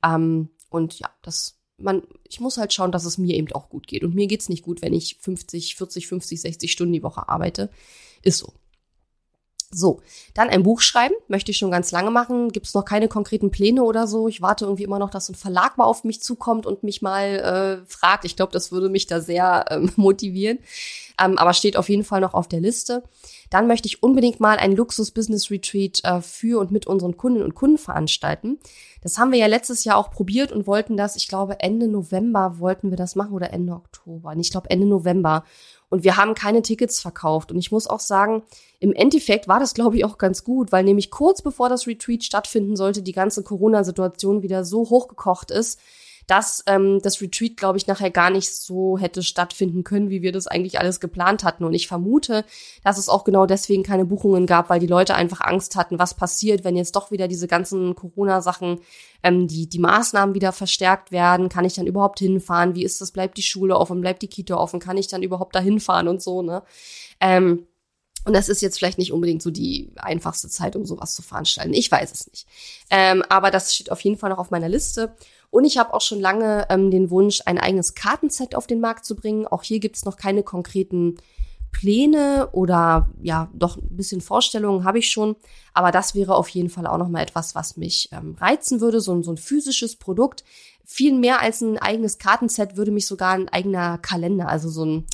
Ähm, 0.03 0.49
und 0.69 0.97
ja, 0.99 1.09
das 1.21 1.54
man, 1.77 2.03
ich 2.27 2.39
muss 2.39 2.57
halt 2.57 2.73
schauen, 2.73 2.91
dass 2.91 3.05
es 3.05 3.17
mir 3.17 3.35
eben 3.35 3.51
auch 3.53 3.69
gut 3.69 3.87
geht. 3.87 4.03
Und 4.03 4.15
mir 4.15 4.27
geht's 4.27 4.49
nicht 4.49 4.63
gut, 4.63 4.81
wenn 4.81 4.93
ich 4.93 5.17
50, 5.19 5.75
40, 5.75 6.07
50, 6.07 6.41
60 6.41 6.71
Stunden 6.71 6.93
die 6.93 7.03
Woche 7.03 7.27
arbeite. 7.27 7.69
Ist 8.21 8.39
so. 8.39 8.53
So, 9.71 9.99
dann 10.33 10.49
ein 10.49 10.63
Buch 10.63 10.79
schreiben, 10.79 11.15
möchte 11.27 11.51
ich 11.51 11.57
schon 11.57 11.71
ganz 11.71 11.91
lange 11.91 12.11
machen. 12.11 12.49
Gibt 12.51 12.67
es 12.67 12.73
noch 12.73 12.85
keine 12.85 13.07
konkreten 13.07 13.51
Pläne 13.51 13.83
oder 13.83 14.07
so. 14.07 14.27
Ich 14.27 14.41
warte 14.41 14.65
irgendwie 14.65 14.83
immer 14.83 14.99
noch, 14.99 15.09
dass 15.09 15.29
ein 15.29 15.35
Verlag 15.35 15.77
mal 15.77 15.85
auf 15.85 16.03
mich 16.03 16.21
zukommt 16.21 16.65
und 16.65 16.83
mich 16.83 17.01
mal 17.01 17.81
äh, 17.83 17.85
fragt. 17.85 18.25
Ich 18.25 18.35
glaube, 18.35 18.53
das 18.53 18.71
würde 18.71 18.89
mich 18.89 19.07
da 19.07 19.19
sehr 19.19 19.65
ähm, 19.69 19.91
motivieren. 19.95 20.59
Ähm, 21.21 21.37
aber 21.37 21.53
steht 21.53 21.77
auf 21.77 21.89
jeden 21.89 22.03
Fall 22.03 22.21
noch 22.21 22.33
auf 22.33 22.47
der 22.47 22.59
Liste. 22.59 23.03
Dann 23.49 23.67
möchte 23.67 23.87
ich 23.87 24.03
unbedingt 24.03 24.39
mal 24.39 24.57
ein 24.57 24.75
Luxus-Business-Retreat 24.75 26.03
äh, 26.03 26.21
für 26.21 26.59
und 26.59 26.71
mit 26.71 26.87
unseren 26.87 27.17
Kundinnen 27.17 27.45
und 27.45 27.55
Kunden 27.55 27.77
veranstalten. 27.77 28.59
Das 29.01 29.17
haben 29.17 29.31
wir 29.31 29.39
ja 29.39 29.47
letztes 29.47 29.83
Jahr 29.83 29.97
auch 29.97 30.09
probiert 30.09 30.51
und 30.51 30.67
wollten 30.67 30.97
das, 30.97 31.15
ich 31.15 31.27
glaube, 31.27 31.59
Ende 31.59 31.87
November 31.87 32.59
wollten 32.59 32.89
wir 32.89 32.97
das 32.97 33.15
machen 33.15 33.33
oder 33.33 33.53
Ende 33.53 33.73
Oktober. 33.73 34.33
Ich 34.37 34.51
glaube, 34.51 34.69
Ende 34.69 34.87
November. 34.87 35.43
Und 35.95 36.03
wir 36.03 36.17
haben 36.17 36.35
keine 36.35 36.61
Tickets 36.61 36.99
verkauft. 36.99 37.53
Und 37.53 37.57
ich 37.57 37.71
muss 37.71 37.87
auch 37.87 38.01
sagen, 38.01 38.43
im 38.81 38.91
Endeffekt 38.91 39.47
war 39.47 39.61
das, 39.61 39.73
glaube 39.73 39.95
ich, 39.95 40.03
auch 40.03 40.17
ganz 40.17 40.43
gut, 40.43 40.73
weil 40.73 40.83
nämlich 40.83 41.09
kurz 41.09 41.41
bevor 41.41 41.69
das 41.69 41.87
Retreat 41.87 42.21
stattfinden 42.21 42.75
sollte, 42.75 43.01
die 43.01 43.13
ganze 43.13 43.43
Corona-Situation 43.43 44.43
wieder 44.43 44.65
so 44.65 44.89
hochgekocht 44.89 45.51
ist, 45.51 45.79
dass 46.27 46.63
ähm, 46.67 46.99
das 47.01 47.21
Retreat, 47.21 47.57
glaube 47.57 47.77
ich, 47.77 47.87
nachher 47.87 48.09
gar 48.09 48.29
nicht 48.29 48.53
so 48.53 48.97
hätte 48.97 49.23
stattfinden 49.23 49.83
können, 49.83 50.09
wie 50.09 50.21
wir 50.21 50.31
das 50.31 50.47
eigentlich 50.47 50.79
alles 50.79 50.99
geplant 50.99 51.43
hatten. 51.43 51.63
Und 51.63 51.73
ich 51.73 51.87
vermute, 51.87 52.45
dass 52.83 52.97
es 52.97 53.09
auch 53.09 53.23
genau 53.23 53.45
deswegen 53.45 53.83
keine 53.83 54.05
Buchungen 54.05 54.45
gab, 54.45 54.69
weil 54.69 54.79
die 54.79 54.87
Leute 54.87 55.15
einfach 55.15 55.41
Angst 55.41 55.75
hatten, 55.75 55.99
was 55.99 56.13
passiert, 56.13 56.63
wenn 56.63 56.75
jetzt 56.75 56.95
doch 56.95 57.11
wieder 57.11 57.27
diese 57.27 57.47
ganzen 57.47 57.95
Corona-Sachen, 57.95 58.79
ähm, 59.23 59.47
die, 59.47 59.67
die 59.69 59.79
Maßnahmen 59.79 60.35
wieder 60.35 60.51
verstärkt 60.51 61.11
werden. 61.11 61.49
Kann 61.49 61.65
ich 61.65 61.75
dann 61.75 61.87
überhaupt 61.87 62.19
hinfahren? 62.19 62.75
Wie 62.75 62.83
ist 62.83 63.01
das? 63.01 63.11
Bleibt 63.11 63.37
die 63.37 63.43
Schule 63.43 63.77
offen? 63.77 64.01
Bleibt 64.01 64.21
die 64.21 64.27
Kita 64.27 64.55
offen? 64.55 64.79
Kann 64.79 64.97
ich 64.97 65.07
dann 65.07 65.23
überhaupt 65.23 65.55
da 65.55 65.59
hinfahren 65.59 66.07
und 66.07 66.21
so, 66.21 66.41
ne? 66.41 66.63
Ähm, 67.19 67.67
und 68.25 68.33
das 68.33 68.49
ist 68.49 68.61
jetzt 68.61 68.79
vielleicht 68.79 68.97
nicht 68.97 69.13
unbedingt 69.13 69.41
so 69.41 69.51
die 69.51 69.91
einfachste 69.95 70.49
Zeit, 70.49 70.75
um 70.75 70.85
sowas 70.85 71.13
zu 71.13 71.21
veranstalten. 71.21 71.73
Ich 71.73 71.91
weiß 71.91 72.11
es 72.11 72.27
nicht. 72.27 72.47
Ähm, 72.89 73.23
aber 73.29 73.51
das 73.51 73.75
steht 73.75 73.91
auf 73.91 74.01
jeden 74.01 74.17
Fall 74.17 74.31
noch 74.31 74.39
auf 74.39 74.49
meiner 74.49 74.67
Liste. 74.67 75.15
Und 75.51 75.63
ich 75.63 75.77
habe 75.77 75.93
auch 75.93 76.01
schon 76.01 76.19
lange 76.19 76.65
ähm, 76.69 76.89
den 76.89 77.11
Wunsch, 77.11 77.41
ein 77.45 77.59
eigenes 77.59 77.93
Kartenset 77.93 78.55
auf 78.55 78.65
den 78.67 78.81
Markt 78.81 79.05
zu 79.05 79.15
bringen. 79.15 79.47
Auch 79.47 79.61
hier 79.63 79.79
gibt 79.79 79.95
es 79.95 80.05
noch 80.05 80.17
keine 80.17 80.41
konkreten 80.41 81.17
Pläne 81.71 82.49
oder 82.51 83.09
ja, 83.21 83.49
doch 83.53 83.77
ein 83.77 83.95
bisschen 83.95 84.21
Vorstellungen 84.21 84.85
habe 84.85 84.99
ich 84.99 85.11
schon. 85.11 85.35
Aber 85.73 85.91
das 85.91 86.15
wäre 86.15 86.35
auf 86.35 86.49
jeden 86.49 86.69
Fall 86.69 86.87
auch 86.87 86.97
noch 86.97 87.09
mal 87.09 87.21
etwas, 87.21 87.53
was 87.53 87.77
mich 87.77 88.09
ähm, 88.11 88.35
reizen 88.39 88.81
würde. 88.81 89.01
So, 89.01 89.21
so 89.21 89.31
ein 89.31 89.37
physisches 89.37 89.97
Produkt. 89.97 90.43
Viel 90.83 91.13
mehr 91.13 91.41
als 91.41 91.61
ein 91.61 91.77
eigenes 91.77 92.17
Kartenset 92.17 92.75
würde 92.75 92.91
mich 92.91 93.05
sogar 93.05 93.33
ein 93.33 93.49
eigener 93.49 93.97
Kalender, 93.97 94.47
also 94.47 94.69
so 94.69 94.85
ein 94.85 95.05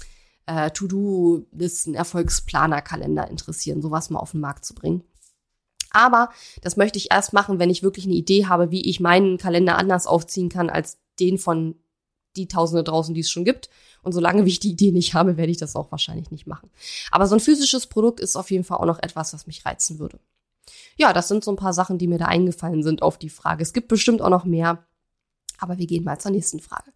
äh, 0.52 0.72
To-Do-Listen, 0.72 1.96
Erfolgsplaner-Kalender 1.96 3.30
interessieren, 3.30 3.82
sowas 3.82 4.10
mal 4.10 4.20
auf 4.20 4.32
den 4.32 4.42
Markt 4.42 4.66
zu 4.66 4.76
bringen. 4.76 5.04
Aber 5.92 6.30
das 6.62 6.78
möchte 6.78 6.98
ich 6.98 7.12
erst 7.12 7.34
machen, 7.34 7.60
wenn 7.60 7.70
ich 7.70 7.84
wirklich 7.84 8.06
eine 8.06 8.16
Idee 8.16 8.46
habe, 8.48 8.72
wie 8.72 8.90
ich 8.90 9.00
meinen 9.00 9.38
Kalender 9.38 9.78
anders 9.78 10.08
aufziehen 10.08 10.50
kann 10.50 10.70
als 10.70 11.00
den 11.20 11.38
von 11.38 11.76
die 12.38 12.48
Tausende 12.48 12.84
draußen, 12.84 13.14
die 13.14 13.22
es 13.22 13.30
schon 13.30 13.44
gibt. 13.44 13.70
Und 14.04 14.14
solange 14.14 14.44
ich 14.46 14.60
die 14.60 14.72
Idee 14.72 14.92
nicht 14.92 15.14
habe, 15.14 15.36
werde 15.38 15.52
ich 15.52 15.58
das 15.58 15.76
auch 15.76 15.92
wahrscheinlich 15.92 16.32
nicht 16.32 16.48
machen. 16.48 16.70
Aber 17.12 17.28
so 17.28 17.36
ein 17.36 17.42
physisches 17.42 17.88
Produkt 17.88 18.20
ist 18.20 18.36
auf 18.36 18.52
jeden 18.52 18.64
Fall 18.64 18.78
auch 18.78 18.86
noch 18.86 19.00
etwas, 19.00 19.34
was 19.34 19.48
mich 19.48 19.66
reizen 19.66 20.00
würde. 20.00 20.20
Ja, 20.96 21.12
das 21.12 21.28
sind 21.28 21.44
so 21.44 21.52
ein 21.52 21.58
paar 21.58 21.74
Sachen, 21.74 21.98
die 21.98 22.08
mir 22.08 22.18
da 22.18 22.26
eingefallen 22.26 22.84
sind 22.84 23.02
auf 23.02 23.18
die 23.18 23.30
Frage. 23.30 23.64
Es 23.64 23.74
gibt 23.74 23.90
bestimmt 23.90 24.22
auch 24.22 24.30
noch 24.30 24.46
mehr, 24.46 24.86
aber 25.60 25.78
wir 25.78 25.88
gehen 25.88 26.06
mal 26.06 26.20
zur 26.20 26.32
nächsten 26.32 26.62
Frage. 26.62 26.92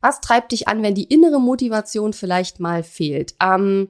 Was 0.00 0.20
treibt 0.20 0.52
dich 0.52 0.68
an, 0.68 0.82
wenn 0.82 0.94
die 0.94 1.04
innere 1.04 1.40
Motivation 1.40 2.12
vielleicht 2.12 2.60
mal 2.60 2.82
fehlt? 2.82 3.34
Ähm, 3.40 3.88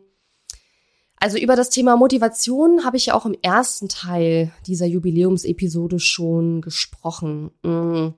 also 1.20 1.36
über 1.36 1.54
das 1.54 1.68
Thema 1.68 1.96
Motivation 1.96 2.84
habe 2.84 2.96
ich 2.96 3.06
ja 3.06 3.14
auch 3.14 3.26
im 3.26 3.36
ersten 3.42 3.88
Teil 3.88 4.52
dieser 4.66 4.86
Jubiläumsepisode 4.86 6.00
schon 6.00 6.62
gesprochen 6.62 7.50
mm. 7.62 8.08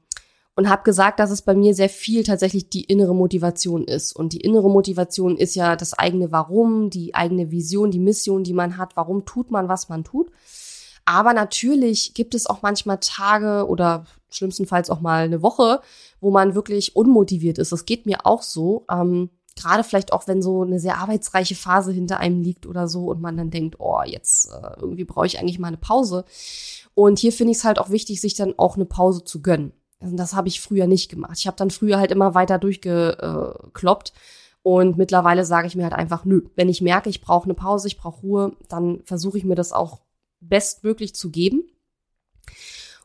und 0.55 0.69
habe 0.69 0.85
gesagt, 0.85 1.19
dass 1.19 1.33
es 1.33 1.43
bei 1.43 1.57
mir 1.57 1.75
sehr 1.75 1.89
viel 1.89 2.23
tatsächlich 2.23 2.71
die 2.71 2.85
innere 2.85 3.15
Motivation 3.15 3.83
ist. 3.85 4.15
Und 4.15 4.35
die 4.35 4.41
innere 4.41 4.71
Motivation 4.71 5.37
ist 5.37 5.57
ja 5.57 5.75
das 5.75 5.99
eigene 5.99 6.31
Warum, 6.31 6.91
die 6.91 7.13
eigene 7.17 7.51
Vision, 7.51 7.91
die 7.91 7.99
Mission, 7.99 8.45
die 8.45 8.55
man 8.55 8.79
hat. 8.79 8.95
Warum 8.95 9.25
tut 9.25 9.51
man, 9.51 9.69
was 9.69 9.89
man 9.89 10.05
tut? 10.05 10.31
Aber 11.05 11.35
natürlich 11.35 12.15
gibt 12.15 12.37
es 12.37 12.47
auch 12.47 12.63
manchmal 12.63 12.99
Tage 13.01 13.67
oder 13.67 14.05
schlimmstenfalls 14.31 14.91
auch 14.91 15.01
mal 15.01 15.25
eine 15.25 15.43
Woche, 15.43 15.81
wo 16.23 16.31
man 16.31 16.55
wirklich 16.55 16.95
unmotiviert 16.95 17.59
ist. 17.59 17.73
Das 17.73 17.85
geht 17.85 18.07
mir 18.07 18.25
auch 18.25 18.43
so. 18.43 18.87
Ähm, 18.91 19.29
gerade 19.57 19.85
vielleicht 19.85 20.13
auch, 20.13 20.29
wenn 20.29 20.41
so 20.41 20.63
eine 20.63 20.79
sehr 20.79 20.99
arbeitsreiche 20.99 21.57
Phase 21.57 21.93
hinter 21.93 22.21
einem 22.21 22.41
liegt 22.41 22.65
oder 22.65 22.87
so 22.89 23.07
und 23.07 23.21
man 23.21 23.37
dann 23.37 23.51
denkt, 23.51 23.77
oh, 23.81 24.01
jetzt 24.07 24.47
äh, 24.47 24.81
irgendwie 24.81 25.05
brauche 25.05 25.27
ich 25.27 25.41
eigentlich 25.41 25.59
mal 25.59 25.69
eine 25.69 25.77
Pause. 25.77 26.25
Und 26.95 27.19
hier 27.19 27.33
finde 27.33 27.51
ich 27.51 27.59
es 27.59 27.65
halt 27.65 27.81
auch 27.81 27.91
wichtig, 27.91 28.21
sich 28.21 28.35
dann 28.35 28.55
auch 28.57 28.77
eine 28.77 28.85
Pause 28.85 29.25
zu 29.25 29.43
gönnen. 29.43 29.73
Also 30.01 30.15
das 30.15 30.35
habe 30.35 30.47
ich 30.47 30.61
früher 30.61 30.87
nicht 30.87 31.11
gemacht. 31.11 31.37
Ich 31.39 31.49
habe 31.49 31.57
dann 31.57 31.71
früher 31.71 31.99
halt 31.99 32.13
immer 32.13 32.35
weiter 32.35 32.59
durchgekloppt. 32.59 34.13
Und 34.63 34.97
mittlerweile 34.97 35.45
sage 35.45 35.67
ich 35.67 35.75
mir 35.75 35.83
halt 35.83 35.93
einfach, 35.93 36.25
nö, 36.25 36.43
wenn 36.55 36.69
ich 36.69 36.81
merke, 36.81 37.11
ich 37.11 37.21
brauche 37.21 37.45
eine 37.45 37.55
Pause, 37.55 37.89
ich 37.89 37.99
brauche 37.99 38.21
Ruhe, 38.21 38.57
dann 38.69 39.03
versuche 39.05 39.39
ich 39.39 39.45
mir 39.45 39.57
das 39.57 39.73
auch 39.73 40.03
bestmöglich 40.41 41.17
zu 41.17 41.31
geben 41.31 41.65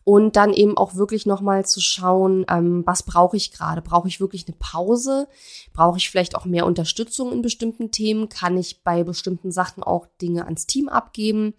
und 0.07 0.37
dann 0.37 0.53
eben 0.53 0.77
auch 0.77 0.95
wirklich 0.95 1.25
nochmal 1.25 1.65
zu 1.65 1.81
schauen, 1.81 2.45
ähm, 2.49 2.81
was 2.85 3.03
brauche 3.03 3.35
ich 3.35 3.51
gerade? 3.51 3.81
Brauche 3.81 4.07
ich 4.07 4.21
wirklich 4.21 4.47
eine 4.47 4.55
Pause? 4.57 5.27
Brauche 5.73 5.97
ich 5.97 6.09
vielleicht 6.09 6.37
auch 6.37 6.45
mehr 6.45 6.65
Unterstützung 6.65 7.33
in 7.33 7.41
bestimmten 7.41 7.91
Themen? 7.91 8.29
Kann 8.29 8.55
ich 8.55 8.83
bei 8.83 9.03
bestimmten 9.03 9.51
Sachen 9.51 9.83
auch 9.83 10.07
Dinge 10.21 10.45
ans 10.45 10.65
Team 10.65 10.87
abgeben? 10.87 11.55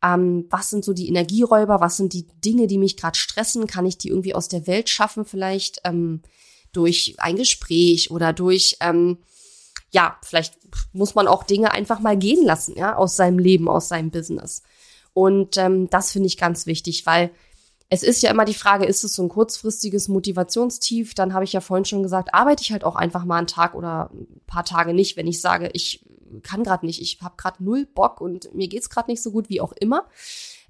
Ähm, 0.00 0.46
was 0.48 0.70
sind 0.70 0.84
so 0.84 0.92
die 0.92 1.08
Energieräuber? 1.08 1.80
Was 1.80 1.96
sind 1.96 2.12
die 2.12 2.28
Dinge, 2.44 2.68
die 2.68 2.78
mich 2.78 2.96
gerade 2.96 3.18
stressen? 3.18 3.66
Kann 3.66 3.84
ich 3.84 3.98
die 3.98 4.10
irgendwie 4.10 4.36
aus 4.36 4.46
der 4.46 4.68
Welt 4.68 4.88
schaffen? 4.88 5.24
Vielleicht 5.24 5.80
ähm, 5.82 6.22
durch 6.72 7.16
ein 7.18 7.34
Gespräch 7.34 8.12
oder 8.12 8.32
durch 8.32 8.76
ähm, 8.78 9.18
ja, 9.90 10.16
vielleicht 10.22 10.54
muss 10.92 11.16
man 11.16 11.26
auch 11.26 11.42
Dinge 11.42 11.72
einfach 11.72 11.98
mal 11.98 12.16
gehen 12.16 12.46
lassen, 12.46 12.78
ja, 12.78 12.94
aus 12.94 13.16
seinem 13.16 13.40
Leben, 13.40 13.68
aus 13.68 13.88
seinem 13.88 14.12
Business. 14.12 14.62
Und 15.14 15.56
ähm, 15.56 15.90
das 15.90 16.12
finde 16.12 16.28
ich 16.28 16.36
ganz 16.36 16.66
wichtig, 16.66 17.04
weil 17.04 17.32
es 17.90 18.02
ist 18.02 18.22
ja 18.22 18.30
immer 18.30 18.44
die 18.44 18.54
Frage, 18.54 18.84
ist 18.84 19.04
es 19.04 19.14
so 19.14 19.22
ein 19.22 19.28
kurzfristiges 19.28 20.08
Motivationstief? 20.08 21.14
Dann 21.14 21.32
habe 21.32 21.44
ich 21.44 21.52
ja 21.52 21.60
vorhin 21.60 21.86
schon 21.86 22.02
gesagt, 22.02 22.34
arbeite 22.34 22.62
ich 22.62 22.72
halt 22.72 22.84
auch 22.84 22.96
einfach 22.96 23.24
mal 23.24 23.38
einen 23.38 23.46
Tag 23.46 23.74
oder 23.74 24.10
ein 24.12 24.42
paar 24.46 24.64
Tage 24.64 24.92
nicht, 24.92 25.16
wenn 25.16 25.26
ich 25.26 25.40
sage, 25.40 25.70
ich 25.72 26.04
kann 26.42 26.64
gerade 26.64 26.84
nicht, 26.84 27.00
ich 27.00 27.18
habe 27.22 27.36
gerade 27.38 27.64
null 27.64 27.86
Bock 27.86 28.20
und 28.20 28.54
mir 28.54 28.68
geht's 28.68 28.90
gerade 28.90 29.10
nicht 29.10 29.22
so 29.22 29.30
gut, 29.30 29.48
wie 29.48 29.62
auch 29.62 29.72
immer. 29.72 30.06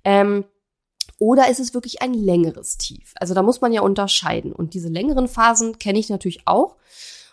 Ähm, 0.04 0.44
oder 1.18 1.50
ist 1.50 1.58
es 1.58 1.74
wirklich 1.74 2.00
ein 2.02 2.14
längeres 2.14 2.78
Tief? 2.78 3.12
Also 3.16 3.34
da 3.34 3.42
muss 3.42 3.60
man 3.60 3.72
ja 3.72 3.80
unterscheiden. 3.80 4.52
Und 4.52 4.74
diese 4.74 4.88
längeren 4.88 5.26
Phasen 5.26 5.78
kenne 5.78 5.98
ich 5.98 6.10
natürlich 6.10 6.46
auch. 6.46 6.76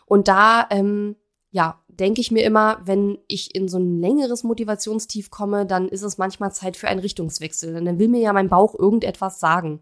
Und 0.07 0.27
da 0.27 0.65
ähm, 0.71 1.15
ja, 1.55 1.79
denke 1.99 2.21
ich 2.21 2.31
mir 2.31 2.43
immer, 2.43 2.79
wenn 2.83 3.17
ich 3.27 3.55
in 3.55 3.67
so 3.67 3.77
ein 3.77 3.99
längeres 3.99 4.43
Motivationstief 4.43 5.29
komme, 5.29 5.65
dann 5.65 5.87
ist 5.87 6.01
es 6.01 6.17
manchmal 6.17 6.51
Zeit 6.51 6.77
für 6.77 6.87
einen 6.87 6.99
Richtungswechsel. 6.99 7.73
Denn 7.73 7.85
dann 7.85 7.99
will 7.99 8.07
mir 8.07 8.21
ja 8.21 8.33
mein 8.33 8.49
Bauch 8.49 8.75
irgendetwas 8.77 9.39
sagen. 9.39 9.81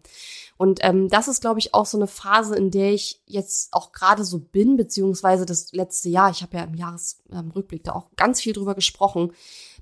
Und 0.56 0.80
ähm, 0.82 1.08
das 1.08 1.28
ist, 1.28 1.40
glaube 1.40 1.58
ich, 1.58 1.74
auch 1.74 1.86
so 1.86 1.98
eine 1.98 2.06
Phase, 2.06 2.56
in 2.56 2.70
der 2.70 2.92
ich 2.92 3.22
jetzt 3.26 3.72
auch 3.72 3.92
gerade 3.92 4.24
so 4.24 4.38
bin, 4.38 4.76
beziehungsweise 4.76 5.46
das 5.46 5.72
letzte 5.72 6.08
Jahr, 6.08 6.30
ich 6.30 6.42
habe 6.42 6.56
ja 6.56 6.64
im 6.64 6.74
Jahresrückblick 6.74 7.84
da 7.84 7.92
auch 7.92 8.10
ganz 8.16 8.40
viel 8.40 8.52
drüber 8.52 8.74
gesprochen, 8.74 9.32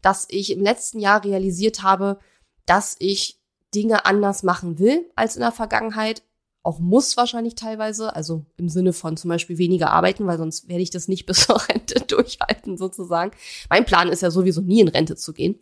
dass 0.00 0.26
ich 0.28 0.52
im 0.52 0.62
letzten 0.62 0.98
Jahr 0.98 1.24
realisiert 1.24 1.82
habe, 1.82 2.18
dass 2.66 2.96
ich 2.98 3.38
Dinge 3.74 4.06
anders 4.06 4.42
machen 4.42 4.78
will 4.78 5.10
als 5.14 5.36
in 5.36 5.42
der 5.42 5.52
Vergangenheit, 5.52 6.22
auch 6.62 6.78
muss 6.78 7.16
wahrscheinlich 7.16 7.56
teilweise, 7.56 8.14
also 8.14 8.44
im 8.56 8.68
Sinne 8.68 8.92
von 8.92 9.16
zum 9.16 9.28
Beispiel 9.28 9.58
weniger 9.58 9.90
arbeiten, 9.90 10.26
weil 10.26 10.38
sonst 10.38 10.68
werde 10.68 10.82
ich 10.82 10.90
das 10.90 11.08
nicht 11.08 11.26
bis 11.26 11.46
zur 11.46 11.60
Rente 11.68 12.00
durchhalten 12.00 12.76
sozusagen. 12.76 13.32
Mein 13.68 13.84
Plan 13.84 14.08
ist 14.08 14.22
ja 14.22 14.30
sowieso 14.30 14.60
nie 14.60 14.80
in 14.80 14.88
Rente 14.88 15.16
zu 15.16 15.32
gehen, 15.32 15.58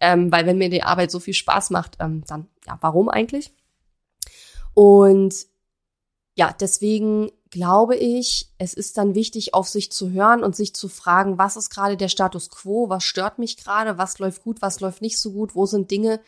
ähm, 0.00 0.32
weil 0.32 0.46
wenn 0.46 0.58
mir 0.58 0.70
die 0.70 0.82
Arbeit 0.82 1.10
so 1.10 1.20
viel 1.20 1.34
Spaß 1.34 1.70
macht, 1.70 1.96
ähm, 2.00 2.24
dann 2.26 2.48
ja, 2.66 2.78
warum 2.80 3.08
eigentlich? 3.08 3.52
Und 4.74 5.46
ja, 6.36 6.54
deswegen 6.58 7.30
glaube 7.50 7.96
ich, 7.96 8.48
es 8.58 8.74
ist 8.74 8.96
dann 8.96 9.14
wichtig, 9.14 9.54
auf 9.54 9.68
sich 9.68 9.90
zu 9.90 10.10
hören 10.10 10.44
und 10.44 10.54
sich 10.54 10.74
zu 10.74 10.88
fragen, 10.88 11.36
was 11.36 11.56
ist 11.56 11.70
gerade 11.70 11.96
der 11.96 12.08
Status 12.08 12.48
quo, 12.48 12.88
was 12.88 13.04
stört 13.04 13.38
mich 13.38 13.56
gerade, 13.56 13.98
was 13.98 14.18
läuft 14.18 14.44
gut, 14.44 14.62
was 14.62 14.80
läuft 14.80 15.02
nicht 15.02 15.18
so 15.18 15.32
gut, 15.32 15.54
wo 15.54 15.66
sind 15.66 15.90
Dinge, 15.90 16.20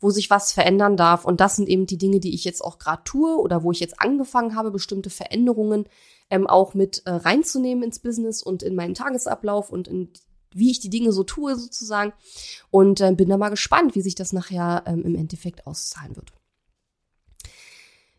wo 0.00 0.10
sich 0.10 0.30
was 0.30 0.52
verändern 0.52 0.96
darf. 0.96 1.24
Und 1.24 1.40
das 1.40 1.56
sind 1.56 1.68
eben 1.68 1.86
die 1.86 1.98
Dinge, 1.98 2.20
die 2.20 2.34
ich 2.34 2.44
jetzt 2.44 2.62
auch 2.62 2.78
gerade 2.78 3.02
tue 3.04 3.36
oder 3.38 3.62
wo 3.62 3.72
ich 3.72 3.80
jetzt 3.80 4.00
angefangen 4.00 4.54
habe, 4.54 4.70
bestimmte 4.70 5.10
Veränderungen 5.10 5.86
ähm, 6.30 6.46
auch 6.46 6.74
mit 6.74 7.02
äh, 7.06 7.10
reinzunehmen 7.10 7.84
ins 7.84 7.98
Business 7.98 8.42
und 8.42 8.62
in 8.62 8.74
meinen 8.74 8.94
Tagesablauf 8.94 9.70
und 9.70 9.88
in 9.88 10.10
wie 10.52 10.70
ich 10.70 10.80
die 10.80 10.90
Dinge 10.90 11.12
so 11.12 11.22
tue 11.22 11.54
sozusagen. 11.54 12.12
Und 12.70 13.00
äh, 13.00 13.12
bin 13.12 13.28
da 13.28 13.36
mal 13.36 13.50
gespannt, 13.50 13.94
wie 13.94 14.00
sich 14.00 14.14
das 14.14 14.32
nachher 14.32 14.84
ähm, 14.86 15.04
im 15.04 15.14
Endeffekt 15.14 15.66
auszahlen 15.66 16.16
wird. 16.16 16.32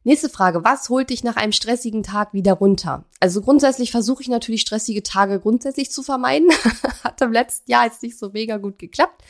Nächste 0.07 0.29
Frage. 0.29 0.63
Was 0.63 0.87
holt 0.87 1.09
dich 1.09 1.25
nach 1.25 1.35
einem 1.35 1.51
stressigen 1.51 2.01
Tag 2.01 2.33
wieder 2.33 2.53
runter? 2.53 3.03
Also 3.19 3.41
grundsätzlich 3.41 3.91
versuche 3.91 4.21
ich 4.21 4.29
natürlich 4.29 4.61
stressige 4.61 5.03
Tage 5.03 5.37
grundsätzlich 5.37 5.91
zu 5.91 6.01
vermeiden. 6.01 6.47
Hat 7.03 7.19
im 7.19 7.33
letzten 7.33 7.69
Jahr 7.69 7.83
jetzt 7.83 8.03
nicht 8.03 8.17
so 8.17 8.29
mega 8.29 8.55
gut 8.55 8.79
geklappt. 8.79 9.21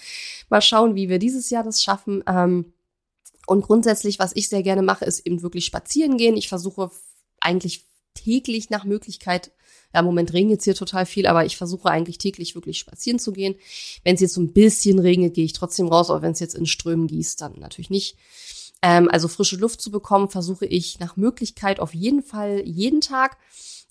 Mal 0.50 0.62
schauen, 0.62 0.94
wie 0.94 1.10
wir 1.10 1.18
dieses 1.18 1.50
Jahr 1.50 1.63
das 1.63 1.82
schaffen. 1.82 2.24
Ähm, 2.28 2.74
und 3.48 3.63
grundsätzlich, 3.63 4.20
was 4.20 4.36
ich 4.36 4.50
sehr 4.50 4.62
gerne 4.62 4.84
mache, 4.84 5.04
ist 5.06 5.26
eben 5.26 5.42
wirklich 5.42 5.66
spazieren 5.66 6.15
gehen. 6.15 6.38
Ich 6.38 6.48
versuche 6.48 6.92
eigentlich 7.40 7.88
täglich 8.13 8.69
nach 8.69 8.84
Möglichkeit, 8.84 9.52
ja, 9.96 10.02
im 10.02 10.06
Moment 10.06 10.32
regnet 10.34 10.60
es 10.60 10.65
hier 10.65 10.75
total 10.75 11.08
viel, 11.08 11.25
aber 11.25 11.46
ich 11.46 11.58
versuche 11.58 11.90
eigentlich 11.90 12.19
täglich 12.19 12.54
wirklich 12.54 12.78
spazieren 12.78 13.17
zu 13.17 13.32
gehen. 13.32 13.56
Wenn 14.04 14.13
es 14.13 14.21
jetzt 14.21 14.36
so 14.36 14.42
ein 14.42 14.54
bisschen 14.54 15.00
regnet, 15.00 15.34
gehe 15.34 15.46
ich 15.46 15.54
trotzdem 15.54 15.88
raus, 15.88 16.12
aber 16.12 16.21
wenn 16.21 16.34
es 16.34 16.40
jetzt 16.40 16.54
in 16.54 16.67
Strömen 16.67 17.08
gießt, 17.08 17.42
dann 17.42 17.54
natürlich 17.58 17.90
nicht. 17.90 18.15
Ähm, 18.82 19.10
also 19.12 19.28
frische 19.28 19.58
Luft 19.58 19.82
zu 19.82 19.92
bekommen, 19.92 20.30
versuche 20.30 20.65
ich 20.65 21.00
nach 21.00 21.15
Möglichkeit 21.15 21.80
auf 21.80 21.94
jeden 21.94 22.21
Fall 22.23 22.62
jeden 22.65 23.02
Tag. 23.02 23.38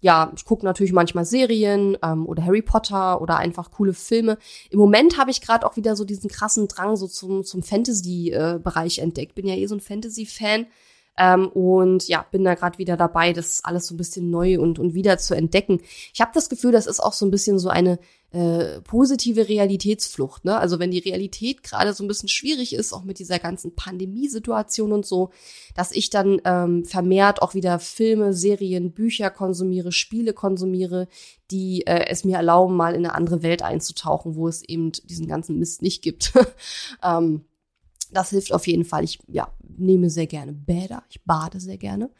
Ja, 0.00 0.30
ich 0.36 0.44
gucke 0.44 0.64
natürlich 0.64 0.92
manchmal 0.92 1.24
Serien 1.24 1.96
ähm, 2.02 2.26
oder 2.26 2.44
Harry 2.44 2.62
Potter 2.62 3.20
oder 3.20 3.38
einfach 3.38 3.70
coole 3.70 3.94
Filme. 3.94 4.38
Im 4.70 4.78
Moment 4.78 5.18
habe 5.18 5.30
ich 5.30 5.40
gerade 5.40 5.66
auch 5.66 5.76
wieder 5.76 5.96
so 5.96 6.04
diesen 6.04 6.28
krassen 6.28 6.68
Drang 6.68 6.96
so 6.96 7.08
zum, 7.08 7.44
zum 7.44 7.62
Fantasy-Bereich 7.62 8.98
entdeckt. 8.98 9.34
Bin 9.34 9.46
ja 9.46 9.54
eh 9.54 9.66
so 9.66 9.74
ein 9.74 9.80
Fantasy-Fan. 9.80 10.66
Ähm, 11.18 11.48
und 11.48 12.08
ja, 12.08 12.26
bin 12.30 12.44
da 12.44 12.54
gerade 12.54 12.78
wieder 12.78 12.96
dabei, 12.96 13.32
das 13.32 13.64
alles 13.64 13.86
so 13.86 13.94
ein 13.94 13.96
bisschen 13.96 14.30
neu 14.30 14.60
und, 14.60 14.78
und 14.78 14.92
wieder 14.92 15.16
zu 15.16 15.34
entdecken. 15.34 15.80
Ich 16.12 16.20
habe 16.20 16.32
das 16.34 16.50
Gefühl, 16.50 16.72
das 16.72 16.86
ist 16.86 17.00
auch 17.00 17.14
so 17.14 17.24
ein 17.24 17.30
bisschen 17.30 17.58
so 17.58 17.70
eine 17.70 17.98
äh, 18.36 18.82
positive 18.82 19.48
Realitätsflucht. 19.48 20.44
Ne? 20.44 20.58
Also 20.58 20.78
wenn 20.78 20.90
die 20.90 20.98
Realität 20.98 21.62
gerade 21.62 21.94
so 21.94 22.04
ein 22.04 22.08
bisschen 22.08 22.28
schwierig 22.28 22.74
ist, 22.74 22.92
auch 22.92 23.02
mit 23.02 23.18
dieser 23.18 23.38
ganzen 23.38 23.74
Pandemiesituation 23.74 24.92
und 24.92 25.06
so, 25.06 25.30
dass 25.74 25.90
ich 25.90 26.10
dann 26.10 26.42
ähm, 26.44 26.84
vermehrt 26.84 27.40
auch 27.40 27.54
wieder 27.54 27.78
Filme, 27.78 28.34
Serien, 28.34 28.92
Bücher 28.92 29.30
konsumiere, 29.30 29.90
Spiele 29.90 30.34
konsumiere, 30.34 31.08
die 31.50 31.86
äh, 31.86 32.08
es 32.08 32.24
mir 32.24 32.36
erlauben, 32.36 32.76
mal 32.76 32.94
in 32.94 33.06
eine 33.06 33.14
andere 33.14 33.42
Welt 33.42 33.62
einzutauchen, 33.62 34.36
wo 34.36 34.48
es 34.48 34.62
eben 34.62 34.92
diesen 34.92 35.28
ganzen 35.28 35.58
Mist 35.58 35.80
nicht 35.80 36.02
gibt. 36.02 36.34
ähm, 37.02 37.46
das 38.12 38.30
hilft 38.30 38.52
auf 38.52 38.66
jeden 38.66 38.84
Fall. 38.84 39.04
Ich 39.04 39.18
ja, 39.28 39.50
nehme 39.78 40.10
sehr 40.10 40.26
gerne 40.26 40.52
Bäder. 40.52 41.04
Ich 41.08 41.24
bade 41.24 41.58
sehr 41.58 41.78
gerne. 41.78 42.10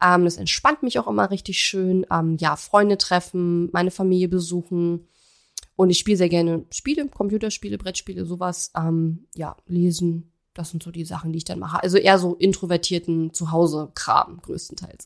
Ähm, 0.00 0.24
das 0.24 0.36
entspannt 0.36 0.84
mich 0.84 1.00
auch 1.00 1.08
immer 1.08 1.32
richtig 1.32 1.58
schön. 1.58 2.06
Ähm, 2.12 2.36
ja, 2.38 2.54
Freunde 2.54 2.96
treffen, 2.96 3.70
meine 3.72 3.90
Familie 3.90 4.28
besuchen. 4.28 5.08
Und 5.78 5.90
ich 5.90 5.98
spiele 6.00 6.16
sehr 6.16 6.28
gerne 6.28 6.64
Spiele, 6.70 7.06
Computerspiele, 7.06 7.78
Brettspiele, 7.78 8.24
sowas. 8.24 8.72
Ähm, 8.76 9.28
ja, 9.36 9.56
lesen. 9.66 10.32
Das 10.52 10.70
sind 10.70 10.82
so 10.82 10.90
die 10.90 11.04
Sachen, 11.04 11.32
die 11.32 11.36
ich 11.36 11.44
dann 11.44 11.60
mache. 11.60 11.80
Also 11.80 11.98
eher 11.98 12.18
so 12.18 12.34
introvertierten 12.34 13.32
Zuhause-Kram 13.32 14.40
größtenteils. 14.42 15.04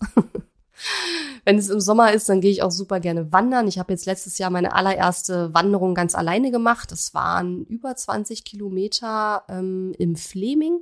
Wenn 1.44 1.58
es 1.58 1.68
im 1.68 1.78
Sommer 1.78 2.14
ist, 2.14 2.30
dann 2.30 2.40
gehe 2.40 2.50
ich 2.50 2.62
auch 2.62 2.70
super 2.70 3.00
gerne 3.00 3.30
wandern. 3.32 3.68
Ich 3.68 3.78
habe 3.78 3.92
jetzt 3.92 4.06
letztes 4.06 4.38
Jahr 4.38 4.48
meine 4.48 4.72
allererste 4.72 5.52
Wanderung 5.52 5.94
ganz 5.94 6.14
alleine 6.14 6.50
gemacht. 6.50 6.90
Das 6.90 7.12
waren 7.12 7.66
über 7.66 7.94
20 7.94 8.46
Kilometer 8.46 9.42
ähm, 9.50 9.92
im 9.98 10.16
Fleming. 10.16 10.78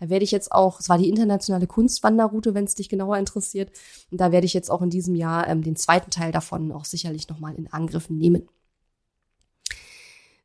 Da 0.00 0.08
werde 0.08 0.24
ich 0.24 0.30
jetzt 0.30 0.52
auch, 0.52 0.80
es 0.80 0.88
war 0.88 0.96
die 0.96 1.10
internationale 1.10 1.66
Kunstwanderroute, 1.66 2.54
wenn 2.54 2.64
es 2.64 2.76
dich 2.76 2.88
genauer 2.88 3.18
interessiert. 3.18 3.72
Und 4.10 4.22
da 4.22 4.32
werde 4.32 4.46
ich 4.46 4.54
jetzt 4.54 4.70
auch 4.70 4.80
in 4.80 4.88
diesem 4.88 5.14
Jahr 5.14 5.46
ähm, 5.48 5.60
den 5.60 5.76
zweiten 5.76 6.10
Teil 6.10 6.32
davon 6.32 6.72
auch 6.72 6.86
sicherlich 6.86 7.28
nochmal 7.28 7.54
in 7.56 7.70
Angriff 7.70 8.08
nehmen. 8.08 8.48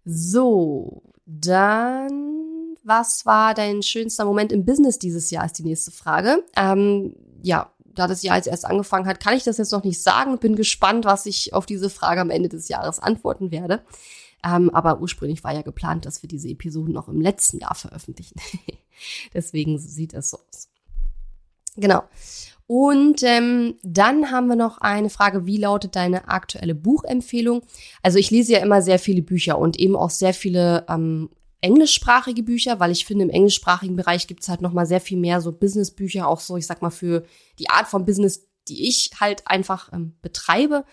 So, 0.05 1.03
dann, 1.25 2.75
was 2.83 3.25
war 3.25 3.53
dein 3.53 3.81
schönster 3.81 4.25
Moment 4.25 4.51
im 4.51 4.65
Business 4.65 4.99
dieses 4.99 5.31
Jahr, 5.31 5.45
ist 5.45 5.57
die 5.57 5.63
nächste 5.63 5.91
Frage. 5.91 6.43
Ähm, 6.55 7.15
ja, 7.41 7.71
da 7.95 8.07
das 8.07 8.23
Jahr 8.23 8.37
jetzt 8.37 8.47
erst 8.47 8.65
angefangen 8.65 9.05
hat, 9.05 9.19
kann 9.19 9.35
ich 9.35 9.43
das 9.43 9.57
jetzt 9.57 9.71
noch 9.71 9.83
nicht 9.83 10.01
sagen. 10.01 10.37
Bin 10.39 10.55
gespannt, 10.55 11.05
was 11.05 11.25
ich 11.25 11.53
auf 11.53 11.65
diese 11.65 11.89
Frage 11.89 12.21
am 12.21 12.29
Ende 12.29 12.49
des 12.49 12.67
Jahres 12.67 12.99
antworten 12.99 13.51
werde. 13.51 13.83
Ähm, 14.43 14.69
aber 14.71 14.99
ursprünglich 14.99 15.43
war 15.43 15.53
ja 15.53 15.61
geplant, 15.61 16.05
dass 16.05 16.21
wir 16.21 16.27
diese 16.27 16.49
Episoden 16.49 16.93
noch 16.93 17.07
im 17.07 17.21
letzten 17.21 17.59
Jahr 17.59 17.75
veröffentlichen. 17.75 18.35
Deswegen 19.33 19.79
sieht 19.79 20.13
es 20.13 20.31
so 20.31 20.37
aus. 20.37 20.69
Genau. 21.75 22.03
Und 22.65 23.23
ähm, 23.23 23.75
dann 23.83 24.31
haben 24.31 24.47
wir 24.47 24.55
noch 24.55 24.77
eine 24.77 25.09
Frage, 25.09 25.45
wie 25.45 25.57
lautet 25.57 25.95
deine 25.95 26.29
aktuelle 26.29 26.75
Buchempfehlung? 26.75 27.61
Also 28.01 28.17
ich 28.17 28.31
lese 28.31 28.53
ja 28.53 28.59
immer 28.59 28.81
sehr 28.81 28.99
viele 28.99 29.21
Bücher 29.21 29.59
und 29.59 29.77
eben 29.79 29.95
auch 29.95 30.09
sehr 30.09 30.33
viele 30.33 30.85
ähm, 30.87 31.29
englischsprachige 31.61 32.43
Bücher, 32.43 32.79
weil 32.79 32.91
ich 32.91 33.05
finde, 33.05 33.25
im 33.25 33.29
englischsprachigen 33.29 33.95
Bereich 33.95 34.27
gibt 34.27 34.43
es 34.43 34.49
halt 34.49 34.61
noch 34.61 34.73
mal 34.73 34.85
sehr 34.85 35.01
viel 35.01 35.17
mehr 35.17 35.41
so 35.41 35.51
Businessbücher, 35.51 36.27
auch 36.27 36.39
so, 36.39 36.57
ich 36.57 36.65
sag 36.65 36.81
mal, 36.81 36.89
für 36.89 37.23
die 37.59 37.69
Art 37.69 37.87
von 37.87 38.05
Business, 38.05 38.47
die 38.67 38.87
ich 38.87 39.11
halt 39.19 39.47
einfach 39.47 39.91
ähm, 39.93 40.15
betreibe. 40.21 40.85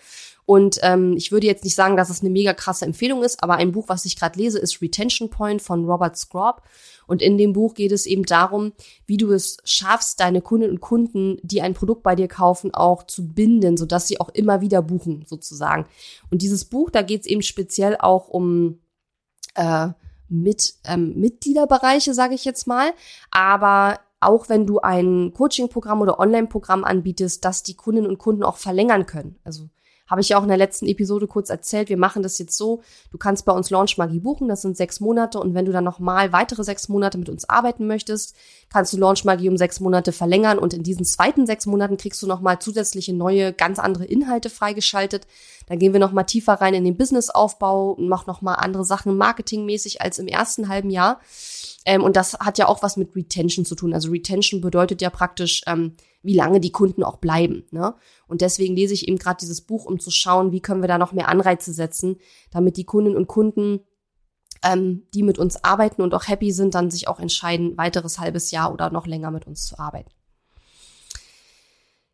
Und 0.45 0.79
ähm, 0.81 1.15
ich 1.17 1.31
würde 1.31 1.47
jetzt 1.47 1.63
nicht 1.63 1.75
sagen, 1.75 1.95
dass 1.95 2.09
es 2.09 2.21
eine 2.21 2.29
mega 2.29 2.53
krasse 2.53 2.85
Empfehlung 2.85 3.23
ist, 3.23 3.41
aber 3.43 3.55
ein 3.55 3.71
Buch, 3.71 3.89
was 3.89 4.05
ich 4.05 4.17
gerade 4.17 4.39
lese, 4.39 4.59
ist 4.59 4.81
Retention 4.81 5.29
Point 5.29 5.61
von 5.61 5.85
Robert 5.85 6.17
Scrobb. 6.17 6.61
Und 7.11 7.21
in 7.21 7.37
dem 7.37 7.51
Buch 7.51 7.73
geht 7.73 7.91
es 7.91 8.05
eben 8.05 8.23
darum, 8.23 8.71
wie 9.05 9.17
du 9.17 9.33
es 9.33 9.57
schaffst, 9.65 10.21
deine 10.21 10.41
Kundinnen 10.41 10.75
und 10.75 10.79
Kunden, 10.79 11.39
die 11.43 11.61
ein 11.61 11.73
Produkt 11.73 12.03
bei 12.03 12.15
dir 12.15 12.29
kaufen, 12.29 12.73
auch 12.73 13.03
zu 13.03 13.27
binden, 13.27 13.75
sodass 13.75 14.07
sie 14.07 14.21
auch 14.21 14.29
immer 14.29 14.61
wieder 14.61 14.81
buchen, 14.81 15.25
sozusagen. 15.27 15.87
Und 16.29 16.41
dieses 16.41 16.63
Buch, 16.63 16.89
da 16.89 17.01
geht 17.01 17.19
es 17.19 17.27
eben 17.27 17.41
speziell 17.41 17.97
auch 17.97 18.29
um 18.29 18.79
äh, 19.55 19.89
mit 20.29 20.75
ähm, 20.85 21.19
Mitgliederbereiche, 21.19 22.13
sage 22.13 22.33
ich 22.33 22.45
jetzt 22.45 22.65
mal. 22.65 22.93
Aber 23.29 23.99
auch 24.21 24.47
wenn 24.47 24.65
du 24.65 24.79
ein 24.79 25.33
Coaching-Programm 25.33 25.99
oder 25.99 26.17
Online-Programm 26.17 26.85
anbietest, 26.85 27.43
dass 27.43 27.61
die 27.61 27.75
Kundinnen 27.75 28.09
und 28.09 28.19
Kunden 28.19 28.43
auch 28.43 28.55
verlängern 28.55 29.05
können. 29.05 29.37
Also 29.43 29.67
habe 30.11 30.19
ich 30.19 30.29
ja 30.29 30.37
auch 30.37 30.43
in 30.43 30.49
der 30.49 30.57
letzten 30.57 30.87
Episode 30.87 31.25
kurz 31.25 31.49
erzählt. 31.49 31.87
Wir 31.87 31.97
machen 31.97 32.21
das 32.21 32.37
jetzt 32.37 32.57
so. 32.57 32.81
Du 33.11 33.17
kannst 33.17 33.45
bei 33.45 33.53
uns 33.53 33.69
Launch 33.69 33.97
Magie 33.97 34.19
buchen. 34.19 34.49
Das 34.49 34.61
sind 34.61 34.75
sechs 34.75 34.99
Monate. 34.99 35.39
Und 35.39 35.53
wenn 35.53 35.63
du 35.63 35.71
dann 35.71 35.85
nochmal 35.85 36.33
weitere 36.33 36.65
sechs 36.65 36.89
Monate 36.89 37.17
mit 37.17 37.29
uns 37.29 37.47
arbeiten 37.47 37.87
möchtest, 37.87 38.35
kannst 38.69 38.91
du 38.91 38.97
Launch 38.97 39.23
Magie 39.23 39.47
um 39.47 39.55
sechs 39.55 39.79
Monate 39.79 40.11
verlängern. 40.11 40.59
Und 40.59 40.73
in 40.73 40.83
diesen 40.83 41.05
zweiten 41.05 41.47
sechs 41.47 41.65
Monaten 41.65 41.95
kriegst 41.95 42.21
du 42.21 42.27
nochmal 42.27 42.59
zusätzliche 42.59 43.13
neue, 43.13 43.53
ganz 43.53 43.79
andere 43.79 44.03
Inhalte 44.03 44.49
freigeschaltet. 44.49 45.27
Dann 45.67 45.79
gehen 45.79 45.93
wir 45.93 46.01
nochmal 46.01 46.25
tiefer 46.25 46.55
rein 46.55 46.73
in 46.73 46.83
den 46.83 46.97
Businessaufbau 46.97 47.91
und 47.91 48.09
machen 48.09 48.25
nochmal 48.27 48.57
andere 48.59 48.83
Sachen 48.83 49.15
marketingmäßig 49.15 50.01
als 50.01 50.19
im 50.19 50.27
ersten 50.27 50.67
halben 50.67 50.89
Jahr. 50.89 51.21
Ähm, 51.85 52.03
und 52.03 52.17
das 52.17 52.33
hat 52.33 52.57
ja 52.57 52.67
auch 52.67 52.83
was 52.83 52.97
mit 52.97 53.15
Retention 53.15 53.63
zu 53.63 53.75
tun. 53.75 53.93
Also 53.93 54.11
Retention 54.11 54.59
bedeutet 54.59 55.01
ja 55.01 55.09
praktisch, 55.09 55.61
ähm, 55.67 55.93
wie 56.23 56.35
lange 56.35 56.59
die 56.59 56.71
Kunden 56.71 57.03
auch 57.03 57.17
bleiben. 57.17 57.65
Ne? 57.71 57.95
Und 58.27 58.41
deswegen 58.41 58.75
lese 58.75 58.93
ich 58.93 59.07
eben 59.07 59.17
gerade 59.17 59.37
dieses 59.39 59.61
Buch, 59.61 59.85
um 59.85 59.99
zu 59.99 60.11
schauen, 60.11 60.51
wie 60.51 60.61
können 60.61 60.81
wir 60.81 60.87
da 60.87 60.97
noch 60.97 61.13
mehr 61.13 61.29
Anreize 61.29 61.73
setzen, 61.73 62.17
damit 62.51 62.77
die 62.77 62.85
Kundinnen 62.85 63.17
und 63.17 63.27
Kunden, 63.27 63.81
ähm, 64.63 65.07
die 65.13 65.23
mit 65.23 65.39
uns 65.39 65.63
arbeiten 65.63 66.01
und 66.01 66.13
auch 66.13 66.27
happy 66.27 66.51
sind, 66.51 66.75
dann 66.75 66.91
sich 66.91 67.07
auch 67.07 67.19
entscheiden, 67.19 67.77
weiteres 67.77 68.19
halbes 68.19 68.51
Jahr 68.51 68.71
oder 68.73 68.91
noch 68.91 69.07
länger 69.07 69.31
mit 69.31 69.47
uns 69.47 69.65
zu 69.65 69.79
arbeiten. 69.79 70.11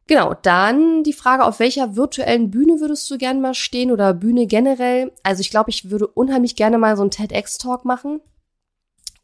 Genau, 0.08 0.34
dann 0.34 1.04
die 1.04 1.12
Frage, 1.12 1.44
auf 1.44 1.60
welcher 1.60 1.98
virtuellen 1.98 2.50
Bühne 2.50 2.80
würdest 2.80 3.12
du 3.12 3.18
gerne 3.18 3.42
mal 3.42 3.54
stehen 3.54 3.92
oder 3.92 4.14
Bühne 4.14 4.48
generell? 4.48 5.12
Also 5.22 5.42
ich 5.42 5.50
glaube, 5.50 5.70
ich 5.70 5.92
würde 5.92 6.08
unheimlich 6.08 6.56
gerne 6.56 6.78
mal 6.78 6.96
so 6.96 7.02
einen 7.02 7.12
TEDx-Talk 7.12 7.84
machen. 7.84 8.22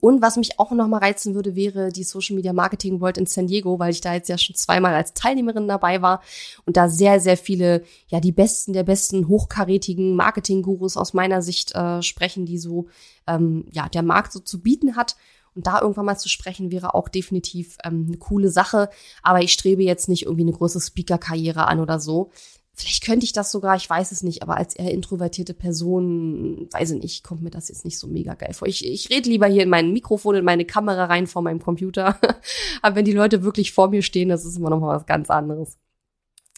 Und 0.03 0.21
was 0.21 0.35
mich 0.35 0.59
auch 0.59 0.71
noch 0.71 0.89
mal 0.89 0.97
reizen 0.97 1.33
würde, 1.33 1.55
wäre 1.55 1.87
die 1.87 2.03
Social 2.03 2.35
Media 2.35 2.51
Marketing 2.51 2.99
World 2.99 3.17
in 3.17 3.25
San 3.25 3.47
Diego, 3.47 3.79
weil 3.79 3.91
ich 3.93 4.01
da 4.01 4.13
jetzt 4.13 4.27
ja 4.27 4.37
schon 4.37 4.53
zweimal 4.53 4.93
als 4.93 5.13
Teilnehmerin 5.13 5.65
dabei 5.65 6.01
war 6.01 6.21
und 6.65 6.75
da 6.75 6.89
sehr, 6.89 7.21
sehr 7.21 7.37
viele, 7.37 7.83
ja, 8.09 8.19
die 8.19 8.33
besten 8.33 8.73
der 8.73 8.83
besten 8.83 9.29
hochkarätigen 9.29 10.17
Marketing-Gurus 10.17 10.97
aus 10.97 11.13
meiner 11.13 11.41
Sicht 11.41 11.73
äh, 11.73 12.01
sprechen, 12.01 12.45
die 12.45 12.57
so, 12.57 12.87
ähm, 13.27 13.63
ja, 13.71 13.87
der 13.87 14.03
Markt 14.03 14.33
so 14.33 14.41
zu 14.41 14.61
bieten 14.61 14.97
hat. 14.97 15.15
Und 15.55 15.67
da 15.67 15.79
irgendwann 15.79 16.07
mal 16.07 16.17
zu 16.17 16.27
sprechen, 16.27 16.69
wäre 16.69 16.95
auch 16.95 17.07
definitiv 17.07 17.77
ähm, 17.85 18.03
eine 18.09 18.17
coole 18.17 18.49
Sache. 18.49 18.89
Aber 19.21 19.41
ich 19.41 19.53
strebe 19.53 19.83
jetzt 19.83 20.09
nicht 20.09 20.23
irgendwie 20.23 20.41
eine 20.41 20.51
große 20.51 20.81
Speaker-Karriere 20.81 21.65
an 21.67 21.79
oder 21.79 22.01
so. 22.01 22.29
Vielleicht 22.75 23.05
könnte 23.05 23.23
ich 23.23 23.33
das 23.33 23.51
sogar, 23.51 23.75
ich 23.75 23.87
weiß 23.87 24.11
es 24.11 24.23
nicht, 24.23 24.41
aber 24.41 24.57
als 24.57 24.75
eher 24.75 24.91
introvertierte 24.91 25.53
Person, 25.53 26.67
weiß 26.71 26.91
ich 26.91 27.01
nicht, 27.01 27.23
kommt 27.23 27.43
mir 27.43 27.51
das 27.51 27.69
jetzt 27.69 27.85
nicht 27.85 27.99
so 27.99 28.07
mega 28.07 28.33
geil 28.33 28.53
vor. 28.53 28.67
Ich, 28.67 28.83
ich 28.83 29.11
rede 29.11 29.29
lieber 29.29 29.45
hier 29.45 29.61
in 29.61 29.69
mein 29.69 29.93
Mikrofon, 29.93 30.35
in 30.35 30.45
meine 30.45 30.65
Kamera 30.65 31.05
rein 31.05 31.27
vor 31.27 31.43
meinem 31.43 31.61
Computer. 31.61 32.19
aber 32.81 32.95
wenn 32.95 33.05
die 33.05 33.11
Leute 33.11 33.43
wirklich 33.43 33.73
vor 33.73 33.89
mir 33.89 34.01
stehen, 34.01 34.29
das 34.29 34.43
ist 34.43 34.57
immer 34.57 34.71
noch 34.71 34.79
mal 34.79 34.95
was 34.95 35.05
ganz 35.05 35.29
anderes. 35.29 35.77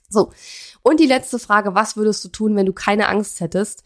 So. 0.08 0.32
Und 0.82 1.00
die 1.02 1.08
letzte 1.08 1.38
Frage, 1.38 1.76
was 1.76 1.98
würdest 1.98 2.24
du 2.24 2.30
tun, 2.30 2.56
wenn 2.56 2.66
du 2.66 2.72
keine 2.72 3.10
Angst 3.10 3.42
hättest? 3.42 3.84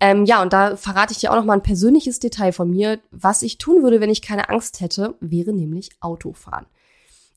Ähm, 0.00 0.24
ja, 0.24 0.42
und 0.42 0.52
da 0.52 0.76
verrate 0.76 1.12
ich 1.12 1.18
dir 1.20 1.30
auch 1.30 1.36
noch 1.36 1.44
mal 1.44 1.54
ein 1.54 1.62
persönliches 1.62 2.18
Detail 2.18 2.52
von 2.52 2.70
mir. 2.70 2.98
Was 3.12 3.42
ich 3.42 3.58
tun 3.58 3.82
würde, 3.82 4.00
wenn 4.00 4.10
ich 4.10 4.22
keine 4.22 4.48
Angst 4.48 4.80
hätte, 4.80 5.14
wäre 5.20 5.52
nämlich 5.52 5.90
Autofahren. 6.00 6.66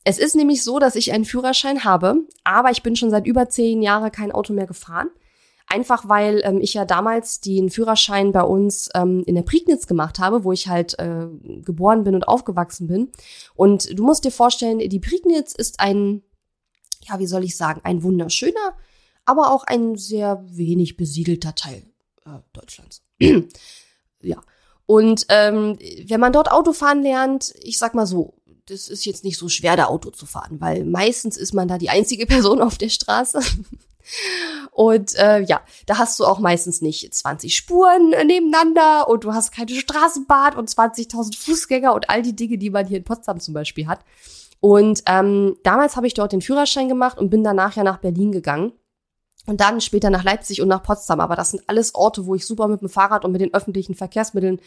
Es 0.04 0.18
ist 0.18 0.34
nämlich 0.34 0.64
so, 0.64 0.78
dass 0.78 0.96
ich 0.96 1.12
einen 1.12 1.24
Führerschein 1.24 1.84
habe, 1.84 2.26
aber 2.44 2.70
ich 2.70 2.82
bin 2.82 2.96
schon 2.96 3.10
seit 3.10 3.26
über 3.26 3.48
zehn 3.48 3.82
Jahren 3.82 4.10
kein 4.10 4.32
Auto 4.32 4.52
mehr 4.52 4.66
gefahren. 4.66 5.10
Einfach 5.68 6.08
weil 6.08 6.42
ähm, 6.44 6.60
ich 6.60 6.74
ja 6.74 6.84
damals 6.84 7.40
den 7.40 7.70
Führerschein 7.70 8.32
bei 8.32 8.42
uns 8.42 8.90
ähm, 8.94 9.22
in 9.26 9.36
der 9.36 9.42
Prignitz 9.42 9.86
gemacht 9.86 10.18
habe, 10.18 10.44
wo 10.44 10.52
ich 10.52 10.68
halt 10.68 10.98
äh, 10.98 11.28
geboren 11.62 12.04
bin 12.04 12.14
und 12.14 12.28
aufgewachsen 12.28 12.88
bin. 12.88 13.10
Und 13.54 13.98
du 13.98 14.02
musst 14.02 14.24
dir 14.24 14.32
vorstellen, 14.32 14.80
die 14.80 15.00
Prignitz 15.00 15.54
ist 15.54 15.80
ein 15.80 16.22
ja, 17.08 17.18
wie 17.18 17.26
soll 17.26 17.44
ich 17.44 17.56
sagen, 17.56 17.80
ein 17.84 18.02
wunderschöner, 18.02 18.76
aber 19.24 19.52
auch 19.52 19.64
ein 19.64 19.96
sehr 19.96 20.42
wenig 20.46 20.96
besiedelter 20.96 21.54
Teil 21.54 21.82
äh, 22.24 22.38
Deutschlands. 22.52 23.02
ja. 24.22 24.42
Und 24.86 25.26
ähm, 25.28 25.78
wenn 26.06 26.20
man 26.20 26.32
dort 26.32 26.50
Autofahren 26.50 27.02
lernt, 27.02 27.54
ich 27.60 27.78
sag 27.78 27.94
mal 27.94 28.06
so, 28.06 28.34
das 28.66 28.88
ist 28.88 29.04
jetzt 29.04 29.24
nicht 29.24 29.38
so 29.38 29.48
schwer, 29.48 29.76
da 29.76 29.86
Auto 29.86 30.10
zu 30.10 30.26
fahren, 30.26 30.60
weil 30.60 30.84
meistens 30.84 31.36
ist 31.36 31.52
man 31.52 31.68
da 31.68 31.78
die 31.78 31.90
einzige 31.90 32.26
Person 32.32 32.60
auf 32.60 32.78
der 32.78 32.88
Straße. 32.88 33.40
Und 34.72 35.14
äh, 35.16 35.40
ja, 35.42 35.60
da 35.86 35.98
hast 35.98 36.18
du 36.18 36.24
auch 36.24 36.38
meistens 36.38 36.80
nicht 36.80 37.14
20 37.14 37.54
Spuren 37.54 38.10
nebeneinander 38.10 39.08
und 39.08 39.24
du 39.24 39.32
hast 39.32 39.52
keine 39.52 39.74
Straßenbahn 39.74 40.56
und 40.56 40.68
20.000 40.68 41.38
Fußgänger 41.38 41.94
und 41.94 42.10
all 42.10 42.22
die 42.22 42.34
Dinge, 42.34 42.58
die 42.58 42.70
man 42.70 42.86
hier 42.86 42.98
in 42.98 43.04
Potsdam 43.04 43.38
zum 43.38 43.54
Beispiel 43.54 43.86
hat. 43.86 44.00
Und 44.60 45.02
ähm, 45.06 45.56
damals 45.64 45.96
habe 45.96 46.06
ich 46.06 46.14
dort 46.14 46.32
den 46.32 46.40
Führerschein 46.40 46.88
gemacht 46.88 47.18
und 47.18 47.30
bin 47.30 47.42
danach 47.42 47.76
ja 47.76 47.84
nach 47.84 47.98
Berlin 47.98 48.32
gegangen. 48.32 48.72
Und 49.44 49.60
dann 49.60 49.80
später 49.80 50.08
nach 50.08 50.22
Leipzig 50.22 50.62
und 50.62 50.68
nach 50.68 50.84
Potsdam. 50.84 51.18
Aber 51.18 51.34
das 51.34 51.50
sind 51.50 51.64
alles 51.66 51.96
Orte, 51.96 52.26
wo 52.26 52.36
ich 52.36 52.46
super 52.46 52.68
mit 52.68 52.80
dem 52.80 52.88
Fahrrad 52.88 53.24
und 53.24 53.32
mit 53.32 53.40
den 53.40 53.52
öffentlichen 53.52 53.96
Verkehrsmitteln 53.96 54.60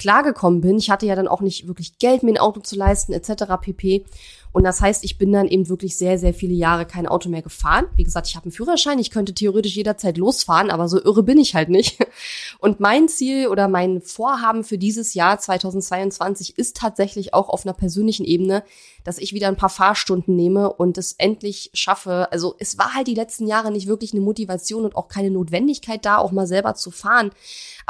klargekommen 0.00 0.60
bin. 0.60 0.78
Ich 0.78 0.90
hatte 0.90 1.06
ja 1.06 1.14
dann 1.14 1.28
auch 1.28 1.40
nicht 1.40 1.68
wirklich 1.68 1.98
Geld, 1.98 2.24
mir 2.24 2.32
ein 2.32 2.38
Auto 2.38 2.60
zu 2.60 2.74
leisten, 2.74 3.12
etc. 3.12 3.44
pp. 3.60 4.04
Und 4.52 4.64
das 4.64 4.80
heißt, 4.80 5.04
ich 5.04 5.16
bin 5.16 5.32
dann 5.32 5.46
eben 5.46 5.68
wirklich 5.68 5.96
sehr, 5.96 6.18
sehr 6.18 6.34
viele 6.34 6.54
Jahre 6.54 6.84
kein 6.84 7.06
Auto 7.06 7.28
mehr 7.28 7.42
gefahren. 7.42 7.86
Wie 7.94 8.02
gesagt, 8.02 8.26
ich 8.26 8.34
habe 8.34 8.46
einen 8.46 8.52
Führerschein, 8.52 8.98
ich 8.98 9.12
könnte 9.12 9.32
theoretisch 9.32 9.76
jederzeit 9.76 10.18
losfahren, 10.18 10.70
aber 10.70 10.88
so 10.88 11.00
irre 11.00 11.22
bin 11.22 11.38
ich 11.38 11.54
halt 11.54 11.68
nicht. 11.68 11.98
Und 12.58 12.80
mein 12.80 13.06
Ziel 13.06 13.46
oder 13.46 13.68
mein 13.68 14.00
Vorhaben 14.00 14.64
für 14.64 14.76
dieses 14.76 15.14
Jahr 15.14 15.38
2022 15.38 16.58
ist 16.58 16.76
tatsächlich 16.76 17.32
auch 17.32 17.48
auf 17.48 17.64
einer 17.64 17.74
persönlichen 17.74 18.24
Ebene, 18.24 18.64
dass 19.04 19.18
ich 19.18 19.32
wieder 19.32 19.48
ein 19.48 19.56
paar 19.56 19.68
Fahrstunden 19.68 20.36
nehme 20.36 20.72
und 20.72 20.98
es 20.98 21.12
endlich 21.12 21.70
schaffe. 21.72 22.30
Also 22.32 22.54
es 22.58 22.76
war 22.76 22.94
halt 22.94 23.06
die 23.06 23.14
letzten 23.14 23.46
Jahre 23.46 23.70
nicht 23.70 23.86
wirklich 23.86 24.12
eine 24.12 24.20
Motivation 24.20 24.84
und 24.84 24.96
auch 24.96 25.08
keine 25.08 25.30
Notwendigkeit 25.30 26.04
da, 26.04 26.18
auch 26.18 26.32
mal 26.32 26.46
selber 26.46 26.74
zu 26.74 26.90
fahren. 26.90 27.30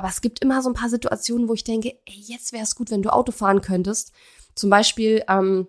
Aber 0.00 0.08
es 0.08 0.22
gibt 0.22 0.40
immer 0.40 0.62
so 0.62 0.70
ein 0.70 0.74
paar 0.74 0.88
Situationen, 0.88 1.46
wo 1.46 1.52
ich 1.52 1.62
denke, 1.62 1.90
ey, 2.06 2.24
jetzt 2.26 2.54
wäre 2.54 2.64
es 2.64 2.74
gut, 2.74 2.90
wenn 2.90 3.02
du 3.02 3.12
Auto 3.12 3.32
fahren 3.32 3.60
könntest. 3.60 4.12
Zum 4.54 4.70
Beispiel, 4.70 5.22
ähm, 5.28 5.68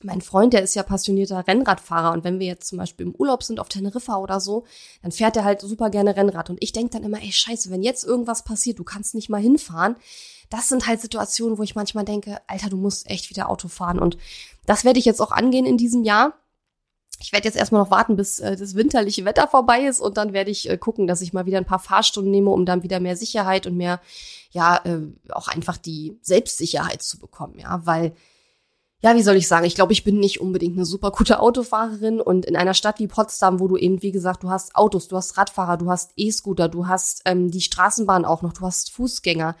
mein 0.00 0.22
Freund, 0.22 0.54
der 0.54 0.62
ist 0.62 0.74
ja 0.74 0.82
passionierter 0.82 1.46
Rennradfahrer 1.46 2.12
und 2.12 2.24
wenn 2.24 2.38
wir 2.38 2.46
jetzt 2.46 2.66
zum 2.66 2.78
Beispiel 2.78 3.04
im 3.04 3.14
Urlaub 3.14 3.42
sind 3.42 3.60
auf 3.60 3.68
Teneriffa 3.68 4.16
oder 4.16 4.40
so, 4.40 4.64
dann 5.02 5.12
fährt 5.12 5.36
er 5.36 5.44
halt 5.44 5.60
super 5.60 5.90
gerne 5.90 6.16
Rennrad 6.16 6.48
und 6.48 6.56
ich 6.62 6.72
denke 6.72 6.92
dann 6.92 7.02
immer, 7.02 7.20
ey 7.20 7.30
scheiße, 7.30 7.70
wenn 7.70 7.82
jetzt 7.82 8.04
irgendwas 8.04 8.42
passiert, 8.42 8.78
du 8.78 8.84
kannst 8.84 9.14
nicht 9.14 9.28
mal 9.28 9.42
hinfahren. 9.42 9.96
Das 10.48 10.70
sind 10.70 10.86
halt 10.86 11.02
Situationen, 11.02 11.58
wo 11.58 11.62
ich 11.62 11.74
manchmal 11.74 12.06
denke, 12.06 12.40
Alter, 12.46 12.70
du 12.70 12.78
musst 12.78 13.06
echt 13.10 13.28
wieder 13.28 13.50
Auto 13.50 13.68
fahren 13.68 13.98
und 13.98 14.16
das 14.64 14.86
werde 14.86 14.98
ich 14.98 15.04
jetzt 15.04 15.20
auch 15.20 15.30
angehen 15.30 15.66
in 15.66 15.76
diesem 15.76 16.04
Jahr. 16.04 16.32
Ich 17.20 17.32
werde 17.32 17.46
jetzt 17.46 17.56
erstmal 17.56 17.82
noch 17.82 17.90
warten, 17.90 18.16
bis 18.16 18.38
äh, 18.38 18.56
das 18.56 18.74
winterliche 18.74 19.24
Wetter 19.24 19.48
vorbei 19.48 19.82
ist 19.82 20.00
und 20.00 20.16
dann 20.16 20.32
werde 20.32 20.50
ich 20.50 20.68
äh, 20.68 20.78
gucken, 20.78 21.06
dass 21.06 21.20
ich 21.20 21.32
mal 21.32 21.46
wieder 21.46 21.58
ein 21.58 21.64
paar 21.64 21.78
Fahrstunden 21.78 22.30
nehme, 22.30 22.50
um 22.50 22.64
dann 22.64 22.82
wieder 22.82 23.00
mehr 23.00 23.16
Sicherheit 23.16 23.66
und 23.66 23.76
mehr, 23.76 24.00
ja, 24.50 24.80
äh, 24.84 25.00
auch 25.30 25.48
einfach 25.48 25.76
die 25.76 26.18
Selbstsicherheit 26.22 27.02
zu 27.02 27.18
bekommen, 27.18 27.58
ja, 27.58 27.80
weil 27.84 28.14
ja, 29.00 29.14
wie 29.14 29.22
soll 29.22 29.36
ich 29.36 29.46
sagen, 29.46 29.64
ich 29.64 29.76
glaube, 29.76 29.92
ich 29.92 30.02
bin 30.02 30.18
nicht 30.18 30.40
unbedingt 30.40 30.76
eine 30.76 30.84
super 30.84 31.12
gute 31.12 31.38
Autofahrerin 31.38 32.20
und 32.20 32.46
in 32.46 32.56
einer 32.56 32.74
Stadt 32.74 32.98
wie 32.98 33.06
Potsdam, 33.06 33.60
wo 33.60 33.68
du 33.68 33.76
eben, 33.76 34.02
wie 34.02 34.10
gesagt, 34.10 34.42
du 34.42 34.50
hast 34.50 34.74
Autos, 34.74 35.06
du 35.06 35.16
hast 35.16 35.36
Radfahrer, 35.36 35.76
du 35.76 35.88
hast 35.88 36.12
E-Scooter, 36.16 36.68
du 36.68 36.88
hast 36.88 37.22
ähm, 37.24 37.50
die 37.50 37.60
Straßenbahn 37.60 38.24
auch 38.24 38.42
noch, 38.42 38.52
du 38.52 38.62
hast 38.62 38.90
Fußgänger, 38.90 39.54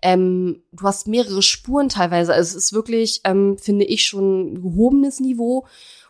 ähm, 0.00 0.62
du 0.70 0.86
hast 0.86 1.08
mehrere 1.08 1.42
Spuren 1.42 1.88
teilweise. 1.88 2.32
Also 2.34 2.56
es 2.56 2.66
ist 2.66 2.72
wirklich, 2.72 3.20
ähm, 3.24 3.58
finde 3.58 3.84
ich, 3.84 4.04
schon 4.04 4.52
ein 4.52 4.62
gehobenes 4.62 5.18
Niveau 5.18 5.66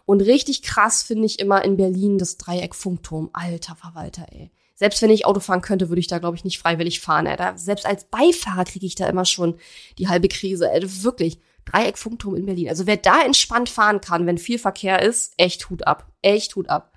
und 0.06 0.20
richtig 0.20 0.62
krass 0.62 1.02
finde 1.02 1.26
ich 1.26 1.38
immer 1.38 1.64
in 1.64 1.76
Berlin 1.76 2.18
das 2.18 2.36
Dreieck 2.36 2.74
Funkturm. 2.74 3.30
Alter 3.32 3.74
Verwalter, 3.76 4.26
ey. 4.30 4.50
Selbst 4.74 5.00
wenn 5.02 5.10
ich 5.10 5.24
Auto 5.24 5.40
fahren 5.40 5.60
könnte, 5.60 5.88
würde 5.88 6.00
ich 6.00 6.08
da, 6.08 6.18
glaube 6.18 6.36
ich, 6.36 6.44
nicht 6.44 6.58
freiwillig 6.58 7.00
fahren. 7.00 7.26
Ey. 7.26 7.36
Da, 7.36 7.56
selbst 7.56 7.86
als 7.86 8.04
Beifahrer 8.04 8.64
kriege 8.64 8.86
ich 8.86 8.96
da 8.96 9.08
immer 9.08 9.24
schon 9.24 9.56
die 9.98 10.08
halbe 10.08 10.28
Krise. 10.28 10.70
Ey. 10.70 10.82
Wirklich. 11.02 11.38
Dreieck 11.64 11.96
Funkturm 11.96 12.34
in 12.34 12.44
Berlin. 12.44 12.68
Also 12.68 12.86
wer 12.86 12.96
da 12.96 13.22
entspannt 13.22 13.70
fahren 13.70 14.00
kann, 14.00 14.26
wenn 14.26 14.36
viel 14.36 14.58
Verkehr 14.58 15.00
ist, 15.00 15.32
echt 15.38 15.70
Hut 15.70 15.86
ab. 15.86 16.12
Echt 16.20 16.56
Hut 16.56 16.68
ab. 16.68 16.92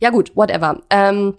Ja 0.00 0.10
gut, 0.10 0.36
whatever. 0.36 0.82
Ähm, 0.90 1.36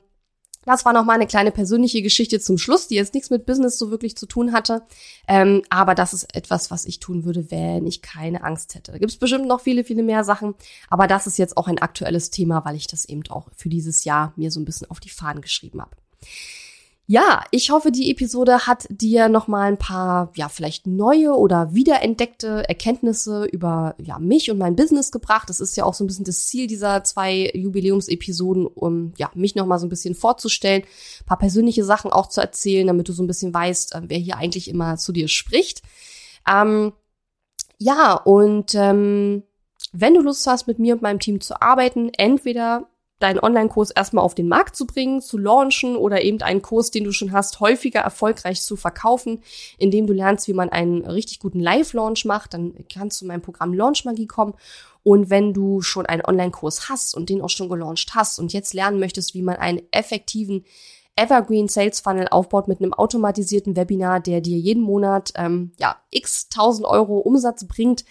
das 0.69 0.85
war 0.85 0.93
noch 0.93 1.03
mal 1.03 1.13
eine 1.13 1.25
kleine 1.25 1.51
persönliche 1.51 2.03
Geschichte 2.03 2.39
zum 2.39 2.59
Schluss, 2.59 2.87
die 2.87 2.95
jetzt 2.95 3.15
nichts 3.15 3.31
mit 3.31 3.47
Business 3.47 3.79
so 3.79 3.89
wirklich 3.89 4.15
zu 4.15 4.27
tun 4.27 4.53
hatte. 4.53 4.83
Ähm, 5.27 5.63
aber 5.69 5.95
das 5.95 6.13
ist 6.13 6.35
etwas, 6.35 6.69
was 6.69 6.85
ich 6.85 6.99
tun 6.99 7.25
würde, 7.25 7.49
wenn 7.49 7.87
ich 7.87 8.03
keine 8.03 8.43
Angst 8.43 8.75
hätte. 8.75 8.91
Da 8.91 8.99
gibt 8.99 9.11
es 9.11 9.17
bestimmt 9.17 9.47
noch 9.47 9.61
viele, 9.61 9.83
viele 9.83 10.03
mehr 10.03 10.23
Sachen. 10.23 10.53
Aber 10.87 11.07
das 11.07 11.25
ist 11.25 11.39
jetzt 11.39 11.57
auch 11.57 11.67
ein 11.67 11.79
aktuelles 11.79 12.29
Thema, 12.29 12.63
weil 12.65 12.75
ich 12.75 12.85
das 12.85 13.05
eben 13.05 13.23
auch 13.29 13.47
für 13.55 13.69
dieses 13.69 14.03
Jahr 14.03 14.31
mir 14.35 14.51
so 14.51 14.59
ein 14.59 14.65
bisschen 14.65 14.89
auf 14.91 14.99
die 14.99 15.09
Fahnen 15.09 15.41
geschrieben 15.41 15.81
habe. 15.81 15.91
Ja, 17.11 17.43
ich 17.49 17.71
hoffe, 17.71 17.91
die 17.91 18.11
Episode 18.11 18.67
hat 18.67 18.85
dir 18.91 19.29
nochmal 19.29 19.67
ein 19.67 19.79
paar, 19.79 20.31
ja, 20.35 20.47
vielleicht 20.47 20.85
neue 20.85 21.35
oder 21.35 21.73
wiederentdeckte 21.73 22.69
Erkenntnisse 22.69 23.45
über, 23.45 23.95
ja, 23.97 24.19
mich 24.19 24.51
und 24.51 24.59
mein 24.59 24.75
Business 24.75 25.09
gebracht. 25.09 25.49
Das 25.49 25.59
ist 25.59 25.75
ja 25.75 25.85
auch 25.85 25.95
so 25.95 26.03
ein 26.03 26.07
bisschen 26.07 26.25
das 26.25 26.45
Ziel 26.45 26.67
dieser 26.67 27.03
zwei 27.03 27.49
Jubiläumsepisoden, 27.55 28.67
um, 28.67 29.13
ja, 29.17 29.31
mich 29.33 29.55
nochmal 29.55 29.79
so 29.79 29.87
ein 29.87 29.89
bisschen 29.89 30.13
vorzustellen, 30.13 30.83
ein 30.83 31.25
paar 31.25 31.39
persönliche 31.39 31.83
Sachen 31.83 32.11
auch 32.11 32.29
zu 32.29 32.41
erzählen, 32.41 32.85
damit 32.85 33.09
du 33.09 33.13
so 33.13 33.23
ein 33.23 33.27
bisschen 33.27 33.55
weißt, 33.55 33.95
äh, 33.95 34.01
wer 34.03 34.19
hier 34.19 34.37
eigentlich 34.37 34.67
immer 34.67 34.97
zu 34.97 35.11
dir 35.11 35.29
spricht. 35.29 35.81
Ähm, 36.47 36.93
ja, 37.79 38.13
und 38.13 38.75
ähm, 38.75 39.41
wenn 39.93 40.13
du 40.13 40.21
Lust 40.21 40.45
hast, 40.45 40.67
mit 40.67 40.77
mir 40.77 40.93
und 40.93 41.01
meinem 41.01 41.19
Team 41.19 41.41
zu 41.41 41.59
arbeiten, 41.59 42.11
entweder 42.13 42.87
deinen 43.19 43.39
Online-Kurs 43.39 43.91
erstmal 43.91 44.23
auf 44.23 44.33
den 44.33 44.47
Markt 44.47 44.75
zu 44.75 44.87
bringen, 44.87 45.21
zu 45.21 45.37
launchen 45.37 45.95
oder 45.95 46.23
eben 46.23 46.41
einen 46.41 46.61
Kurs, 46.61 46.89
den 46.89 47.03
du 47.03 47.11
schon 47.11 47.31
hast, 47.31 47.59
häufiger 47.59 47.99
erfolgreich 47.99 48.61
zu 48.61 48.75
verkaufen, 48.75 49.43
indem 49.77 50.07
du 50.07 50.13
lernst, 50.13 50.47
wie 50.47 50.53
man 50.53 50.69
einen 50.69 51.05
richtig 51.05 51.39
guten 51.39 51.59
Live-Launch 51.59 52.25
macht, 52.25 52.53
dann 52.53 52.73
kannst 52.91 53.21
du 53.21 53.25
mein 53.25 53.41
Programm 53.41 53.73
Launch 53.73 54.05
Magie 54.05 54.27
kommen. 54.27 54.53
Und 55.03 55.29
wenn 55.29 55.53
du 55.53 55.81
schon 55.81 56.05
einen 56.05 56.25
Online-Kurs 56.25 56.89
hast 56.89 57.15
und 57.15 57.29
den 57.29 57.41
auch 57.41 57.49
schon 57.49 57.69
gelauncht 57.69 58.15
hast 58.15 58.39
und 58.39 58.53
jetzt 58.53 58.73
lernen 58.73 58.99
möchtest, 58.99 59.33
wie 59.33 59.41
man 59.41 59.55
einen 59.55 59.81
effektiven 59.91 60.65
Evergreen 61.15 61.67
Sales 61.67 61.99
Funnel 61.99 62.27
aufbaut 62.29 62.69
mit 62.69 62.81
einem 62.81 62.93
automatisierten 62.93 63.75
Webinar, 63.75 64.21
der 64.21 64.39
dir 64.39 64.57
jeden 64.57 64.83
Monat 64.83 65.33
ähm, 65.35 65.73
ja 65.77 65.97
x 66.11 66.47
tausend 66.47 66.87
Euro 66.87 67.19
Umsatz 67.19 67.65
bringt, 67.67 68.05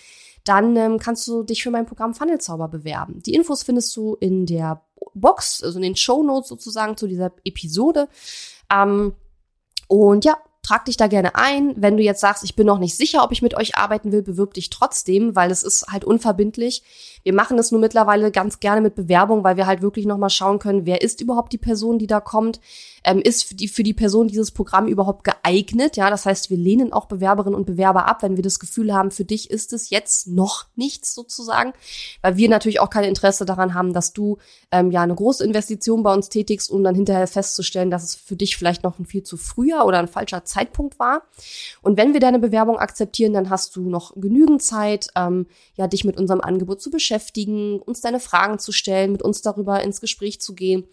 dann 0.45 0.77
ähm, 0.77 0.99
kannst 0.99 1.27
du 1.27 1.43
dich 1.43 1.63
für 1.63 1.71
mein 1.71 1.87
Programm 1.87 2.15
Funnelzauber 2.15 2.69
bewerben. 2.69 3.23
Die 3.23 3.35
Infos 3.35 3.63
findest 3.63 3.95
du 3.97 4.15
in 4.21 4.47
der 4.47 4.83
Box, 5.21 5.63
also 5.63 5.79
in 5.79 5.83
den 5.83 5.97
Show 5.97 6.23
Notes 6.23 6.49
sozusagen 6.49 6.97
zu 6.97 7.07
dieser 7.07 7.33
Episode. 7.45 8.09
Ähm, 8.71 9.15
und 9.89 10.25
ja, 10.25 10.39
trag 10.69 10.85
dich 10.85 10.97
da 10.97 11.07
gerne 11.07 11.35
ein. 11.35 11.75
Wenn 11.77 11.97
du 11.97 12.03
jetzt 12.03 12.21
sagst, 12.21 12.45
ich 12.45 12.55
bin 12.55 12.67
noch 12.67 12.79
nicht 12.79 12.97
sicher, 12.97 13.25
ob 13.25 13.33
ich 13.33 13.41
mit 13.41 13.57
euch 13.57 13.77
arbeiten 13.77 14.13
will, 14.13 14.23
bewirb 14.23 14.55
dich 14.55 14.69
trotzdem, 14.69 15.35
weil 15.35 15.51
es 15.51 15.63
ist 15.63 15.87
halt 15.89 16.05
unverbindlich. 16.05 16.83
Wir 17.23 17.33
machen 17.33 17.57
das 17.57 17.71
nur 17.71 17.81
mittlerweile 17.81 18.31
ganz 18.31 18.61
gerne 18.61 18.81
mit 18.81 18.95
Bewerbung, 18.95 19.45
weil 19.45 19.57
wir 19.57 19.67
halt 19.67 19.83
wirklich 19.83 20.07
nochmal 20.07 20.31
schauen 20.31 20.59
können, 20.59 20.87
wer 20.87 21.01
ist 21.01 21.21
überhaupt 21.21 21.53
die 21.53 21.59
Person, 21.59 21.99
die 21.99 22.07
da 22.07 22.21
kommt 22.21 22.61
ähm, 23.09 23.21
ist 23.21 23.45
für 23.45 23.55
die, 23.55 23.69
für 23.69 23.83
die 23.83 23.95
Person 23.95 24.29
dieses 24.29 24.51
Programm 24.51 24.87
überhaupt 24.87 25.25
geeignet. 25.25 25.97
Ja, 25.97 26.11
das 26.11 26.27
heißt, 26.27 26.51
wir 26.51 26.57
lehnen 26.57 26.93
auch 26.93 27.07
Bewerberinnen 27.07 27.57
und 27.57 27.65
Bewerber 27.65 28.07
ab, 28.07 28.23
wenn 28.23 28.37
wir 28.37 28.43
das 28.43 28.59
Gefühl 28.59 28.93
haben, 28.93 29.11
für 29.11 29.25
dich 29.25 29.51
ist 29.51 29.73
es 29.73 29.91
jetzt 29.91 30.27
noch 30.27 30.67
nichts 30.77 31.15
sozusagen, 31.15 31.73
weil 32.23 32.37
wir 32.37 32.49
natürlich 32.49 32.81
auch 32.81 32.91
kein 32.91 33.05
Interesse 33.05 33.47
daran 33.47 33.75
haben, 33.75 33.93
dass 33.93 34.13
du 34.13 34.39
ähm, 34.71 34.91
ja 34.91 35.03
eine 35.03 35.15
große 35.15 35.45
Investition 35.45 36.03
bei 36.03 36.13
uns 36.13 36.29
tätigst, 36.29 36.71
um 36.71 36.85
dann 36.85 36.95
hinterher 36.95 37.27
festzustellen, 37.27 37.91
dass 37.91 38.05
es 38.05 38.15
für 38.15 38.37
dich 38.37 38.57
vielleicht 38.57 38.83
noch 38.83 38.99
ein 38.99 39.07
viel 39.07 39.23
zu 39.23 39.37
früher 39.37 39.85
oder 39.87 39.99
ein 39.99 40.09
falscher 40.09 40.45
Zeitpunkt 40.45 40.58
war. 40.99 41.23
Und 41.83 41.97
wenn 41.97 42.13
wir 42.13 42.21
deine 42.21 42.39
Bewerbung 42.39 42.79
akzeptieren, 42.79 43.33
dann 43.33 43.51
hast 43.51 43.77
du 43.77 43.89
noch 43.89 44.13
genügend 44.17 44.63
Zeit, 44.63 45.09
ähm, 45.17 45.47
ja, 45.75 45.87
dich 45.87 46.05
mit 46.05 46.17
unserem 46.17 46.41
Angebot 46.41 46.81
zu 46.81 46.91
beschäftigen, 46.91 47.81
uns 47.81 48.01
deine 48.01 48.21
Fragen 48.21 48.59
zu 48.59 48.73
stellen, 48.73 49.13
mit 49.13 49.23
uns 49.23 49.43
darüber 49.43 49.83
ins 49.83 50.01
Gespräch 50.01 50.41
zu 50.41 50.55
gehen, 50.55 50.85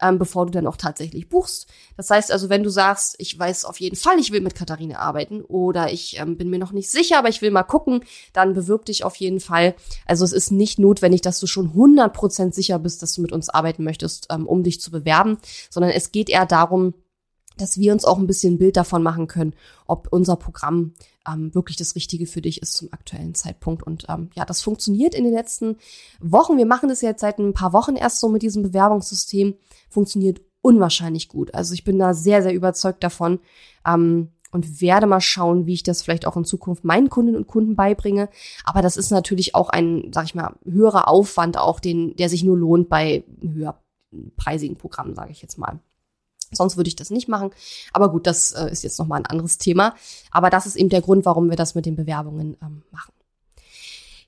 ähm, 0.00 0.18
bevor 0.18 0.46
du 0.46 0.52
dann 0.52 0.66
auch 0.66 0.76
tatsächlich 0.76 1.28
buchst. 1.28 1.66
Das 1.96 2.10
heißt 2.10 2.32
also, 2.32 2.48
wenn 2.48 2.62
du 2.62 2.70
sagst, 2.70 3.16
ich 3.18 3.38
weiß 3.38 3.64
auf 3.64 3.80
jeden 3.80 3.96
Fall, 3.96 4.18
ich 4.18 4.32
will 4.32 4.40
mit 4.40 4.54
Katharina 4.54 4.98
arbeiten 4.98 5.42
oder 5.42 5.92
ich 5.92 6.18
ähm, 6.18 6.36
bin 6.36 6.50
mir 6.50 6.58
noch 6.58 6.72
nicht 6.72 6.90
sicher, 6.90 7.18
aber 7.18 7.28
ich 7.28 7.42
will 7.42 7.50
mal 7.50 7.62
gucken, 7.62 8.04
dann 8.32 8.54
bewirb 8.54 8.84
dich 8.84 9.04
auf 9.04 9.16
jeden 9.16 9.40
Fall. 9.40 9.74
Also 10.06 10.24
es 10.24 10.32
ist 10.32 10.50
nicht 10.50 10.78
notwendig, 10.78 11.22
dass 11.22 11.40
du 11.40 11.46
schon 11.46 11.72
100% 11.72 12.52
sicher 12.52 12.78
bist, 12.78 13.02
dass 13.02 13.14
du 13.14 13.22
mit 13.22 13.32
uns 13.32 13.48
arbeiten 13.48 13.84
möchtest, 13.84 14.28
ähm, 14.30 14.46
um 14.46 14.62
dich 14.62 14.80
zu 14.80 14.90
bewerben, 14.90 15.38
sondern 15.70 15.92
es 15.92 16.12
geht 16.12 16.28
eher 16.28 16.46
darum, 16.46 16.94
dass 17.56 17.78
wir 17.78 17.92
uns 17.92 18.04
auch 18.04 18.18
ein 18.18 18.26
bisschen 18.26 18.54
ein 18.54 18.58
Bild 18.58 18.76
davon 18.76 19.02
machen 19.02 19.26
können, 19.26 19.54
ob 19.86 20.08
unser 20.10 20.36
Programm 20.36 20.94
ähm, 21.26 21.54
wirklich 21.54 21.76
das 21.76 21.94
Richtige 21.94 22.26
für 22.26 22.42
dich 22.42 22.62
ist 22.62 22.74
zum 22.74 22.92
aktuellen 22.92 23.34
Zeitpunkt. 23.34 23.82
Und 23.82 24.06
ähm, 24.08 24.30
ja, 24.34 24.44
das 24.44 24.62
funktioniert 24.62 25.14
in 25.14 25.24
den 25.24 25.32
letzten 25.32 25.76
Wochen. 26.20 26.56
Wir 26.56 26.66
machen 26.66 26.88
das 26.88 27.00
jetzt 27.00 27.20
seit 27.20 27.38
ein 27.38 27.54
paar 27.54 27.72
Wochen 27.72 27.96
erst 27.96 28.20
so 28.20 28.28
mit 28.28 28.42
diesem 28.42 28.62
Bewerbungssystem. 28.62 29.54
Funktioniert 29.88 30.40
unwahrscheinlich 30.62 31.28
gut. 31.28 31.54
Also 31.54 31.74
ich 31.74 31.84
bin 31.84 31.98
da 31.98 32.14
sehr, 32.14 32.42
sehr 32.42 32.54
überzeugt 32.54 33.04
davon. 33.04 33.40
Ähm, 33.86 34.30
und 34.54 34.80
werde 34.80 35.06
mal 35.06 35.20
schauen, 35.20 35.66
wie 35.66 35.74
ich 35.74 35.82
das 35.82 36.00
vielleicht 36.00 36.26
auch 36.26 36.36
in 36.36 36.44
Zukunft 36.44 36.84
meinen 36.84 37.10
Kundinnen 37.10 37.40
und 37.40 37.48
Kunden 37.48 37.74
beibringe. 37.74 38.28
Aber 38.62 38.82
das 38.82 38.96
ist 38.96 39.10
natürlich 39.10 39.56
auch 39.56 39.68
ein, 39.68 40.12
sag 40.14 40.26
ich 40.26 40.36
mal, 40.36 40.54
höherer 40.64 41.08
Aufwand, 41.08 41.58
auch 41.58 41.80
den, 41.80 42.14
der 42.14 42.28
sich 42.28 42.44
nur 42.44 42.56
lohnt 42.56 42.88
bei 42.88 43.24
höherpreisigen 43.42 44.76
Programmen, 44.76 45.16
sage 45.16 45.32
ich 45.32 45.42
jetzt 45.42 45.58
mal. 45.58 45.80
Sonst 46.54 46.76
würde 46.76 46.88
ich 46.88 46.96
das 46.96 47.10
nicht 47.10 47.28
machen. 47.28 47.50
Aber 47.92 48.10
gut, 48.10 48.26
das 48.26 48.52
äh, 48.52 48.70
ist 48.70 48.84
jetzt 48.84 48.98
nochmal 48.98 49.20
ein 49.20 49.26
anderes 49.26 49.58
Thema. 49.58 49.94
Aber 50.30 50.50
das 50.50 50.66
ist 50.66 50.76
eben 50.76 50.88
der 50.88 51.02
Grund, 51.02 51.24
warum 51.24 51.50
wir 51.50 51.56
das 51.56 51.74
mit 51.74 51.86
den 51.86 51.96
Bewerbungen 51.96 52.56
ähm, 52.62 52.82
machen. 52.90 53.12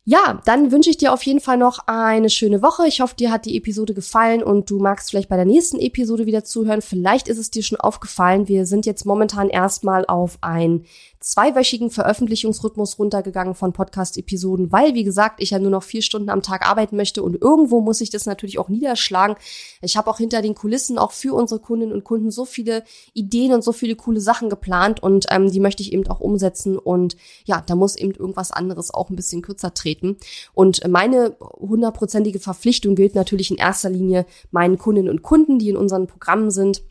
Ja, 0.09 0.41
dann 0.45 0.71
wünsche 0.71 0.89
ich 0.89 0.99
dir 0.99 1.13
auf 1.13 1.25
jeden 1.25 1.41
Fall 1.41 1.57
noch 1.57 1.81
eine 1.89 2.31
schöne 2.31 2.63
Woche. 2.63 2.87
Ich 2.87 3.01
hoffe, 3.01 3.17
dir 3.17 3.33
hat 3.33 3.45
die 3.45 3.57
Episode 3.57 3.93
gefallen 3.93 4.41
und 4.41 4.71
du 4.71 4.79
magst 4.79 5.11
vielleicht 5.11 5.29
bei 5.29 5.35
der 5.35 5.45
nächsten 5.45 5.81
Episode 5.81 6.27
wieder 6.27 6.45
zuhören. 6.45 6.81
Vielleicht 6.81 7.27
ist 7.27 7.39
es 7.39 7.51
dir 7.51 7.65
schon 7.65 7.81
aufgefallen. 7.81 8.47
Wir 8.47 8.67
sind 8.67 8.87
jetzt 8.87 9.05
momentan 9.05 9.49
erstmal 9.49 10.07
auf 10.07 10.39
ein 10.43 10.85
zweiwöchigen 11.27 11.91
Veröffentlichungsrhythmus 11.91 13.01
runtergegangen 13.01 13.57
von 13.57 13.73
Podcast-Episoden, 13.73 14.71
weil, 14.71 14.95
wie 14.95 15.03
gesagt, 15.03 15.43
ich 15.43 15.51
ja 15.51 15.59
nur 15.59 15.73
noch 15.73 15.83
vier 15.83 16.01
Stunden 16.01 16.31
am 16.31 16.41
Tag 16.41 16.69
arbeiten 16.69 16.95
möchte 16.95 17.21
und 17.25 17.43
irgendwo 17.43 17.81
muss 17.81 18.01
ich 18.01 18.11
das 18.11 18.27
natürlich 18.27 18.61
auch 18.61 18.69
niederschlagen. 18.69 19.37
Ich 19.83 19.97
habe 19.97 20.09
auch 20.09 20.19
hinter 20.19 20.41
den 20.41 20.55
Kulissen 20.55 20.99
auch 20.99 21.11
für 21.11 21.35
unsere 21.35 21.59
Kundinnen 21.59 21.93
und 21.93 22.05
Kunden 22.05 22.31
so 22.31 22.45
viele 22.45 22.85
Ideen 23.13 23.53
und 23.53 23.65
so 23.65 23.73
viele 23.73 23.97
coole 23.97 24.21
Sachen 24.21 24.49
geplant 24.49 25.03
und 25.03 25.27
ähm, 25.31 25.51
die 25.51 25.59
möchte 25.59 25.83
ich 25.83 25.93
eben 25.93 26.07
auch 26.07 26.21
umsetzen 26.21 26.79
und 26.79 27.17
ja, 27.45 27.61
da 27.61 27.75
muss 27.75 27.97
eben 27.97 28.13
irgendwas 28.13 28.53
anderes 28.53 28.95
auch 28.95 29.11
ein 29.11 29.17
bisschen 29.17 29.43
kürzer 29.43 29.75
treten. 29.75 30.19
Und 30.55 30.87
meine 30.87 31.37
hundertprozentige 31.41 32.39
Verpflichtung 32.39 32.95
gilt 32.95 33.17
natürlich 33.17 33.51
in 33.51 33.57
erster 33.57 33.91
Linie 33.91 34.27
meinen 34.53 34.79
Kundinnen 34.79 35.11
und 35.11 35.23
Kunden, 35.23 35.59
die 35.59 35.71
in 35.71 35.77
unseren 35.77 36.07
Programmen 36.07 36.53
sind 36.53 36.83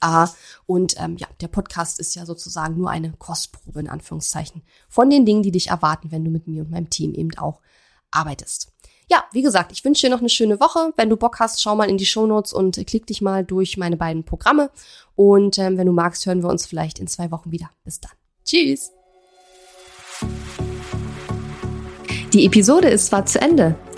A. 0.00 0.28
Und 0.66 0.94
ähm, 0.98 1.16
ja, 1.16 1.26
der 1.40 1.48
Podcast 1.48 2.00
ist 2.00 2.14
ja 2.14 2.26
sozusagen 2.26 2.76
nur 2.76 2.90
eine 2.90 3.12
Kostprobe 3.12 3.80
in 3.80 3.88
Anführungszeichen 3.88 4.62
von 4.88 5.10
den 5.10 5.26
Dingen, 5.26 5.42
die 5.42 5.52
dich 5.52 5.68
erwarten, 5.68 6.10
wenn 6.10 6.24
du 6.24 6.30
mit 6.30 6.46
mir 6.46 6.62
und 6.62 6.70
meinem 6.70 6.90
Team 6.90 7.14
eben 7.14 7.36
auch 7.38 7.60
arbeitest. 8.10 8.72
Ja, 9.10 9.24
wie 9.32 9.42
gesagt, 9.42 9.70
ich 9.72 9.84
wünsche 9.84 10.06
dir 10.06 10.10
noch 10.10 10.20
eine 10.20 10.30
schöne 10.30 10.60
Woche. 10.60 10.92
Wenn 10.96 11.10
du 11.10 11.16
Bock 11.16 11.38
hast, 11.38 11.60
schau 11.60 11.76
mal 11.76 11.90
in 11.90 11.98
die 11.98 12.06
Shownotes 12.06 12.52
und 12.52 12.82
klick 12.86 13.06
dich 13.06 13.20
mal 13.20 13.44
durch 13.44 13.76
meine 13.76 13.96
beiden 13.96 14.24
Programme. 14.24 14.70
Und 15.14 15.58
ähm, 15.58 15.76
wenn 15.76 15.86
du 15.86 15.92
magst, 15.92 16.24
hören 16.24 16.42
wir 16.42 16.48
uns 16.48 16.64
vielleicht 16.66 16.98
in 16.98 17.06
zwei 17.06 17.30
Wochen 17.30 17.52
wieder. 17.52 17.70
Bis 17.84 18.00
dann. 18.00 18.12
Tschüss. 18.44 18.92
Die 22.32 22.46
Episode 22.46 22.88
ist 22.88 23.06
zwar 23.06 23.26
zu 23.26 23.40
Ende, 23.40 23.76